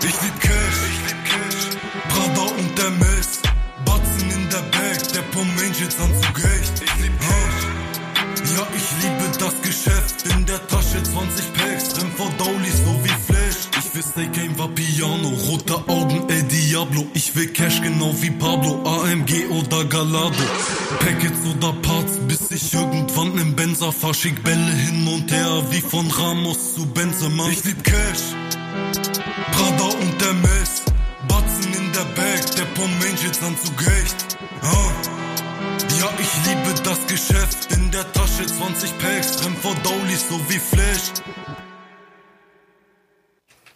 Ich 0.00 0.22
lieb 0.22 0.40
Cash. 0.40 1.07
Pomangels 5.38 5.96
Anzug 6.00 6.44
echt. 6.44 6.82
Ich 6.82 7.02
lieb 7.02 7.12
Cash. 7.20 8.56
Ja, 8.56 8.66
ich 8.74 9.04
liebe 9.04 9.38
das 9.38 9.62
Geschäft. 9.62 10.26
In 10.34 10.44
der 10.46 10.66
Tasche 10.66 11.00
20 11.00 11.52
Packs, 11.52 11.96
Remfo 11.96 12.28
Dolly 12.38 12.70
so 12.70 12.92
wie 13.04 13.08
Flash. 13.08 13.68
Ich 13.78 13.94
will 13.94 14.02
Stay 14.02 14.26
Game 14.26 14.58
war 14.58 14.66
Piano, 14.66 15.28
rote 15.46 15.76
Augen 15.86 16.28
El 16.28 16.42
Diablo. 16.42 17.06
Ich 17.14 17.36
will 17.36 17.46
Cash 17.52 17.80
genau 17.82 18.12
wie 18.20 18.32
Pablo, 18.32 18.82
AMG 18.84 19.46
oder 19.50 19.84
Galado. 19.84 20.44
Packets 20.98 21.38
oder 21.54 21.72
Parts, 21.82 22.18
bis 22.26 22.50
ich 22.50 22.74
irgendwann 22.74 23.38
im 23.38 23.54
Benzer 23.54 23.92
fahr, 23.92 24.14
schick 24.14 24.42
Bälle 24.42 24.72
hin 24.72 25.06
und 25.06 25.30
her, 25.30 25.62
wie 25.70 25.80
von 25.80 26.10
Ramos 26.10 26.74
zu 26.74 26.84
Benzema. 26.84 27.48
Ich 27.48 27.62
lieb 27.62 27.84
Cash, 27.84 28.34
Prada 29.52 29.84
und 29.84 30.20
der 30.20 30.34
Mess, 30.34 30.82
Batzen 31.28 31.72
in 31.74 31.92
der 31.92 32.06
Bag, 32.16 32.56
der 32.56 32.64
Pomangels 32.74 33.40
Anzug 33.40 33.86
echt. 33.86 34.36
Ah. 34.62 35.07
Ja, 35.98 36.08
ich 36.20 36.46
liebe 36.46 36.74
das 36.84 37.06
Geschäft, 37.08 37.72
in 37.72 37.90
der 37.90 38.10
Tasche 38.12 38.46
20 38.46 38.98
Packs, 38.98 39.36
Trem 39.36 39.56
vor 39.56 39.74
Dowlies 39.82 40.28
so 40.28 40.38
wie 40.48 40.60
Flash. 40.60 41.10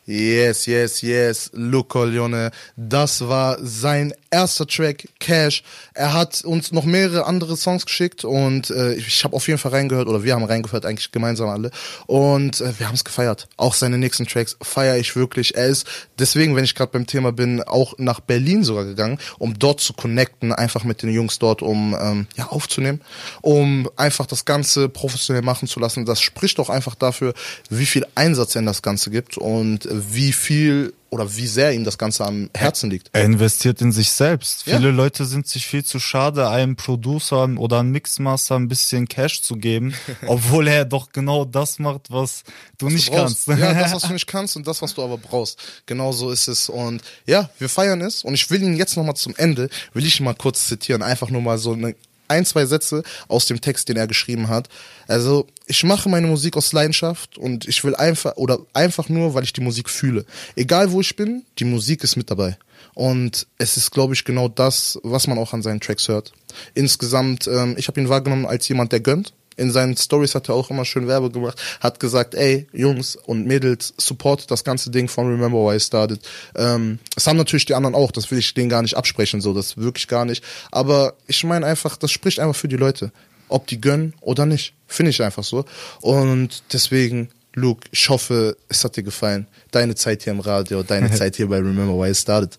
Yes, 0.04 0.66
yes, 0.66 1.00
yes, 1.02 1.50
Luco 1.54 2.04
Leone. 2.04 2.50
Das 2.76 3.28
war 3.28 3.56
sein 3.64 4.12
erster 4.32 4.66
Track, 4.66 5.08
Cash. 5.20 5.62
Er 5.94 6.12
hat 6.12 6.42
uns 6.42 6.72
noch 6.72 6.84
mehrere 6.84 7.26
andere 7.26 7.56
Songs 7.56 7.86
geschickt 7.86 8.24
und 8.24 8.70
äh, 8.70 8.94
ich, 8.94 9.06
ich 9.06 9.22
habe 9.22 9.36
auf 9.36 9.46
jeden 9.46 9.60
Fall 9.60 9.70
reingehört 9.70 10.08
oder 10.08 10.24
wir 10.24 10.34
haben 10.34 10.42
reingehört, 10.42 10.86
eigentlich 10.86 11.12
gemeinsam 11.12 11.50
alle. 11.50 11.70
Und 12.06 12.60
äh, 12.60 12.72
wir 12.78 12.88
haben 12.88 12.96
es 12.96 13.04
gefeiert. 13.04 13.46
Auch 13.56 13.74
seine 13.74 13.96
nächsten 13.96 14.26
Tracks 14.26 14.56
feiere 14.60 14.96
ich 14.96 15.14
wirklich. 15.14 15.54
Er 15.54 15.66
ist 15.66 15.86
deswegen, 16.18 16.56
wenn 16.56 16.64
ich 16.64 16.74
gerade 16.74 16.90
beim 16.90 17.06
Thema 17.06 17.30
bin, 17.30 17.62
auch 17.62 17.94
nach 17.98 18.18
Berlin 18.18 18.64
sogar 18.64 18.84
gegangen, 18.84 19.18
um 19.38 19.56
dort 19.56 19.80
zu 19.80 19.92
connecten, 19.92 20.52
einfach 20.52 20.82
mit 20.82 21.02
den 21.02 21.10
Jungs 21.10 21.38
dort, 21.38 21.62
um 21.62 21.96
ähm, 22.00 22.26
ja 22.36 22.48
aufzunehmen, 22.48 23.02
um 23.40 23.88
einfach 23.96 24.26
das 24.26 24.46
Ganze 24.46 24.88
professionell 24.88 25.42
machen 25.42 25.68
zu 25.68 25.78
lassen. 25.78 26.06
Das 26.06 26.20
spricht 26.20 26.58
doch 26.58 26.70
einfach 26.70 26.96
dafür, 26.96 27.34
wie 27.70 27.86
viel 27.86 28.04
Einsatz 28.16 28.56
er 28.56 28.60
in 28.60 28.66
das 28.66 28.82
Ganze 28.82 29.10
gibt 29.10 29.38
und 29.38 29.91
wie 29.92 30.32
viel 30.32 30.92
oder 31.12 31.36
wie 31.36 31.46
sehr 31.46 31.74
ihm 31.74 31.84
das 31.84 31.98
Ganze 31.98 32.24
am 32.24 32.48
Herzen 32.54 32.88
liegt. 32.88 33.10
Er 33.12 33.24
investiert 33.24 33.82
in 33.82 33.92
sich 33.92 34.10
selbst. 34.10 34.66
Ja. 34.66 34.78
Viele 34.78 34.90
Leute 34.90 35.26
sind 35.26 35.46
sich 35.46 35.66
viel 35.66 35.84
zu 35.84 36.00
schade, 36.00 36.48
einem 36.48 36.74
Producer 36.74 37.50
oder 37.58 37.80
einem 37.80 37.90
Mixmaster 37.90 38.56
ein 38.56 38.66
bisschen 38.66 39.06
Cash 39.06 39.42
zu 39.42 39.56
geben, 39.56 39.94
obwohl 40.26 40.68
er 40.68 40.86
doch 40.86 41.12
genau 41.12 41.44
das 41.44 41.78
macht, 41.78 42.10
was 42.10 42.44
du 42.78 42.88
nicht 42.88 43.08
du 43.08 43.16
kannst. 43.16 43.46
Ja, 43.46 43.74
das, 43.74 43.92
was 43.92 44.02
du 44.04 44.12
nicht 44.14 44.26
kannst 44.26 44.56
und 44.56 44.66
das, 44.66 44.80
was 44.80 44.94
du 44.94 45.02
aber 45.02 45.18
brauchst. 45.18 45.58
Genau 45.84 46.12
so 46.12 46.30
ist 46.30 46.48
es. 46.48 46.70
Und 46.70 47.02
ja, 47.26 47.50
wir 47.58 47.68
feiern 47.68 48.00
es. 48.00 48.24
Und 48.24 48.32
ich 48.32 48.50
will 48.50 48.62
ihn 48.62 48.76
jetzt 48.76 48.96
nochmal 48.96 49.16
zum 49.16 49.36
Ende, 49.36 49.68
will 49.92 50.06
ich 50.06 50.18
ihn 50.18 50.24
mal 50.24 50.34
kurz 50.34 50.66
zitieren. 50.66 51.02
Einfach 51.02 51.28
nur 51.28 51.42
mal 51.42 51.58
so 51.58 51.74
eine, 51.74 51.94
ein, 52.32 52.44
zwei 52.44 52.66
Sätze 52.66 53.02
aus 53.28 53.46
dem 53.46 53.60
Text, 53.60 53.88
den 53.88 53.96
er 53.96 54.06
geschrieben 54.06 54.48
hat. 54.48 54.68
Also, 55.06 55.46
ich 55.66 55.84
mache 55.84 56.08
meine 56.08 56.26
Musik 56.26 56.56
aus 56.56 56.72
Leidenschaft 56.72 57.38
und 57.38 57.68
ich 57.68 57.84
will 57.84 57.94
einfach, 57.94 58.36
oder 58.36 58.58
einfach 58.72 59.08
nur, 59.08 59.34
weil 59.34 59.44
ich 59.44 59.52
die 59.52 59.60
Musik 59.60 59.88
fühle. 59.88 60.24
Egal 60.56 60.92
wo 60.92 61.00
ich 61.00 61.16
bin, 61.16 61.44
die 61.58 61.64
Musik 61.64 62.02
ist 62.04 62.16
mit 62.16 62.30
dabei. 62.30 62.56
Und 62.94 63.46
es 63.58 63.76
ist, 63.76 63.90
glaube 63.90 64.14
ich, 64.14 64.24
genau 64.24 64.48
das, 64.48 64.98
was 65.02 65.26
man 65.26 65.38
auch 65.38 65.52
an 65.52 65.62
seinen 65.62 65.80
Tracks 65.80 66.08
hört. 66.08 66.32
Insgesamt, 66.74 67.46
ähm, 67.46 67.74
ich 67.78 67.88
habe 67.88 68.00
ihn 68.00 68.08
wahrgenommen 68.08 68.46
als 68.46 68.68
jemand, 68.68 68.92
der 68.92 69.00
gönnt. 69.00 69.32
In 69.56 69.70
seinen 69.70 69.96
Stories 69.96 70.34
hat 70.34 70.48
er 70.48 70.54
auch 70.54 70.70
immer 70.70 70.84
schön 70.84 71.06
Werbe 71.06 71.30
gemacht, 71.30 71.60
hat 71.80 72.00
gesagt, 72.00 72.34
ey, 72.34 72.66
Jungs 72.72 73.16
und 73.16 73.46
Mädels, 73.46 73.94
support 73.98 74.50
das 74.50 74.64
ganze 74.64 74.90
Ding 74.90 75.08
von 75.08 75.28
Remember 75.28 75.58
Why 75.58 75.76
I 75.76 75.80
Started. 75.80 76.20
Ähm, 76.56 76.98
das 77.14 77.26
haben 77.26 77.36
natürlich 77.36 77.66
die 77.66 77.74
anderen 77.74 77.94
auch, 77.94 78.10
das 78.12 78.30
will 78.30 78.38
ich 78.38 78.54
denen 78.54 78.68
gar 78.68 78.82
nicht 78.82 78.96
absprechen, 78.96 79.40
so, 79.40 79.54
das 79.54 79.76
wirklich 79.76 80.08
gar 80.08 80.24
nicht. 80.24 80.42
Aber 80.70 81.14
ich 81.26 81.44
meine 81.44 81.66
einfach, 81.66 81.96
das 81.96 82.10
spricht 82.10 82.38
einfach 82.38 82.56
für 82.56 82.68
die 82.68 82.76
Leute. 82.76 83.12
Ob 83.48 83.66
die 83.66 83.80
gönnen 83.80 84.14
oder 84.22 84.46
nicht. 84.46 84.72
Finde 84.86 85.10
ich 85.10 85.22
einfach 85.22 85.44
so. 85.44 85.66
Und 86.00 86.62
deswegen, 86.72 87.28
Luke, 87.54 87.86
ich 87.90 88.08
hoffe, 88.08 88.56
es 88.68 88.82
hat 88.82 88.96
dir 88.96 89.02
gefallen. 89.02 89.46
Deine 89.70 89.94
Zeit 89.94 90.22
hier 90.22 90.32
im 90.32 90.40
Radio, 90.40 90.82
deine 90.82 91.10
Zeit 91.14 91.36
hier 91.36 91.48
bei 91.48 91.56
Remember 91.56 91.94
Why 92.02 92.10
I 92.10 92.14
Started. 92.14 92.56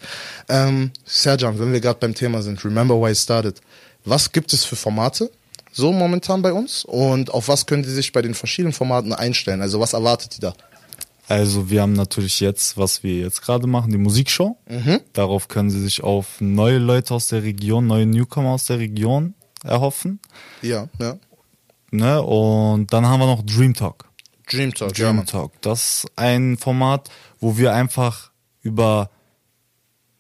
Ähm, 0.50 0.92
Serjan, 1.06 1.58
wenn 1.58 1.74
wir 1.74 1.82
gerade 1.82 2.00
beim 2.00 2.14
Thema 2.14 2.44
sind, 2.44 2.64
Remember 2.64 2.96
Why 3.02 3.12
I 3.12 3.16
Started. 3.16 3.60
Was 4.06 4.32
gibt 4.32 4.54
es 4.54 4.66
für 4.66 4.76
Formate? 4.76 5.32
So 5.74 5.92
momentan 5.92 6.44
bei 6.44 6.54
uns 6.54 6.86
und 6.86 7.32
auf 7.34 7.48
was 7.48 7.66
können 7.66 7.82
die 7.84 7.90
sich 7.90 8.12
bei 8.12 8.22
den 8.22 8.36
verschiedenen 8.36 8.74
Formaten 8.74 9.12
einstellen? 9.12 9.62
Also 9.62 9.80
was 9.80 9.94
erwartet 9.94 10.38
die 10.38 10.40
da? 10.40 10.54
Also 11.28 11.70
wir 11.70 11.82
haben 11.82 11.94
natürlich 11.94 12.40
jetzt, 12.40 12.78
was 12.78 13.02
wir 13.02 13.16
jetzt 13.16 13.42
gerade 13.42 13.66
machen, 13.66 13.92
die 13.92 13.98
Musikshow. 13.98 14.58
Mhm. 14.70 15.00
Darauf 15.14 15.48
können 15.48 15.72
sie 15.72 15.82
sich 15.82 16.04
auf 16.04 16.40
neue 16.42 16.78
Leute 16.78 17.14
aus 17.16 17.28
der 17.28 17.42
Region, 17.44 17.88
neue 17.88 18.06
Newcomer 18.06 18.52
aus 18.52 18.66
der 18.66 18.78
Region 18.78 19.34
erhoffen. 19.64 20.20
Ja, 20.62 20.90
ja. 21.00 21.18
Ne? 21.92 22.22
Und 22.22 22.94
dann 22.94 23.08
haben 23.08 23.20
wir 23.20 23.26
noch 23.26 23.44
Dream 23.44 23.74
Talk. 23.74 24.06
Dream 24.52 24.74
Talk, 24.74 24.98
ja, 24.98 25.06
Dream 25.06 25.18
Mann. 25.18 25.26
Talk. 25.26 25.60
Das 25.62 26.04
ist 26.04 26.12
ein 26.18 26.58
Format, 26.58 27.10
wo 27.40 27.58
wir 27.58 27.74
einfach 27.74 28.32
über 28.62 29.10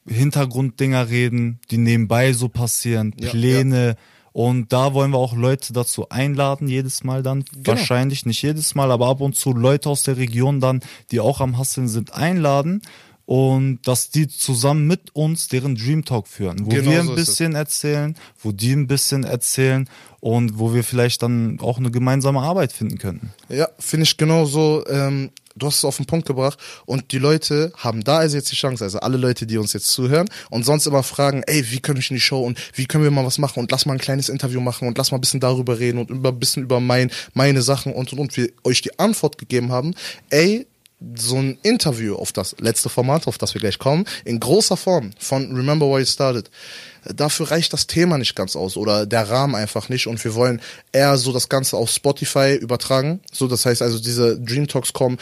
Hintergrunddinger 0.07 1.09
reden, 1.09 1.59
die 1.69 1.77
nebenbei 1.77 2.33
so 2.33 2.49
passieren, 2.49 3.13
Ja, 3.19 3.29
Pläne. 3.29 3.97
Und 4.33 4.73
da 4.73 4.95
wollen 4.95 5.11
wir 5.11 5.19
auch 5.19 5.35
Leute 5.35 5.73
dazu 5.73 6.09
einladen, 6.09 6.67
jedes 6.67 7.03
Mal 7.03 7.21
dann. 7.21 7.45
Genau. 7.53 7.67
Wahrscheinlich 7.67 8.25
nicht 8.25 8.41
jedes 8.41 8.73
Mal, 8.73 8.91
aber 8.91 9.07
ab 9.07 9.21
und 9.21 9.35
zu 9.35 9.53
Leute 9.53 9.89
aus 9.89 10.03
der 10.03 10.17
Region 10.17 10.59
dann, 10.59 10.81
die 11.11 11.19
auch 11.19 11.39
am 11.39 11.57
Hasseln 11.57 11.87
sind, 11.87 12.13
einladen. 12.13 12.81
Und 13.25 13.79
dass 13.83 14.09
die 14.09 14.27
zusammen 14.27 14.85
mit 14.85 15.15
uns 15.15 15.47
deren 15.47 15.75
Dream 15.75 16.03
Talk 16.03 16.27
führen, 16.27 16.65
wo 16.65 16.69
Genau 16.69 16.91
wir 16.91 16.99
ein 16.99 17.07
so 17.07 17.15
bisschen 17.15 17.55
erzählen, 17.55 18.17
wo 18.41 18.51
die 18.51 18.73
ein 18.73 18.87
bisschen 18.87 19.23
erzählen 19.23 19.87
und 20.19 20.59
wo 20.59 20.73
wir 20.73 20.83
vielleicht 20.83 21.21
dann 21.23 21.57
auch 21.61 21.77
eine 21.77 21.89
gemeinsame 21.89 22.41
Arbeit 22.41 22.73
finden 22.73 22.97
könnten. 22.97 23.31
Ja, 23.47 23.69
finde 23.79 24.03
ich 24.03 24.17
genauso. 24.17 24.85
Ähm, 24.87 25.29
du 25.55 25.67
hast 25.67 25.77
es 25.77 25.85
auf 25.85 25.97
den 25.97 26.05
Punkt 26.05 26.27
gebracht 26.27 26.57
und 26.85 27.11
die 27.11 27.19
Leute 27.19 27.73
haben 27.77 28.03
da 28.03 28.17
also 28.17 28.37
jetzt 28.37 28.51
die 28.51 28.55
Chance, 28.55 28.83
also 28.83 28.99
alle 28.99 29.17
Leute, 29.17 29.45
die 29.45 29.57
uns 29.57 29.73
jetzt 29.73 29.87
zuhören 29.87 30.29
und 30.49 30.63
sonst 30.65 30.87
immer 30.87 31.03
fragen, 31.03 31.43
ey, 31.45 31.71
wie 31.71 31.79
können 31.79 31.99
ich 31.99 32.09
in 32.09 32.15
die 32.15 32.21
Show 32.21 32.43
und 32.43 32.59
wie 32.73 32.85
können 32.85 33.03
wir 33.03 33.11
mal 33.11 33.25
was 33.25 33.37
machen 33.37 33.59
und 33.59 33.71
lass 33.71 33.85
mal 33.85 33.93
ein 33.93 33.99
kleines 33.99 34.29
Interview 34.29 34.61
machen 34.61 34.87
und 34.87 34.97
lass 34.97 35.11
mal 35.11 35.17
ein 35.17 35.21
bisschen 35.21 35.39
darüber 35.39 35.79
reden 35.79 35.99
und 35.99 36.09
über, 36.09 36.29
ein 36.29 36.39
bisschen 36.39 36.63
über 36.63 36.79
mein, 36.79 37.11
meine 37.33 37.61
Sachen 37.61 37.93
und 37.93 38.11
und 38.13 38.19
und 38.19 38.37
wir 38.37 38.49
euch 38.63 38.81
die 38.81 38.97
Antwort 38.99 39.37
gegeben 39.37 39.71
haben, 39.71 39.93
ey, 40.29 40.67
so 41.15 41.37
ein 41.37 41.57
Interview 41.63 42.15
auf 42.15 42.31
das 42.31 42.55
letzte 42.59 42.89
Format, 42.89 43.27
auf 43.27 43.37
das 43.37 43.53
wir 43.53 43.61
gleich 43.61 43.79
kommen, 43.79 44.05
in 44.25 44.39
großer 44.39 44.77
Form 44.77 45.11
von 45.17 45.55
Remember 45.55 45.87
Why 45.87 45.99
You 45.99 46.05
Started. 46.05 46.49
Dafür 47.03 47.51
reicht 47.51 47.73
das 47.73 47.87
Thema 47.87 48.17
nicht 48.17 48.35
ganz 48.35 48.55
aus 48.55 48.77
oder 48.77 49.05
der 49.05 49.29
Rahmen 49.29 49.55
einfach 49.55 49.89
nicht 49.89 50.07
und 50.07 50.23
wir 50.23 50.35
wollen 50.35 50.61
eher 50.93 51.17
so 51.17 51.33
das 51.33 51.49
Ganze 51.49 51.75
auf 51.75 51.89
Spotify 51.89 52.55
übertragen. 52.55 53.19
So, 53.31 53.47
das 53.47 53.65
heißt 53.65 53.81
also, 53.81 53.99
diese 53.99 54.39
Dream 54.39 54.67
Talks 54.67 54.93
kommen 54.93 55.17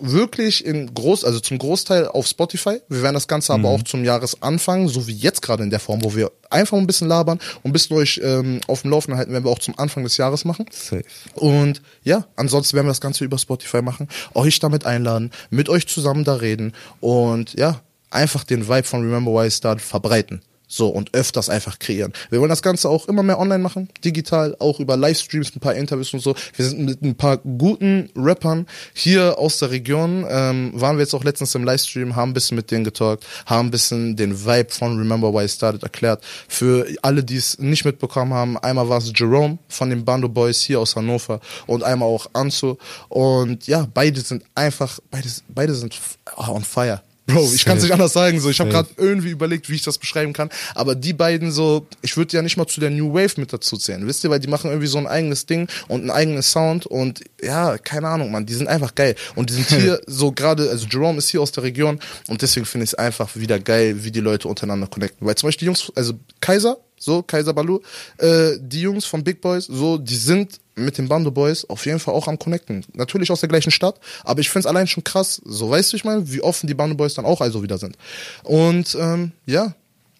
wirklich 0.00 0.64
in 0.64 0.92
groß, 0.94 1.24
also 1.24 1.40
zum 1.40 1.58
Großteil 1.58 2.08
auf 2.08 2.26
Spotify. 2.26 2.80
Wir 2.88 3.02
werden 3.02 3.14
das 3.14 3.28
Ganze 3.28 3.52
aber 3.52 3.68
auch 3.68 3.82
zum 3.82 4.04
Jahresanfang, 4.04 4.88
so 4.88 5.06
wie 5.06 5.12
jetzt 5.12 5.42
gerade 5.42 5.62
in 5.62 5.70
der 5.70 5.80
Form, 5.80 6.02
wo 6.02 6.14
wir 6.14 6.30
einfach 6.50 6.76
ein 6.78 6.86
bisschen 6.86 7.08
labern 7.08 7.38
und 7.62 7.70
ein 7.70 7.72
bisschen 7.72 7.96
euch 7.96 8.20
ähm, 8.22 8.60
auf 8.66 8.82
dem 8.82 8.90
Laufenden 8.90 9.18
halten, 9.18 9.32
werden 9.32 9.44
wir 9.44 9.50
auch 9.50 9.58
zum 9.58 9.78
Anfang 9.78 10.04
des 10.04 10.16
Jahres 10.16 10.44
machen. 10.44 10.66
Safe. 10.70 11.04
Und 11.34 11.82
ja, 12.02 12.26
ansonsten 12.36 12.76
werden 12.76 12.86
wir 12.86 12.90
das 12.90 13.00
Ganze 13.00 13.24
über 13.24 13.38
Spotify 13.38 13.82
machen, 13.82 14.08
euch 14.34 14.58
damit 14.58 14.86
einladen, 14.86 15.30
mit 15.50 15.68
euch 15.68 15.86
zusammen 15.86 16.24
da 16.24 16.34
reden 16.34 16.72
und 17.00 17.54
ja, 17.58 17.80
einfach 18.10 18.44
den 18.44 18.68
Vibe 18.68 18.84
von 18.84 19.02
Remember 19.02 19.32
Why 19.32 19.46
I 19.46 19.50
Started 19.50 19.82
verbreiten. 19.82 20.42
So, 20.72 20.86
und 20.86 21.14
öfters 21.14 21.48
einfach 21.48 21.80
kreieren. 21.80 22.12
Wir 22.30 22.38
wollen 22.38 22.48
das 22.48 22.62
Ganze 22.62 22.88
auch 22.88 23.08
immer 23.08 23.24
mehr 23.24 23.40
online 23.40 23.58
machen, 23.58 23.88
digital, 24.04 24.54
auch 24.60 24.78
über 24.78 24.96
Livestreams, 24.96 25.50
ein 25.56 25.58
paar 25.58 25.74
Interviews 25.74 26.14
und 26.14 26.20
so. 26.20 26.36
Wir 26.54 26.64
sind 26.64 26.78
mit 26.78 27.02
ein 27.02 27.16
paar 27.16 27.38
guten 27.38 28.08
Rappern 28.14 28.68
hier 28.94 29.36
aus 29.36 29.58
der 29.58 29.72
Region, 29.72 30.24
ähm, 30.30 30.70
waren 30.76 30.96
wir 30.96 31.02
jetzt 31.02 31.12
auch 31.12 31.24
letztens 31.24 31.56
im 31.56 31.64
Livestream, 31.64 32.14
haben 32.14 32.30
ein 32.30 32.34
bisschen 32.34 32.54
mit 32.54 32.70
denen 32.70 32.84
getalkt, 32.84 33.26
haben 33.46 33.66
ein 33.66 33.70
bisschen 33.72 34.14
den 34.14 34.44
Vibe 34.46 34.70
von 34.70 34.96
Remember 34.96 35.34
Why 35.34 35.46
I 35.46 35.48
Started 35.48 35.82
erklärt. 35.82 36.22
Für 36.46 36.86
alle, 37.02 37.24
die 37.24 37.36
es 37.36 37.58
nicht 37.58 37.84
mitbekommen 37.84 38.32
haben, 38.32 38.56
einmal 38.56 38.88
war 38.88 38.98
es 38.98 39.10
Jerome 39.12 39.58
von 39.68 39.90
den 39.90 40.04
Bando 40.04 40.28
Boys 40.28 40.60
hier 40.60 40.78
aus 40.78 40.94
Hannover 40.94 41.40
und 41.66 41.82
einmal 41.82 42.08
auch 42.08 42.28
Anso. 42.32 42.78
Und 43.08 43.66
ja, 43.66 43.88
beide 43.92 44.20
sind 44.20 44.44
einfach, 44.54 45.00
beide, 45.10 45.28
beide 45.48 45.74
sind 45.74 45.94
f- 45.94 46.16
on 46.36 46.62
fire. 46.62 47.02
Bro, 47.32 47.50
ich 47.54 47.64
kann 47.64 47.76
es 47.76 47.82
nicht 47.82 47.92
anders 47.92 48.12
sagen. 48.12 48.40
So, 48.40 48.50
ich 48.50 48.60
habe 48.60 48.70
gerade 48.70 48.88
irgendwie 48.96 49.30
überlegt, 49.30 49.68
wie 49.70 49.74
ich 49.74 49.82
das 49.82 49.98
beschreiben 49.98 50.32
kann. 50.32 50.50
Aber 50.74 50.94
die 50.94 51.12
beiden 51.12 51.52
so, 51.52 51.86
ich 52.02 52.16
würde 52.16 52.36
ja 52.36 52.42
nicht 52.42 52.56
mal 52.56 52.66
zu 52.66 52.80
der 52.80 52.90
New 52.90 53.12
Wave 53.12 53.40
mit 53.40 53.52
dazu 53.52 53.76
zählen, 53.76 54.06
wisst 54.06 54.24
ihr, 54.24 54.30
weil 54.30 54.40
die 54.40 54.48
machen 54.48 54.70
irgendwie 54.70 54.86
so 54.86 54.98
ein 54.98 55.06
eigenes 55.06 55.46
Ding 55.46 55.68
und 55.88 56.00
einen 56.00 56.10
eigenen 56.10 56.42
Sound 56.42 56.86
und 56.86 57.20
ja, 57.42 57.78
keine 57.78 58.08
Ahnung, 58.08 58.30
man, 58.30 58.46
die 58.46 58.54
sind 58.54 58.68
einfach 58.68 58.94
geil. 58.94 59.14
Und 59.34 59.50
die 59.50 59.54
sind 59.54 59.68
hier 59.68 60.00
so 60.06 60.32
gerade, 60.32 60.70
also 60.70 60.86
Jerome 60.86 61.18
ist 61.18 61.28
hier 61.28 61.40
aus 61.40 61.52
der 61.52 61.64
Region 61.64 62.00
und 62.28 62.42
deswegen 62.42 62.66
finde 62.66 62.84
ich 62.84 62.90
es 62.90 62.94
einfach 62.94 63.36
wieder 63.36 63.58
geil, 63.58 64.04
wie 64.04 64.10
die 64.10 64.20
Leute 64.20 64.48
untereinander 64.48 64.86
connecten. 64.86 65.26
Weil 65.26 65.34
zum 65.36 65.48
Beispiel 65.48 65.66
die 65.66 65.66
Jungs, 65.66 65.92
also 65.94 66.14
Kaiser, 66.40 66.78
so 67.02 67.22
Kaiser 67.22 67.52
Balu, 67.54 67.80
äh, 68.18 68.52
die 68.60 68.82
Jungs 68.82 69.06
von 69.06 69.24
Big 69.24 69.40
Boys, 69.40 69.64
so, 69.66 69.96
die 69.98 70.14
sind 70.14 70.60
mit 70.76 70.98
den 70.98 71.08
Bando 71.08 71.30
Boys 71.30 71.64
auf 71.68 71.84
jeden 71.86 71.98
Fall 71.98 72.14
auch 72.14 72.28
am 72.28 72.38
Connecten. 72.38 72.84
Natürlich 72.92 73.30
aus 73.30 73.40
der 73.40 73.48
gleichen 73.48 73.70
Stadt, 73.70 73.98
aber 74.22 74.40
ich 74.40 74.50
find's 74.50 74.66
allein 74.66 74.86
schon 74.86 75.02
krass. 75.02 75.40
So, 75.44 75.70
weißt 75.70 75.92
du, 75.92 75.96
ich 75.96 76.04
meine, 76.04 76.30
wie 76.30 76.42
offen 76.42 76.66
die 76.68 76.74
Bando 76.74 76.94
Boys 76.94 77.14
dann 77.14 77.24
auch 77.24 77.40
also 77.40 77.62
wieder 77.62 77.78
sind. 77.78 77.96
Und 78.44 78.94
ähm, 79.00 79.32
ja, 79.46 79.74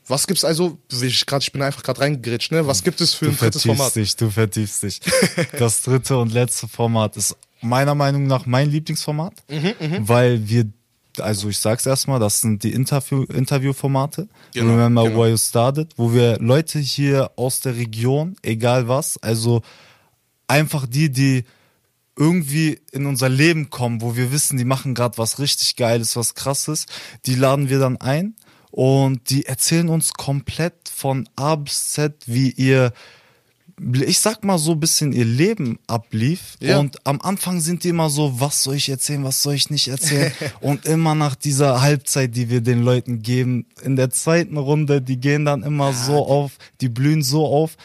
was 0.07 0.27
gibt's 0.27 0.45
also, 0.45 0.79
ich, 0.91 1.25
grad, 1.27 1.43
ich 1.43 1.53
bin 1.53 1.63
einfach 1.63 1.83
gerade 1.83 2.01
reingegrätscht, 2.01 2.51
ne? 2.51 2.67
Was 2.67 2.83
gibt 2.83 3.01
es 3.01 3.15
für 3.15 3.27
Du 3.27 3.31
ein 3.33 3.37
drittes 3.37 3.63
vertiefst 3.63 3.77
Format? 3.79 3.97
dich, 3.97 4.17
du 4.17 4.31
vertiefst 4.31 4.83
dich. 4.83 5.01
Das 5.59 5.83
dritte 5.83 6.17
und 6.19 6.33
letzte 6.33 6.67
Format 6.67 7.17
ist 7.17 7.37
meiner 7.61 7.95
Meinung 7.95 8.27
nach 8.27 8.47
mein 8.47 8.71
Lieblingsformat, 8.71 9.35
Mhm, 9.49 10.09
weil 10.09 10.49
wir 10.49 10.65
also 11.21 11.49
ich 11.49 11.59
sag's 11.59 11.87
erstmal, 11.87 12.21
das 12.21 12.41
sind 12.41 12.63
die 12.63 12.73
Interview, 12.73 13.25
Interviewformate. 13.25 14.29
Genau, 14.55 14.73
Remember 14.73 15.05
genau. 15.05 15.19
Where 15.19 15.31
You 15.31 15.37
Started, 15.37 15.93
wo 15.97 16.13
wir 16.13 16.39
Leute 16.39 16.79
hier 16.79 17.31
aus 17.37 17.61
der 17.61 17.77
Region, 17.77 18.37
egal 18.43 18.89
was, 18.89 19.19
also 19.23 19.63
einfach 20.47 20.87
die, 20.87 21.11
die 21.11 21.45
irgendwie 22.17 22.81
in 22.93 23.07
unser 23.07 23.29
Leben 23.29 23.71
kommen, 23.71 24.03
wo 24.03 24.17
wir 24.17 24.33
wissen, 24.33 24.59
die 24.59 24.65
machen 24.65 24.95
gerade 24.95 25.17
was 25.17 25.39
richtig 25.39 25.77
Geiles, 25.77 26.17
was 26.17 26.35
Krasses, 26.35 26.87
die 27.27 27.35
laden 27.35 27.71
wir 27.71 27.79
dann 27.79 27.97
ein 27.97 28.35
und 28.71 29.31
die 29.31 29.47
erzählen 29.47 29.89
uns 29.89 30.13
komplett 30.13 30.89
von 30.95 31.29
A 31.37 31.57
bis 31.57 31.91
Z, 31.91 32.15
wie 32.27 32.51
ihr 32.51 32.93
ich 34.03 34.21
sag 34.21 34.45
mal 34.45 34.59
so 34.59 34.73
ein 34.73 34.81
bisschen 34.81 35.13
ihr 35.13 35.25
Leben 35.25 35.79
ablief 35.87 36.57
Ja. 36.61 36.79
und 36.79 36.99
am 37.07 37.21
Anfang 37.21 37.61
sind 37.61 37.83
die 37.85 37.89
immer 37.89 38.11
so, 38.11 38.39
was 38.41 38.63
soll 38.63 38.75
ich 38.75 38.89
erzählen, 38.89 39.25
was 39.25 39.43
soll 39.43 39.55
ich 39.55 39.71
nicht 39.71 39.89
erzählen 39.89 40.33
und 40.61 40.87
immer 40.87 41.15
nach 41.15 41.35
dieser 41.35 41.81
Halbzeit, 41.81 42.37
die 42.37 42.51
wir 42.51 42.61
den 42.61 42.83
Leuten 42.83 43.23
geben, 43.23 43.67
in 43.83 43.97
der 43.97 44.11
zweiten 44.11 44.57
Runde, 44.59 45.01
die 45.01 45.17
gehen 45.19 45.45
dann 45.45 45.63
immer 45.63 45.93
so 45.93 46.27
auf, 46.27 46.53
die 46.81 46.89
blühen 46.89 47.23
so 47.23 47.47
auf, 47.47 47.77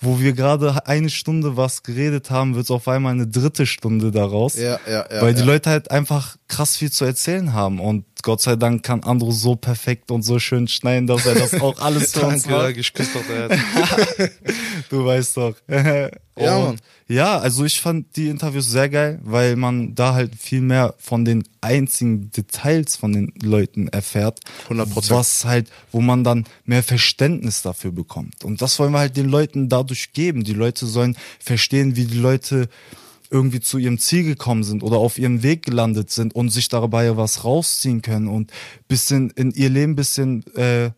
wo 0.00 0.18
wir 0.20 0.32
gerade 0.34 0.86
eine 0.86 1.08
Stunde 1.08 1.56
was 1.56 1.82
geredet 1.82 2.30
haben, 2.30 2.56
wird 2.56 2.70
auf 2.70 2.88
einmal 2.88 3.12
eine 3.12 3.26
dritte 3.26 3.64
Stunde 3.64 4.10
daraus, 4.10 4.54
Ja, 4.56 4.78
ja, 4.86 5.06
ja, 5.10 5.22
weil 5.22 5.34
die. 5.34 5.42
Leute 5.42 5.70
halt 5.70 5.90
einfach 5.90 6.36
krass 6.48 6.76
viel 6.76 6.90
zu 6.92 7.04
erzählen 7.04 7.52
haben 7.52 7.80
und 7.80 8.04
Gott 8.22 8.40
sei 8.40 8.56
Dank 8.56 8.82
kann 8.82 9.02
Andro 9.02 9.30
so 9.32 9.54
perfekt 9.54 10.10
und 10.10 10.22
so 10.22 10.38
schön 10.38 10.66
schneiden, 10.66 11.06
dass 11.06 11.26
er 11.26 11.34
das 11.34 11.60
auch 11.60 11.78
alles 11.78 12.12
für 12.14 12.26
uns 12.26 12.46
macht. 12.46 12.76
ich 12.76 12.92
küsse 12.92 13.10
doch. 13.14 13.56
Du 14.90 15.04
weißt 15.04 15.36
doch. 15.36 15.54
Ja, 16.36 16.56
Und. 16.56 16.80
Ja, 17.06 17.38
also 17.38 17.64
ich 17.64 17.80
fand 17.80 18.16
die 18.16 18.28
Interviews 18.28 18.68
sehr 18.68 18.88
geil, 18.88 19.20
weil 19.22 19.54
man 19.54 19.94
da 19.94 20.14
halt 20.14 20.34
viel 20.34 20.62
mehr 20.62 20.94
von 20.98 21.24
den 21.24 21.44
einzigen 21.60 22.32
Details 22.32 22.96
von 22.96 23.12
den 23.12 23.32
Leuten 23.40 23.86
erfährt. 23.86 24.40
100%. 24.68 25.10
Was 25.10 25.44
halt, 25.44 25.70
wo 25.92 26.00
man 26.00 26.24
dann 26.24 26.44
mehr 26.64 26.82
Verständnis 26.82 27.62
dafür 27.62 27.92
bekommt. 27.92 28.42
Und 28.42 28.62
das 28.62 28.80
wollen 28.80 28.90
wir 28.90 28.98
halt 28.98 29.16
den 29.16 29.28
Leuten 29.28 29.68
dadurch 29.68 30.12
geben. 30.12 30.42
Die 30.42 30.54
Leute 30.54 30.86
sollen 30.86 31.16
verstehen, 31.38 31.94
wie 31.94 32.06
die 32.06 32.18
Leute 32.18 32.68
irgendwie 33.34 33.58
zu 33.60 33.78
ihrem 33.78 33.98
Ziel 33.98 34.22
gekommen 34.22 34.62
sind 34.62 34.84
oder 34.84 34.98
auf 34.98 35.18
ihrem 35.18 35.42
Weg 35.42 35.64
gelandet 35.64 36.08
sind 36.10 36.36
und 36.36 36.50
sich 36.50 36.68
dabei 36.68 37.16
was 37.16 37.44
rausziehen 37.44 38.00
können 38.00 38.28
und 38.28 38.52
bisschen 38.86 39.30
in 39.30 39.50
ihr 39.50 39.68
Leben 39.70 39.96
bisschen 39.96 40.44
äh, 40.54 40.90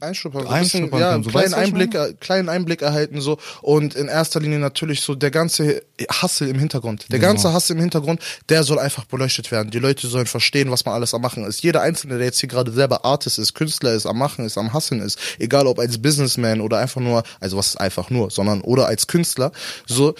Einschnuppern, 0.00 0.42
so 0.44 0.48
ein 0.48 0.62
bisschen, 0.62 0.82
Einschnuppern 0.84 1.00
ja, 1.00 1.10
können, 1.10 1.24
so, 1.24 1.30
kleinen 1.30 1.54
Einblick, 1.54 2.20
kleinen 2.20 2.48
Einblick 2.48 2.82
erhalten 2.82 3.20
so 3.20 3.38
und 3.62 3.96
in 3.96 4.06
erster 4.06 4.38
Linie 4.38 4.60
natürlich 4.60 5.00
so 5.00 5.16
der 5.16 5.32
ganze 5.32 5.82
Hassel 6.08 6.46
im 6.46 6.60
Hintergrund. 6.60 7.06
Der 7.10 7.18
Genau. 7.18 7.32
ganze 7.32 7.52
Hassel 7.52 7.74
im 7.74 7.80
Hintergrund, 7.80 8.22
der 8.48 8.62
soll 8.62 8.78
einfach 8.78 9.06
beleuchtet 9.06 9.50
werden. 9.50 9.72
Die 9.72 9.80
Leute 9.80 10.06
sollen 10.06 10.26
verstehen, 10.26 10.70
was 10.70 10.84
man 10.84 10.94
alles 10.94 11.14
am 11.14 11.22
machen 11.22 11.44
ist. 11.44 11.64
Jeder 11.64 11.82
Einzelne, 11.82 12.18
der 12.18 12.26
jetzt 12.26 12.38
hier 12.38 12.48
gerade 12.48 12.70
selber 12.70 13.04
Artist 13.04 13.40
ist, 13.40 13.54
Künstler 13.54 13.92
ist, 13.92 14.06
am 14.06 14.18
Machen 14.18 14.44
ist, 14.44 14.56
am 14.56 14.72
Hasseln 14.72 15.00
ist, 15.00 15.18
egal 15.40 15.66
ob 15.66 15.80
als 15.80 16.00
Businessman 16.00 16.60
oder 16.60 16.78
einfach 16.78 17.00
nur, 17.00 17.24
also 17.40 17.56
was 17.56 17.66
ist 17.70 17.80
einfach 17.80 18.08
nur, 18.10 18.30
sondern 18.30 18.60
oder 18.60 18.86
als 18.86 19.08
Künstler, 19.08 19.50
so 19.84 20.14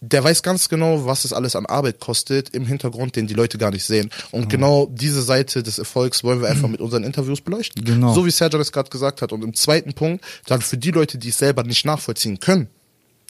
der 0.00 0.22
weiß 0.22 0.42
ganz 0.42 0.68
genau, 0.68 1.06
was 1.06 1.24
es 1.24 1.32
alles 1.32 1.56
an 1.56 1.66
Arbeit 1.66 2.00
kostet 2.00 2.50
im 2.50 2.66
Hintergrund, 2.66 3.16
den 3.16 3.26
die 3.26 3.34
Leute 3.34 3.58
gar 3.58 3.70
nicht 3.70 3.84
sehen. 3.84 4.10
Und 4.30 4.48
genau 4.48 4.86
diese 4.90 5.22
Seite 5.22 5.62
des 5.62 5.78
Erfolgs 5.78 6.22
wollen 6.22 6.40
wir 6.40 6.48
einfach 6.48 6.68
mit 6.68 6.80
unseren 6.80 7.04
Interviews 7.04 7.40
beleuchten. 7.40 7.84
Genau. 7.84 8.12
So 8.14 8.26
wie 8.26 8.30
Sergio 8.30 8.58
das 8.58 8.72
gerade 8.72 8.90
gesagt 8.90 9.22
hat. 9.22 9.32
Und 9.32 9.42
im 9.42 9.54
zweiten 9.54 9.94
Punkt, 9.94 10.24
dann 10.46 10.60
für 10.60 10.76
die 10.76 10.90
Leute, 10.90 11.18
die 11.18 11.30
es 11.30 11.38
selber 11.38 11.62
nicht 11.62 11.84
nachvollziehen 11.84 12.40
können, 12.40 12.68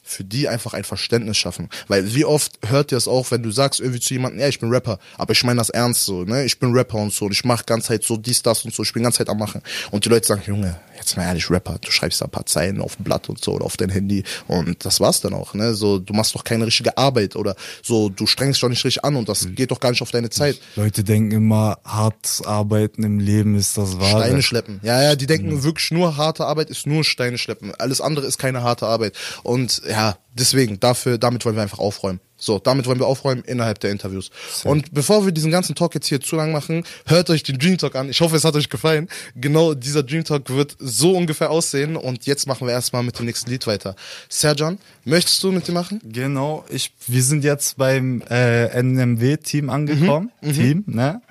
für 0.07 0.25
die 0.25 0.49
einfach 0.49 0.73
ein 0.75 0.85
Verständnis 0.85 1.37
schaffen. 1.37 1.69
Weil 1.89 2.15
wie 2.15 2.25
oft 2.25 2.59
hört 2.67 2.93
ihr 2.93 2.99
es 2.99 3.09
auch, 3.09 3.31
wenn 3.31 3.43
du 3.43 3.51
sagst 3.51 3.81
irgendwie 3.81 4.01
zu 4.01 4.15
jemandem, 4.15 4.41
ja, 4.41 4.49
ich 4.49 4.61
bin 4.61 4.71
Rapper, 4.71 4.99
aber 5.19 5.33
ich 5.33 5.43
meine 5.45 5.59
das 5.59 5.69
ernst 5.71 6.05
so, 6.05 6.25
ne? 6.25 6.45
Ich 6.45 6.59
bin 6.59 6.73
Rapper 6.73 6.99
und 6.99 7.13
so 7.13 7.27
und 7.27 7.33
ich 7.33 7.45
mache 7.45 7.65
ganz 7.65 7.87
Zeit 7.87 8.05
so 8.05 8.17
dies, 8.17 8.43
das 8.43 8.65
und 8.65 8.73
so, 8.75 8.83
ich 8.83 8.93
bin 8.93 9.03
ganz 9.03 9.17
Zeit 9.17 9.29
am 9.29 9.39
machen. 9.39 9.63
Und 9.91 10.05
die 10.05 10.09
Leute 10.09 10.27
sagen, 10.27 10.43
Junge, 10.47 10.77
jetzt 10.97 11.17
mal 11.17 11.25
ehrlich, 11.25 11.51
Rapper, 11.51 11.79
du 11.81 11.91
schreibst 11.91 12.21
da 12.21 12.27
ein 12.27 12.31
paar 12.31 12.47
Zeilen 12.47 12.81
auf 12.81 12.99
ein 12.99 13.05
Blatt 13.05 13.29
und 13.29 13.43
so 13.43 13.53
oder 13.53 13.65
auf 13.65 13.77
dein 13.77 13.91
Handy 13.91 14.23
und 14.47 14.85
das 14.85 15.01
war's 15.01 15.21
dann 15.21 15.35
auch, 15.35 15.55
ne? 15.55 15.75
So, 15.75 15.99
du 15.99 16.15
machst 16.15 16.35
doch 16.35 16.45
keine 16.45 16.67
richtige 16.67 16.97
Arbeit 16.97 17.35
oder 17.37 17.57
so, 17.83 18.09
du 18.09 18.27
strengst 18.27 18.63
doch 18.63 18.69
nicht 18.69 18.85
richtig 18.85 19.05
an 19.05 19.17
und 19.17 19.29
das 19.29 19.49
geht 19.55 19.71
doch 19.71 19.81
gar 19.81 19.91
nicht 19.91 20.03
auf 20.03 20.11
deine 20.11 20.31
Zeit. 20.31 20.59
Leute 20.77 21.03
denken 21.05 21.33
immer, 21.33 21.79
hart 21.85 22.43
arbeiten 22.45 23.03
im 23.03 23.19
Leben 23.19 23.57
ist 23.57 23.77
das 23.77 23.99
wahre. 23.99 24.23
Steine 24.23 24.43
schleppen. 24.43 24.81
Ja, 24.83 25.03
ja, 25.03 25.17
die 25.17 25.27
denken 25.27 25.49
Mhm. 25.49 25.63
wirklich 25.65 25.91
nur 25.91 26.17
harte 26.17 26.45
Arbeit 26.47 26.71
ist 26.71 26.87
nur 26.87 27.05
Steine 27.05 27.39
schleppen. 27.39 27.75
Alles 27.77 28.01
andere 28.01 28.27
ist 28.27 28.39
keine 28.39 28.63
harte 28.63 28.87
Arbeit. 28.87 29.15
Und 29.43 29.83
ja, 29.89 29.95
deswegen, 30.34 30.78
dafür, 30.80 31.18
damit 31.18 31.44
wollen 31.44 31.57
wir 31.57 31.62
einfach 31.62 31.78
aufräumen. 31.78 32.20
So, 32.38 32.59
damit 32.59 32.86
wollen 32.86 32.99
wir 32.99 33.07
aufräumen 33.07 33.42
innerhalb 33.44 33.80
der 33.80 33.90
Interviews. 33.90 34.30
Und 34.64 34.92
bevor 34.92 35.24
wir 35.24 35.32
diesen 35.32 35.51
ganzen 35.51 35.74
Talk 35.74 35.94
jetzt 35.94 36.07
hier 36.07 36.20
zu 36.20 36.36
lang 36.36 36.53
machen, 36.53 36.84
hört 37.07 37.30
euch 37.30 37.42
den 37.42 37.59
Dream 37.59 37.78
Talk 37.78 37.97
an. 37.97 38.11
Ich 38.11 38.20
hoffe, 38.20 38.36
es 38.36 38.44
hat 38.44 38.55
euch 38.57 38.68
gefallen. 38.68 39.09
Genau 39.34 39.72
dieser 39.72 40.03
Dream 40.03 40.22
Talk 40.22 40.51
wird 40.51 40.76
so 40.78 41.16
ungefähr 41.16 41.51
aussehen. 41.51 41.97
Und 41.97 42.26
jetzt 42.26 42.47
machen 42.47 42.66
wir 42.66 42.74
erstmal 42.74 43.03
mit 43.03 43.18
dem 43.18 43.24
nächsten 43.24 43.51
Lied 43.51 43.66
weiter. 43.66 43.97
Serjan, 44.28 44.78
möchtest 45.05 45.42
du 45.42 45.51
mit 45.51 45.66
dem 45.66 45.74
machen? 45.74 46.01
Genau, 46.05 46.64
ich, 46.68 46.92
wir 47.07 47.22
sind 47.22 47.42
jetzt 47.42 47.78
beim 47.78 48.22
äh, 48.28 48.66
NMW-Team 48.82 49.70
angekommen. 49.70 50.30
Mhm, 50.42 50.53
Team, 50.53 50.84
ne? 50.86 51.22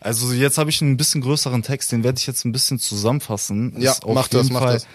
Also 0.00 0.32
jetzt 0.32 0.56
habe 0.56 0.70
ich 0.70 0.80
einen 0.80 0.96
bisschen 0.96 1.20
größeren 1.20 1.62
Text, 1.62 1.92
den 1.92 2.04
werde 2.04 2.18
ich 2.18 2.26
jetzt 2.26 2.44
ein 2.44 2.52
bisschen 2.52 2.78
zusammenfassen. 2.78 3.74
Ja, 3.78 3.92
Ist 3.92 4.06
mach 4.06 4.28
das, 4.28 4.44
jeden 4.44 4.54
mach 4.54 4.62
Fall 4.62 4.74
das. 4.74 4.86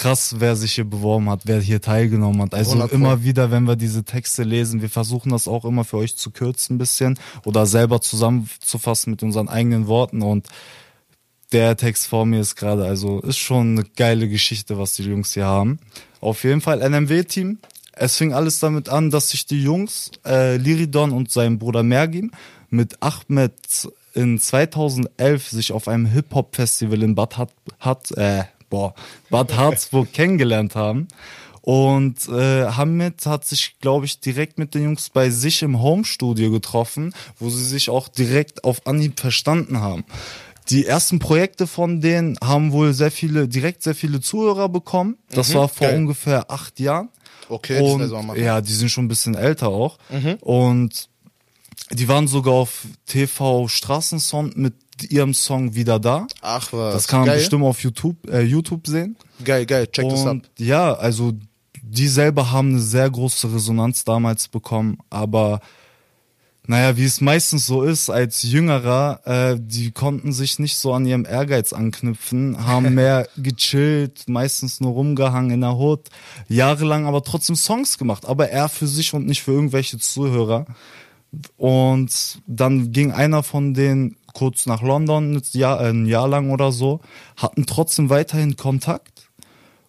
Krass, 0.00 0.36
wer 0.38 0.56
sich 0.56 0.72
hier 0.72 0.88
beworben 0.88 1.28
hat, 1.28 1.42
wer 1.44 1.60
hier 1.60 1.82
teilgenommen 1.82 2.40
hat. 2.40 2.54
Also 2.54 2.70
100 2.70 2.88
Pro. 2.88 2.96
immer 2.96 3.22
wieder, 3.22 3.50
wenn 3.50 3.64
wir 3.64 3.76
diese 3.76 4.02
Texte 4.02 4.44
lesen, 4.44 4.80
wir 4.80 4.88
versuchen 4.88 5.30
das 5.30 5.46
auch 5.46 5.66
immer 5.66 5.84
für 5.84 5.98
euch 5.98 6.16
zu 6.16 6.30
kürzen 6.30 6.76
ein 6.76 6.78
bisschen 6.78 7.18
oder 7.44 7.66
selber 7.66 8.00
zusammenzufassen 8.00 9.10
mit 9.10 9.22
unseren 9.22 9.50
eigenen 9.50 9.88
Worten 9.88 10.22
und 10.22 10.48
der 11.52 11.76
Text 11.76 12.06
vor 12.06 12.24
mir 12.24 12.40
ist 12.40 12.56
gerade, 12.56 12.86
also 12.86 13.20
ist 13.20 13.36
schon 13.36 13.72
eine 13.72 13.84
geile 13.94 14.26
Geschichte, 14.26 14.78
was 14.78 14.94
die 14.94 15.02
Jungs 15.02 15.34
hier 15.34 15.44
haben. 15.44 15.80
Auf 16.22 16.44
jeden 16.44 16.62
Fall 16.62 16.80
NMW-Team. 16.80 17.58
Es 17.92 18.16
fing 18.16 18.32
alles 18.32 18.58
damit 18.58 18.88
an, 18.88 19.10
dass 19.10 19.28
sich 19.28 19.44
die 19.44 19.62
Jungs, 19.62 20.12
äh, 20.24 20.56
Liridon 20.56 21.10
und 21.12 21.30
sein 21.30 21.58
Bruder 21.58 21.82
Mergim, 21.82 22.30
mit 22.70 22.96
Ahmed 23.02 23.52
in 24.14 24.38
2011 24.38 25.50
sich 25.50 25.72
auf 25.72 25.88
einem 25.88 26.06
Hip-Hop-Festival 26.06 27.02
in 27.02 27.14
Bad, 27.14 27.36
Hat, 27.36 27.52
Hat, 27.80 28.10
äh, 28.12 28.44
boah, 28.70 28.94
Bad 29.28 29.54
Harzburg 29.56 30.12
kennengelernt 30.12 30.74
haben. 30.76 31.08
Und 31.62 32.26
äh, 32.28 32.64
Hamid 32.70 33.26
hat 33.26 33.44
sich, 33.44 33.76
glaube 33.80 34.06
ich, 34.06 34.18
direkt 34.20 34.58
mit 34.58 34.74
den 34.74 34.84
Jungs 34.84 35.10
bei 35.10 35.28
sich 35.28 35.62
im 35.62 35.80
Home-Studio 35.82 36.50
getroffen, 36.50 37.12
wo 37.38 37.50
sie 37.50 37.64
sich 37.64 37.90
auch 37.90 38.08
direkt 38.08 38.64
auf 38.64 38.86
Anhieb 38.86 39.20
verstanden 39.20 39.80
haben. 39.80 40.04
Die 40.70 40.86
ersten 40.86 41.18
Projekte 41.18 41.66
von 41.66 42.00
denen 42.00 42.38
haben 42.42 42.72
wohl 42.72 42.94
sehr 42.94 43.10
viele, 43.10 43.46
direkt 43.46 43.82
sehr 43.82 43.94
viele 43.94 44.20
Zuhörer 44.20 44.68
bekommen. 44.70 45.18
Das 45.30 45.50
Mhm, 45.50 45.54
war 45.54 45.68
vor 45.68 45.88
geil. 45.88 45.98
ungefähr 45.98 46.50
acht 46.50 46.80
Jahren. 46.80 47.08
Okay, 47.48 47.80
das 47.80 47.90
und, 47.92 48.00
ist 48.02 48.12
am 48.12 48.26
Machen. 48.28 48.42
Ja, 48.42 48.60
die 48.60 48.72
sind 48.72 48.88
schon 48.88 49.04
ein 49.04 49.08
bisschen 49.08 49.34
älter 49.34 49.68
auch. 49.68 49.98
Mhm. 50.08 50.34
Und 50.40 51.08
die 51.90 52.08
waren 52.08 52.28
sogar 52.28 52.54
auf 52.54 52.86
TV 53.06 53.66
Straßensound 53.68 54.56
mit 54.56 54.74
ihrem 55.04 55.34
Song 55.34 55.74
wieder 55.74 55.98
da. 55.98 56.26
Ach 56.40 56.72
was. 56.72 56.94
Das 56.94 57.08
kann 57.08 57.20
man 57.20 57.28
geil. 57.28 57.38
bestimmt 57.38 57.64
auf 57.64 57.82
YouTube, 57.82 58.16
äh, 58.28 58.42
YouTube 58.42 58.86
sehen. 58.86 59.16
Geil, 59.44 59.66
geil, 59.66 59.86
check 59.86 60.08
das 60.08 60.26
ab. 60.26 60.32
Und 60.32 60.50
ja, 60.58 60.92
also 60.92 61.32
die 61.82 62.08
selber 62.08 62.50
haben 62.50 62.70
eine 62.70 62.80
sehr 62.80 63.10
große 63.10 63.52
Resonanz 63.52 64.04
damals 64.04 64.48
bekommen, 64.48 64.98
aber 65.10 65.60
naja, 66.66 66.96
wie 66.96 67.04
es 67.04 67.20
meistens 67.20 67.66
so 67.66 67.82
ist, 67.82 68.10
als 68.10 68.44
Jüngerer, 68.44 69.20
äh, 69.24 69.56
die 69.58 69.90
konnten 69.90 70.32
sich 70.32 70.60
nicht 70.60 70.76
so 70.76 70.92
an 70.92 71.04
ihrem 71.04 71.24
Ehrgeiz 71.24 71.72
anknüpfen, 71.72 72.64
haben 72.64 72.94
mehr 72.94 73.26
gechillt, 73.36 74.28
meistens 74.28 74.80
nur 74.80 74.92
rumgehangen 74.92 75.50
in 75.50 75.62
der 75.62 75.76
Hut, 75.76 76.08
jahrelang 76.48 77.06
aber 77.06 77.24
trotzdem 77.24 77.56
Songs 77.56 77.98
gemacht, 77.98 78.24
aber 78.24 78.50
er 78.50 78.68
für 78.68 78.86
sich 78.86 79.14
und 79.14 79.26
nicht 79.26 79.42
für 79.42 79.50
irgendwelche 79.50 79.98
Zuhörer. 79.98 80.66
Und 81.56 82.40
dann 82.46 82.92
ging 82.92 83.10
einer 83.10 83.42
von 83.42 83.74
denen 83.74 84.16
kurz 84.32 84.66
nach 84.66 84.82
London, 84.82 85.36
ein 85.36 85.42
Jahr, 85.52 85.80
ein 85.80 86.06
Jahr 86.06 86.28
lang 86.28 86.50
oder 86.50 86.72
so, 86.72 87.00
hatten 87.36 87.66
trotzdem 87.66 88.10
weiterhin 88.10 88.56
Kontakt. 88.56 89.28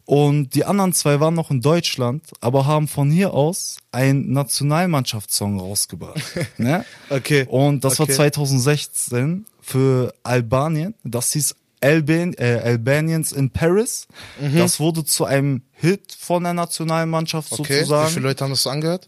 Und 0.05 0.55
die 0.55 0.65
anderen 0.65 0.91
zwei 0.93 1.19
waren 1.19 1.35
noch 1.35 1.51
in 1.51 1.61
Deutschland, 1.61 2.23
aber 2.41 2.65
haben 2.65 2.87
von 2.89 3.09
hier 3.11 3.33
aus 3.33 3.77
einen 3.91 4.33
Nationalmannschaftssong 4.33 5.59
rausgebracht. 5.59 6.21
ne? 6.57 6.83
Okay. 7.09 7.45
Und 7.47 7.83
das 7.85 7.99
Okay. 7.99 8.09
war 8.09 8.15
2016 8.15 9.45
für 9.61 10.13
Albanien. 10.23 10.95
Das 11.03 11.31
hieß 11.33 11.55
Alban 11.83 12.33
äh, 12.33 12.61
Albanians 12.63 13.31
in 13.31 13.49
Paris. 13.51 14.07
Mhm. 14.39 14.57
Das 14.57 14.79
wurde 14.79 15.03
zu 15.05 15.25
einem 15.25 15.61
Hit 15.71 16.15
von 16.17 16.43
der 16.43 16.53
Nationalmannschaft 16.53 17.51
Okay, 17.53 17.75
sozusagen. 17.79 18.09
wie 18.09 18.13
viele 18.15 18.27
Leute 18.27 18.43
haben 18.43 18.51
das 18.51 18.67
angehört? 18.67 19.07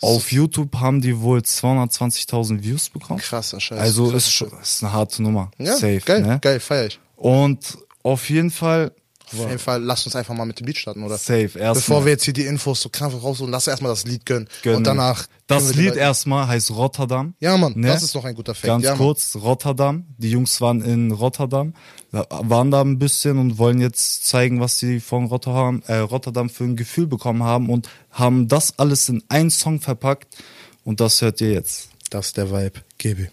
Auf 0.00 0.32
YouTube 0.32 0.76
haben 0.76 1.00
die 1.00 1.20
wohl 1.20 1.40
220.000 1.40 2.62
Views 2.62 2.88
bekommen. 2.88 3.20
Krasser 3.20 3.60
Scheiß. 3.60 3.78
Also 3.78 4.04
krasser 4.04 4.16
ist, 4.16 4.32
schon, 4.32 4.50
ist 4.60 4.82
eine 4.82 4.92
harte 4.92 5.22
Nummer. 5.22 5.50
Ja, 5.58 5.74
Safe. 5.74 6.00
geil, 6.00 6.22
ne? 6.22 6.38
geil, 6.40 6.60
feier 6.60 6.86
ich. 6.86 7.00
Und 7.16 7.78
auf 8.02 8.30
jeden 8.30 8.50
Fall 8.50 8.92
Auf 9.32 9.38
jeden 9.46 9.58
Fall, 9.58 9.82
lasst 9.82 10.06
uns 10.06 10.16
einfach 10.16 10.34
mal 10.34 10.44
mit 10.44 10.58
dem 10.60 10.66
Lied 10.66 10.76
starten, 10.78 11.02
oder? 11.02 11.16
Safe, 11.16 11.42
erstmal. 11.42 11.74
Bevor 11.74 12.04
wir 12.04 12.12
jetzt 12.12 12.24
hier 12.24 12.34
die 12.34 12.46
Infos 12.46 12.80
so 12.80 12.88
krampf 12.88 13.14
rausholen, 13.22 13.52
lass 13.52 13.66
erstmal 13.66 13.92
das 13.92 14.04
Lied 14.04 14.26
gönnen. 14.26 14.48
Genau. 14.62 14.78
Und 14.78 14.84
danach. 14.84 15.26
Das 15.46 15.74
Lied 15.74 15.96
erstmal 15.96 16.46
heißt 16.46 16.70
Rotterdam. 16.70 17.34
Ja, 17.40 17.56
Mann, 17.56 17.74
Ne? 17.76 17.88
das 17.88 18.02
ist 18.02 18.14
doch 18.14 18.24
ein 18.24 18.34
guter 18.34 18.54
Fact. 18.54 18.66
Ganz 18.66 18.84
ja, 18.84 18.94
kurz, 18.94 19.36
Rotterdam. 19.36 20.04
Die 20.18 20.30
Jungs 20.30 20.60
waren 20.60 20.80
in 20.82 21.10
Rotterdam, 21.10 21.74
waren 22.12 22.70
da 22.70 22.80
ein 22.82 22.98
bisschen 22.98 23.38
und 23.38 23.58
wollen 23.58 23.80
jetzt 23.80 24.26
zeigen, 24.26 24.60
was 24.60 24.78
sie 24.78 25.00
von 25.00 25.26
Rotterdam, 25.26 25.82
äh, 25.86 25.96
Rotterdam 25.96 26.50
für 26.50 26.64
ein 26.64 26.76
Gefühl 26.76 27.06
bekommen 27.06 27.42
haben 27.42 27.68
und 27.68 27.88
haben 28.10 28.46
das 28.48 28.78
alles 28.78 29.08
in 29.08 29.22
einen 29.28 29.50
Song 29.50 29.80
verpackt 29.80 30.36
und 30.84 31.00
das 31.00 31.20
hört 31.22 31.40
ihr 31.40 31.52
jetzt. 31.52 31.88
Das 32.10 32.26
ist 32.26 32.36
der 32.36 32.50
Vibe. 32.50 32.80
Gebi. 32.98 33.28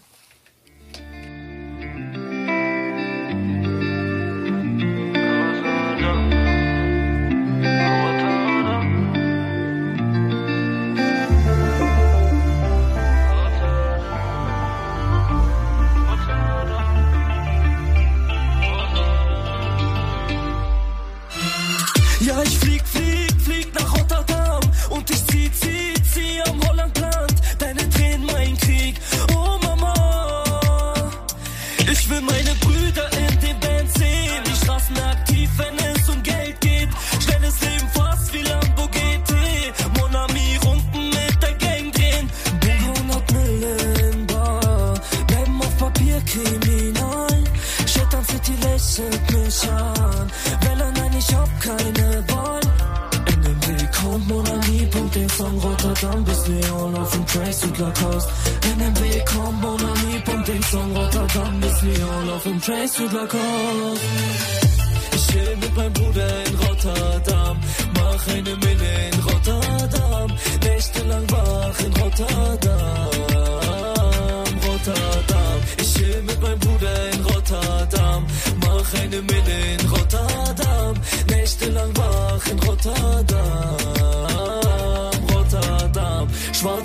Lächelt 48.97 49.31
mich 49.31 49.69
an, 49.69 50.31
Welle, 50.61 50.91
nein, 50.93 51.15
ich 51.15 51.35
hab 51.35 51.61
keine 51.61 52.23
Wahl. 52.29 52.61
NMW 53.27 53.87
kommt 53.95 54.27
Monami, 54.27 54.87
Punkt 54.89 55.13
den 55.13 55.29
Song 55.29 55.59
Rotterdam 55.59 56.23
bis 56.23 56.47
Leon 56.47 56.95
auf 56.95 57.11
dem 57.11 57.25
Trace 57.27 57.59
Südler 57.59 57.93
Coast. 57.93 58.27
NMW 58.75 59.23
kommt 59.25 59.61
Monami, 59.61 60.19
Punkt 60.25 60.47
den 60.47 60.63
Song 60.63 60.95
Rotterdam 60.95 61.59
bis 61.59 61.81
Leon 61.83 62.29
auf 62.31 62.41
dem 62.41 62.59
Trace 62.59 62.93
Südler 62.95 63.27
Coast. 63.27 64.01
Ich 65.13 65.27
chill 65.27 65.57
mit 65.57 65.75
meinem 65.75 65.93
Bruder 65.93 66.45
in 66.45 66.55
Rotterdam, 66.55 67.59
mach 67.93 68.27
eine 68.33 68.55
Mille 68.55 69.09
in 69.11 69.19
Rotterdam, 69.19 70.31
nächtelang 70.63 71.29
wach 71.29 71.79
in 71.85 71.93
Rotterdam, 72.01 73.09
Rotterdam. 74.65 75.57
Ich 75.81 75.93
chill 75.93 76.23
mit 76.23 76.41
meinem 76.41 76.59
Bruder 76.59 77.11
in 77.13 77.21
Rotterdam, 77.25 78.25
mach 78.87 79.01
eine 79.01 79.21
Mille 79.21 79.73
in 79.73 79.89
Rotterdam, 79.89 80.95
nächtelang 81.29 81.97
wach 81.97 82.47
in 82.47 82.59
Rotterdam, 82.59 83.76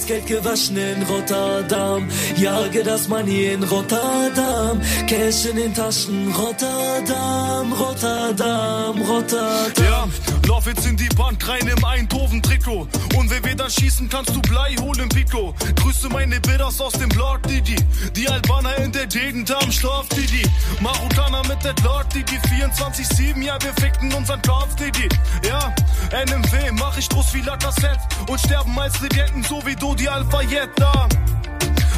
Schwarzgeld 0.02 0.26
gewaschen 0.26 0.76
in 0.76 1.02
Rotterdam, 1.04 2.08
jage 2.36 2.82
das 2.82 3.06
Money 3.08 3.52
in 3.52 3.62
Rotterdam, 3.62 4.80
Cash 5.06 5.46
in 5.46 5.56
den 5.56 5.74
Taschen, 5.74 6.32
Rotterdam, 6.32 7.72
Rotterdam, 7.72 9.00
Rotterdam. 9.02 9.84
Ja, 9.84 10.08
lauf 10.48 10.66
jetzt 10.66 10.86
in 10.86 10.96
die 10.96 11.08
Bank 11.16 11.46
rein 11.46 11.68
im 11.68 11.84
Eindhoven-Trikot. 11.84 12.88
Und 13.16 13.30
wenn 13.30 13.44
wir 13.44 13.54
dann 13.54 13.70
schießen, 13.70 14.08
kannst 14.08 14.34
du 14.34 14.40
Blei 14.42 14.74
holen, 14.80 15.08
Pico. 15.08 15.54
Grüße 15.76 16.08
meine 16.08 16.40
Bidders 16.40 16.80
aus 16.80 16.94
dem 16.94 17.08
Block, 17.08 17.42
Didi. 17.44 17.76
Die 18.16 18.28
Albaner 18.28 18.76
in 18.78 18.90
der 18.90 19.06
Gegend 19.06 19.50
am 19.54 19.70
Stoff, 19.70 20.08
Didi. 20.08 20.42
Marokkaner 20.80 21.42
mit 21.46 21.62
der 21.62 21.74
Lord, 21.84 22.12
Didi. 22.14 22.38
24-7, 22.60 23.40
ja, 23.42 23.56
wir 23.62 23.72
ficken 23.74 24.12
unseren 24.14 24.42
Kopf, 24.42 24.74
Didi. 24.76 25.08
Ja, 25.46 25.72
NMW, 26.10 26.72
mach 26.72 26.98
ich 26.98 27.08
groß 27.08 27.34
wie 27.34 27.42
La 27.42 27.56
Cassette. 27.56 28.00
Und 28.28 28.40
sterben 28.40 28.78
als 28.78 29.00
Legenden, 29.00 29.44
so 29.44 29.64
wie 29.64 29.76
du 29.76 29.91
die 29.94 30.08
Alpha-Jet 30.08 30.70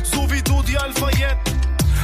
So 0.03 0.31
wie 0.31 0.43
du 0.43 0.63
die 0.63 0.77
Alpha-Jet. 0.77 1.37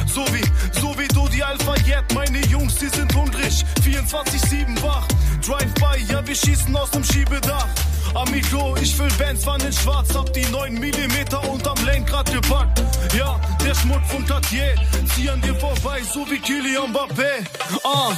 So 0.07 0.25
wie, 0.33 0.43
so 0.79 0.97
wie 0.97 1.07
du 1.07 1.27
die 1.29 1.43
Alpha-Jet. 1.43 2.13
Meine 2.13 2.39
Jungs, 2.47 2.75
die 2.75 2.89
sind 2.89 3.13
hungrig. 3.15 3.65
24-7 3.83 4.81
wach. 4.83 5.07
Drive-by, 5.45 6.11
ja, 6.11 6.25
wir 6.25 6.35
schießen 6.35 6.75
aus 6.75 6.91
dem 6.91 7.03
Schiebedach. 7.03 7.67
Amigo, 8.13 8.75
ich 8.81 8.97
will 8.99 9.09
Bands, 9.17 9.45
wann 9.45 9.61
in 9.61 9.73
schwarz. 9.73 10.13
Hab 10.13 10.31
die 10.33 10.45
9 10.45 10.73
mm 10.73 11.49
unterm 11.49 11.85
Lenkrad 11.85 12.31
gepackt. 12.31 12.81
Ja, 13.17 13.39
der 13.63 13.75
Schmuck 13.75 14.03
von 14.07 14.25
Cartier. 14.25 14.75
Zieh 15.15 15.29
an 15.29 15.41
dir 15.41 15.55
vorbei, 15.55 16.01
so 16.13 16.25
wie 16.29 16.39
Kylian 16.39 16.91
Mbappé. 16.91 17.45
Ah. 17.83 18.11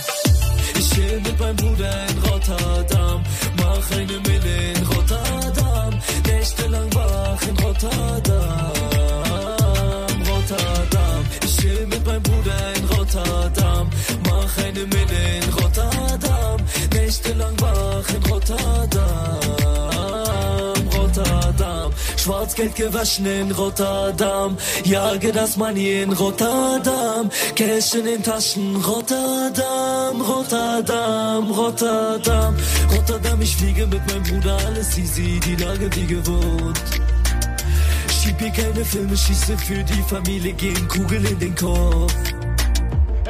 Ich 0.76 0.90
chill 0.90 1.22
mit 1.22 1.40
meinem 1.40 1.56
Bruder 1.56 2.08
in 2.08 2.18
Rotterdam, 2.30 3.24
mach 3.58 3.92
eine 3.98 4.20
Mille 4.20 4.74
in 4.74 4.86
Rotterdam, 4.88 5.43
nächtelang 6.28 6.94
wach 6.94 7.42
in 7.48 7.58
Rotterdam, 7.58 8.72
Rotterdam. 10.30 11.26
Ich 11.44 11.58
chill 11.58 11.88
mit 11.88 12.06
meinem 12.06 12.24
Bruder 12.24 12.74
in 12.78 12.86
Rotterdam, 12.86 13.90
mach 14.30 14.58
eine 14.58 14.86
Mille 14.86 15.22
in 15.38 15.50
Rotterdam, 15.54 16.60
nächtelang 16.94 17.60
wach 17.60 18.10
in 18.10 18.24
Rotterdam, 18.32 18.34
Rotterdam. 18.34 19.63
Schwarzgeld 22.24 22.74
gewaschen 22.78 23.26
in 23.26 23.52
Rotterdam, 23.52 24.56
jage 24.86 25.34
das 25.34 25.58
Money 25.58 26.04
in 26.04 26.14
Rotterdam, 26.14 27.30
Cash 27.54 27.96
in 27.96 28.06
den 28.06 28.24
Taschen, 28.24 28.78
Rotterdam, 28.78 30.22
Rotterdam, 30.22 31.52
Rotterdam, 31.52 32.56
Rotterdam, 32.96 33.42
ich 33.42 33.54
fliege 33.58 33.86
mit 33.88 34.08
meinem 34.08 34.24
Bruder, 34.24 34.58
alles 34.68 34.98
easy, 34.98 35.38
die 35.46 35.62
Lage 35.62 35.90
wie 35.96 36.06
gewohnt. 36.06 36.82
Schieb 38.08 38.40
hier 38.40 38.52
keine 38.52 38.86
Filme, 38.86 39.18
schieße 39.18 39.58
für 39.58 39.84
die 39.84 40.04
Familie, 40.08 40.54
gehen 40.54 40.88
Kugel 40.88 41.26
in 41.26 41.40
den 41.40 41.56
Kopf. 41.56 42.14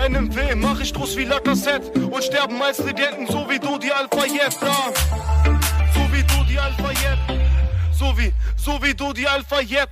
NMW, 0.08 0.54
mach 0.54 0.80
ich 0.80 0.94
groß 0.94 1.18
wie 1.18 1.24
La 1.24 1.39
Cassette. 1.39 2.00
Und 2.00 2.24
sterben 2.24 2.62
als 2.62 2.78
Legenden, 2.78 3.26
so 3.26 3.48
wie 3.50 3.58
du 3.58 3.80
die 3.80 3.91
Alpha-Jet. 3.91 4.56
Ah. 4.62 4.91
So 5.96 6.02
wie 6.12 6.24
du 6.24 6.44
die 6.48 6.60
Alpha-Jet. 6.60 7.43
So 7.98 8.18
wie, 8.18 8.34
so 8.58 8.82
wie 8.82 8.94
du 8.94 9.14
die 9.14 9.28
Alpha-Jet. 9.28 9.88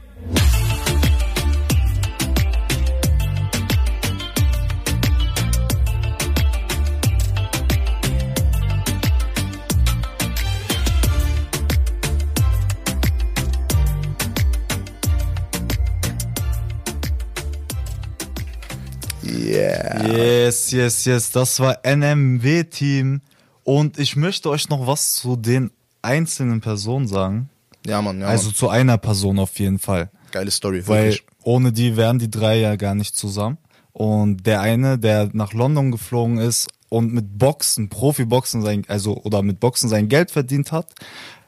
Yeah. 19.24 20.08
Yes, 20.08 20.72
yes, 20.72 21.06
yes. 21.06 21.32
Das 21.32 21.60
war 21.60 21.86
NMW-Team. 21.86 23.22
Und 23.64 24.00
ich 24.00 24.16
möchte 24.16 24.50
euch 24.50 24.70
noch 24.70 24.88
was 24.88 25.16
zu 25.16 25.36
den 25.36 25.72
einzelnen 26.02 26.62
Personen 26.62 27.08
sagen. 27.08 27.51
Ja, 27.86 28.02
Mann, 28.02 28.22
ja. 28.22 28.28
Also 28.28 28.48
Mann. 28.48 28.56
zu 28.56 28.70
einer 28.70 28.98
Person 28.98 29.40
auf 29.40 29.60
jeden 29.60 29.80
Fall. 29.80 30.12
Geile 30.32 30.52
Story, 30.52 30.88
Weil 30.88 31.04
wirklich. 31.12 31.24
ohne 31.44 31.72
die 31.72 31.98
wären 31.98 32.20
die 32.20 32.30
drei 32.30 32.58
ja 32.58 32.76
gar 32.76 32.96
nicht 32.96 33.16
zusammen. 33.16 33.58
Und 33.94 34.46
der 34.48 34.62
eine, 34.62 34.98
der 34.98 35.30
nach 35.34 35.54
London 35.54 35.92
geflogen 35.92 36.38
ist 36.38 36.70
und 36.90 37.14
mit 37.14 37.38
Boxen, 37.38 37.90
Profiboxen 37.90 38.62
sein, 38.62 38.84
also 38.88 39.18
oder 39.24 39.42
mit 39.42 39.60
Boxen 39.60 39.90
sein 39.90 40.08
Geld 40.08 40.32
verdient 40.32 40.72
hat, 40.72 40.88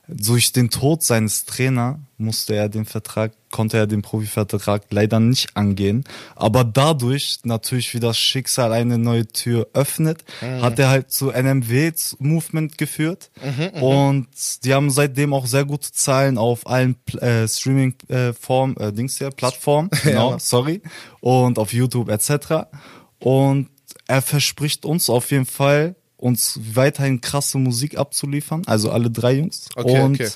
durch 0.07 0.51
den 0.51 0.69
Tod 0.69 1.01
seines 1.01 1.45
Trainer 1.45 1.99
musste 2.17 2.55
er 2.55 2.67
den 2.67 2.85
Vertrag, 2.85 3.31
konnte 3.51 3.77
er 3.77 3.87
den 3.87 4.01
Profivertrag 4.01 4.83
leider 4.89 5.21
nicht 5.21 5.55
angehen. 5.55 6.03
Aber 6.35 6.65
dadurch 6.65 7.39
natürlich, 7.43 7.93
wie 7.93 8.01
das 8.01 8.17
Schicksal 8.17 8.73
eine 8.73 8.97
neue 8.97 9.25
Tür 9.27 9.67
öffnet, 9.73 10.25
hat 10.61 10.77
er 10.79 10.89
halt 10.89 11.11
zu 11.11 11.31
NMW 11.31 11.91
Movement 12.19 12.77
geführt. 12.77 13.31
und 13.81 14.27
die 14.65 14.73
haben 14.73 14.89
seitdem 14.89 15.33
auch 15.33 15.45
sehr 15.45 15.63
gute 15.63 15.91
Zahlen 15.91 16.37
auf 16.37 16.67
allen 16.67 16.95
äh, 17.19 17.47
Streaming-Form, 17.47 18.75
äh, 18.79 18.91
Dings 18.91 19.17
hier, 19.17 19.29
Plattformen, 19.29 19.89
genau, 20.03 20.37
sorry, 20.37 20.81
und 21.21 21.57
auf 21.59 21.71
YouTube 21.71 22.09
etc. 22.09 22.67
Und 23.19 23.69
er 24.07 24.21
verspricht 24.21 24.85
uns 24.85 25.09
auf 25.09 25.31
jeden 25.31 25.45
Fall, 25.45 25.95
uns 26.23 26.57
weiterhin 26.73 27.19
krasse 27.19 27.57
Musik 27.57 27.97
abzuliefern, 27.97 28.61
also 28.65 28.91
alle 28.91 29.11
drei 29.11 29.33
Jungs. 29.33 29.67
Okay, 29.75 29.99
und 30.01 30.15
okay. 30.21 30.29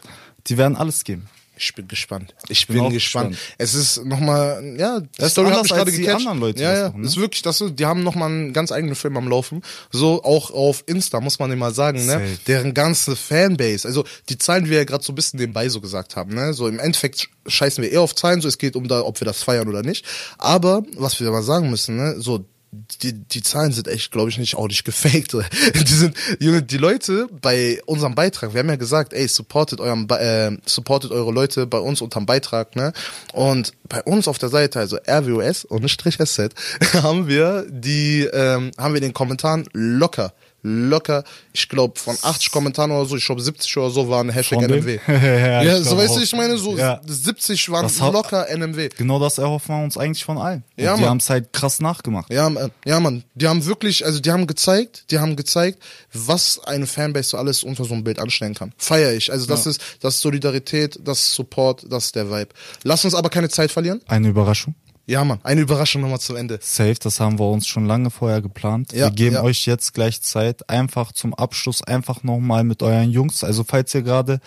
die 0.48 0.58
werden 0.58 0.76
alles 0.76 1.04
geben. 1.06 1.30
Ich 1.60 1.74
bin 1.74 1.88
gespannt. 1.88 2.36
Ich 2.50 2.68
bin 2.68 2.76
bin, 2.84 2.90
gespannt. 2.92 3.32
gespannt. 3.32 3.56
Es 3.58 3.74
ist 3.74 4.06
nochmal, 4.06 4.76
ja, 4.78 5.00
die 5.00 5.08
Das 5.18 5.32
Story 5.32 5.50
hat 5.50 5.64
mich 5.64 5.72
gerade 5.72 5.86
als 5.86 5.96
die 5.96 6.02
gecatcht. 6.02 6.18
anderen 6.20 6.40
Leute, 6.40 6.62
Ja, 6.62 6.74
ja, 6.78 6.88
machen, 6.90 7.02
ne? 7.02 7.08
ist 7.08 7.18
wirklich, 7.18 7.42
das, 7.42 7.64
die 7.68 7.86
haben 7.86 8.04
nochmal 8.04 8.30
einen 8.30 8.54
ganz 8.54 8.72
eigenen 8.72 8.96
Film 8.96 9.18
am 9.18 9.28
Laufen. 9.28 9.64
So 9.90 10.24
auch 10.24 10.52
auf 10.52 10.84
Insta, 10.86 11.20
muss 11.20 11.40
man 11.40 11.52
immer 11.52 11.72
sagen, 11.72 12.00
ne? 12.06 12.12
Safe. 12.12 12.38
Deren 12.46 12.74
ganze 12.76 13.16
Fanbase, 13.16 13.88
also 13.88 14.04
die 14.30 14.38
Zahlen, 14.38 14.66
die 14.66 14.70
wir 14.70 14.78
ja 14.78 14.84
gerade 14.84 15.04
so 15.04 15.14
ein 15.14 15.16
bisschen 15.16 15.40
nebenbei 15.40 15.68
so 15.70 15.82
gesagt 15.82 16.16
haben, 16.16 16.36
ne? 16.36 16.54
So 16.54 16.68
im 16.68 16.78
Endeffekt 16.80 17.28
scheißen 17.48 17.82
wir 17.84 17.92
eher 17.92 18.02
auf 18.02 18.14
Zahlen, 18.14 18.40
so 18.42 18.48
es 18.48 18.60
geht 18.60 18.76
um 18.76 18.88
da, 18.88 19.02
ob 19.02 19.20
wir 19.20 19.26
das 19.26 19.42
feiern 19.42 19.68
oder 19.68 19.82
nicht. 19.82 20.06
Aber, 20.38 20.84
was 20.96 21.20
wir 21.20 21.32
mal 21.32 21.44
sagen 21.44 21.72
müssen, 21.72 21.96
ne? 21.96 22.16
So, 22.20 22.46
die, 22.72 23.14
die 23.14 23.42
Zahlen 23.42 23.72
sind 23.72 23.88
echt, 23.88 24.12
glaube 24.12 24.30
ich, 24.30 24.38
nicht 24.38 24.56
auch 24.56 24.68
nicht 24.68 24.84
gefaked. 24.84 25.34
Die 25.74 25.94
sind, 25.94 26.16
Junge, 26.40 26.62
die 26.64 26.78
Leute 26.78 27.28
bei 27.42 27.82
unserem 27.86 28.14
Beitrag, 28.14 28.54
wir 28.54 28.60
haben 28.60 28.70
ja 28.70 28.76
gesagt, 28.76 29.14
ey, 29.14 29.28
supportet 29.28 29.80
euren, 29.80 30.10
äh, 30.10 30.58
supportet 30.66 31.12
eure 31.12 31.32
Leute 31.32 31.66
bei 31.66 31.80
uns 31.80 32.02
unterm 32.02 32.26
Beitrag, 32.26 32.76
ne? 32.76 32.94
Und 33.34 33.72
bei 33.88 34.04
uns 34.04 34.28
auf 34.28 34.38
der 34.38 34.50
Seite, 34.50 34.80
also 34.80 34.98
RWOS 35.08 35.66
und 35.66 35.90
Strich 35.90 36.18
SZ, 36.18 36.50
haben 36.94 37.28
wir 37.28 37.66
die, 37.70 38.24
ähm, 38.32 38.72
haben 38.78 38.94
wir 38.94 39.02
den 39.02 39.14
Kommentaren 39.14 39.68
locker, 39.74 40.34
locker, 40.64 41.24
ich 41.54 41.70
glaube 41.70 42.00
von 42.00 42.18
80 42.22 42.52
Kommentaren 42.52 42.92
oder 42.92 43.06
so, 43.06 43.16
ich 43.16 43.26
glaube 43.26 43.42
70 43.42 43.78
oder 43.78 43.90
so 43.90 44.10
waren 44.10 44.30
Hashtag 44.30 44.62
NMW. 44.64 45.00
Ja, 45.08 45.62
ja, 45.64 45.82
so 45.82 45.96
weißt 45.98 46.16
du, 46.18 46.22
ich 46.22 46.34
meine, 46.34 46.58
so 46.58 46.78
Ja. 46.78 47.00
70 47.06 47.70
waren 47.70 47.86
hat- 47.86 48.14
locker 48.14 48.48
NMW. 48.50 48.90
Genau 48.98 49.20
das 49.20 49.38
erhoffen 49.38 49.76
wir 49.76 49.84
uns 49.84 49.98
eigentlich 49.98 50.26
von 50.26 50.38
allen. 50.38 50.64
Ja, 50.76 50.98
die 50.98 51.06
haben 51.06 51.18
es 51.18 51.30
halt 51.30 51.54
krass 51.54 51.80
nachgemacht. 51.80 52.32
Ja, 52.32 52.50
Mann, 52.50 52.72
ja, 52.86 53.00
Mann. 53.00 53.24
Die 53.36 53.48
haben 53.48 53.66
wirklich, 53.66 54.06
also 54.06 54.20
die 54.20 54.32
haben 54.32 54.48
gezeigt, 54.48 55.06
die 55.12 55.20
haben 55.20 55.36
gezeigt, 55.36 55.82
was 56.14 56.60
eine 56.66 56.88
Fanbase 56.88 57.30
so 57.30 57.38
alles 57.38 57.64
unter 57.64 57.86
so 57.86 57.94
einem 57.94 58.04
Bild 58.04 58.20
anstellen 58.20 58.54
kann. 58.54 58.74
Feier 58.78 59.14
ich. 59.14 59.32
Also 59.32 59.46
das 59.46 59.66
ist, 59.66 59.82
das 60.02 60.16
ist 60.16 60.22
Solidarität, 60.22 61.00
das 61.04 61.20
ist 61.24 61.34
Support, 61.36 61.86
das 61.90 62.06
ist 62.06 62.16
der 62.16 62.30
Vibe. 62.30 62.50
Lass 62.84 63.06
uns 63.06 63.14
aber 63.16 63.30
keine 63.30 63.50
Zeit 63.50 63.72
verlieren. 63.72 64.02
Eine 64.08 64.30
Überraschung. 64.30 64.76
Ja, 65.10 65.24
Mann. 65.24 65.40
Eine 65.44 65.62
Überraschung 65.62 66.02
nochmal 66.02 66.20
zum 66.20 66.36
Ende. 66.36 66.60
Safe, 66.62 66.96
das 66.96 67.22
haben 67.22 67.40
wir 67.40 67.50
uns 67.50 67.66
schon 67.66 67.86
lange 67.86 68.10
vorher 68.10 68.42
geplant. 68.42 68.92
Ja, 68.92 69.06
wir 69.06 69.12
geben 69.12 69.36
ja. 69.36 69.42
euch 69.42 69.66
jetzt 69.66 69.94
gleich 69.94 70.22
Zeit, 70.22 70.70
einfach 70.70 71.14
zum 71.14 71.34
Abschluss, 71.34 71.82
einfach 71.82 72.24
nochmal 72.24 72.66
mit 72.66 72.84
euren 72.84 73.10
Jungs. 73.10 73.46
Also 73.46 73.64
falls 73.64 73.96
ihr 73.96 74.02
gerade 74.02 74.42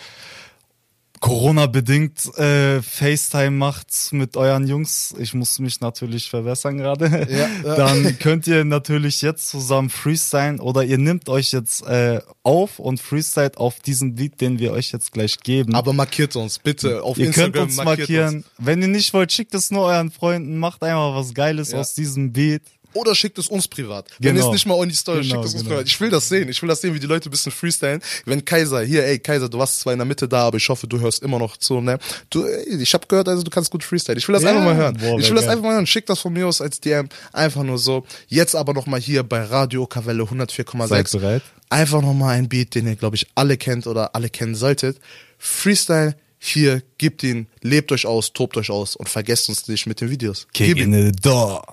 Corona-bedingt 1.21 2.35
äh, 2.39 2.81
FaceTime 2.81 3.51
macht 3.51 3.87
mit 4.11 4.35
euren 4.35 4.67
Jungs, 4.67 5.13
ich 5.19 5.35
muss 5.35 5.59
mich 5.59 5.79
natürlich 5.79 6.29
verbessern 6.29 6.77
gerade, 6.77 7.27
Ja, 7.29 7.47
ja. 7.63 7.75
dann 7.75 8.17
könnt 8.17 8.47
ihr 8.47 8.65
natürlich 8.65 9.21
jetzt 9.21 9.47
zusammen 9.47 9.91
freestylen 9.91 10.59
oder 10.59 10.83
ihr 10.83 10.97
nehmt 10.97 11.29
euch 11.29 11.51
jetzt 11.51 11.85
äh, 11.85 12.21
auf 12.41 12.79
und 12.79 12.99
freestylt 12.99 13.57
auf 13.57 13.79
diesen 13.79 14.15
Beat, 14.15 14.41
den 14.41 14.57
wir 14.57 14.71
euch 14.73 14.91
jetzt 14.91 15.11
gleich 15.13 15.37
geben. 15.39 15.75
Aber 15.75 15.93
markiert 15.93 16.35
uns, 16.35 16.57
bitte, 16.57 17.03
auf 17.03 17.19
Ihr 17.19 17.27
Instagram 17.27 17.51
könnt 17.51 17.63
uns 17.67 17.75
markieren. 17.77 18.35
Uns. 18.37 18.45
Wenn 18.57 18.81
ihr 18.81 18.87
nicht 18.87 19.13
wollt, 19.13 19.31
schickt 19.31 19.53
es 19.53 19.69
nur 19.69 19.85
euren 19.85 20.09
Freunden. 20.09 20.57
Macht 20.57 20.81
einfach 20.83 21.13
was 21.15 21.35
Geiles 21.35 21.71
Ja. 21.71 21.79
aus 21.81 21.93
diesem 21.93 22.33
Beat. 22.33 22.63
Oder 22.93 23.15
schickt 23.15 23.37
es 23.37 23.47
uns 23.47 23.67
privat. 23.67 24.07
Wenn 24.19 24.35
Genau. 24.35 24.45
ihr 24.47 24.49
es 24.49 24.53
nicht 24.53 24.65
mal 24.65 24.73
on 24.75 24.89
die 24.89 24.95
Story, 24.95 25.21
Genau, 25.21 25.35
schickt 25.35 25.45
es 25.45 25.53
uns 25.53 25.63
genau. 25.63 25.75
privat. 25.75 25.87
Ich 25.87 25.99
will 26.01 26.09
das 26.09 26.27
sehen. 26.29 26.49
Ich 26.49 26.61
will 26.61 26.67
das 26.69 26.81
sehen, 26.81 26.93
wie 26.93 26.99
die 26.99 27.07
Leute 27.07 27.29
ein 27.29 27.31
bisschen 27.31 27.51
freestylen. 27.51 28.01
Wenn 28.25 28.43
Kaiser, 28.43 28.81
hier, 28.81 29.05
ey, 29.05 29.19
Kaiser, 29.19 29.47
du 29.49 29.57
warst 29.59 29.79
zwar 29.79 29.93
in 29.93 29.99
der 29.99 30.05
Mitte 30.05 30.27
da, 30.27 30.47
aber 30.47 30.57
ich 30.57 30.67
hoffe, 30.69 30.87
du 30.87 30.99
hörst 30.99 31.23
immer 31.23 31.39
noch 31.39 31.57
zu, 31.57 31.79
ne? 31.81 31.99
Du, 32.29 32.43
ey, 32.45 32.81
ich 32.81 32.93
habe 32.93 33.07
gehört, 33.07 33.27
also 33.29 33.43
du 33.43 33.49
kannst 33.49 33.71
gut 33.71 33.83
freestylen. 33.83 34.17
Ich 34.19 34.27
will 34.27 34.33
das 34.33 34.43
Ja. 34.43 34.49
einfach 34.49 34.63
mal 34.65 34.75
hören. 34.75 34.97
Boah, 34.99 35.19
ich 35.19 35.27
will 35.29 35.35
das 35.35 35.45
geil. 35.45 35.51
einfach 35.53 35.63
mal 35.63 35.73
hören. 35.75 35.87
Schick 35.87 36.05
das 36.05 36.19
von 36.19 36.33
mir 36.33 36.47
aus 36.47 36.59
als 36.61 36.79
DM. 36.79 37.07
Einfach 37.33 37.63
nur 37.63 37.77
so. 37.77 38.05
Jetzt 38.27 38.55
aber 38.55 38.73
noch 38.73 38.85
mal 38.87 38.99
hier 38.99 39.23
bei 39.23 39.41
Radio 39.43 39.85
Kavelle 39.87 40.23
104,6. 40.23 41.11
Seid 41.11 41.21
bereit? 41.21 41.41
Einfach 41.69 42.01
noch 42.01 42.13
mal 42.13 42.29
ein 42.35 42.49
Beat, 42.49 42.75
den 42.75 42.87
ihr, 42.87 42.95
glaube 42.97 43.15
ich, 43.15 43.27
alle 43.35 43.55
kennt 43.57 43.87
oder 43.87 44.15
alle 44.15 44.29
kennen 44.29 44.55
solltet. 44.55 44.97
Freestyle, 45.37 46.15
hier, 46.39 46.81
gebt 46.97 47.23
ihn, 47.23 47.47
lebt 47.61 47.91
euch 47.91 48.05
aus, 48.05 48.33
tobt 48.33 48.57
euch 48.57 48.69
aus 48.69 48.95
und 48.95 49.07
vergesst 49.09 49.47
uns 49.49 49.67
nicht 49.67 49.85
mit 49.87 50.01
den 50.01 50.09
Videos. 50.09 50.47
Kick 50.53 50.77
in 50.77 50.91
the 50.93 51.11
door. 51.11 51.63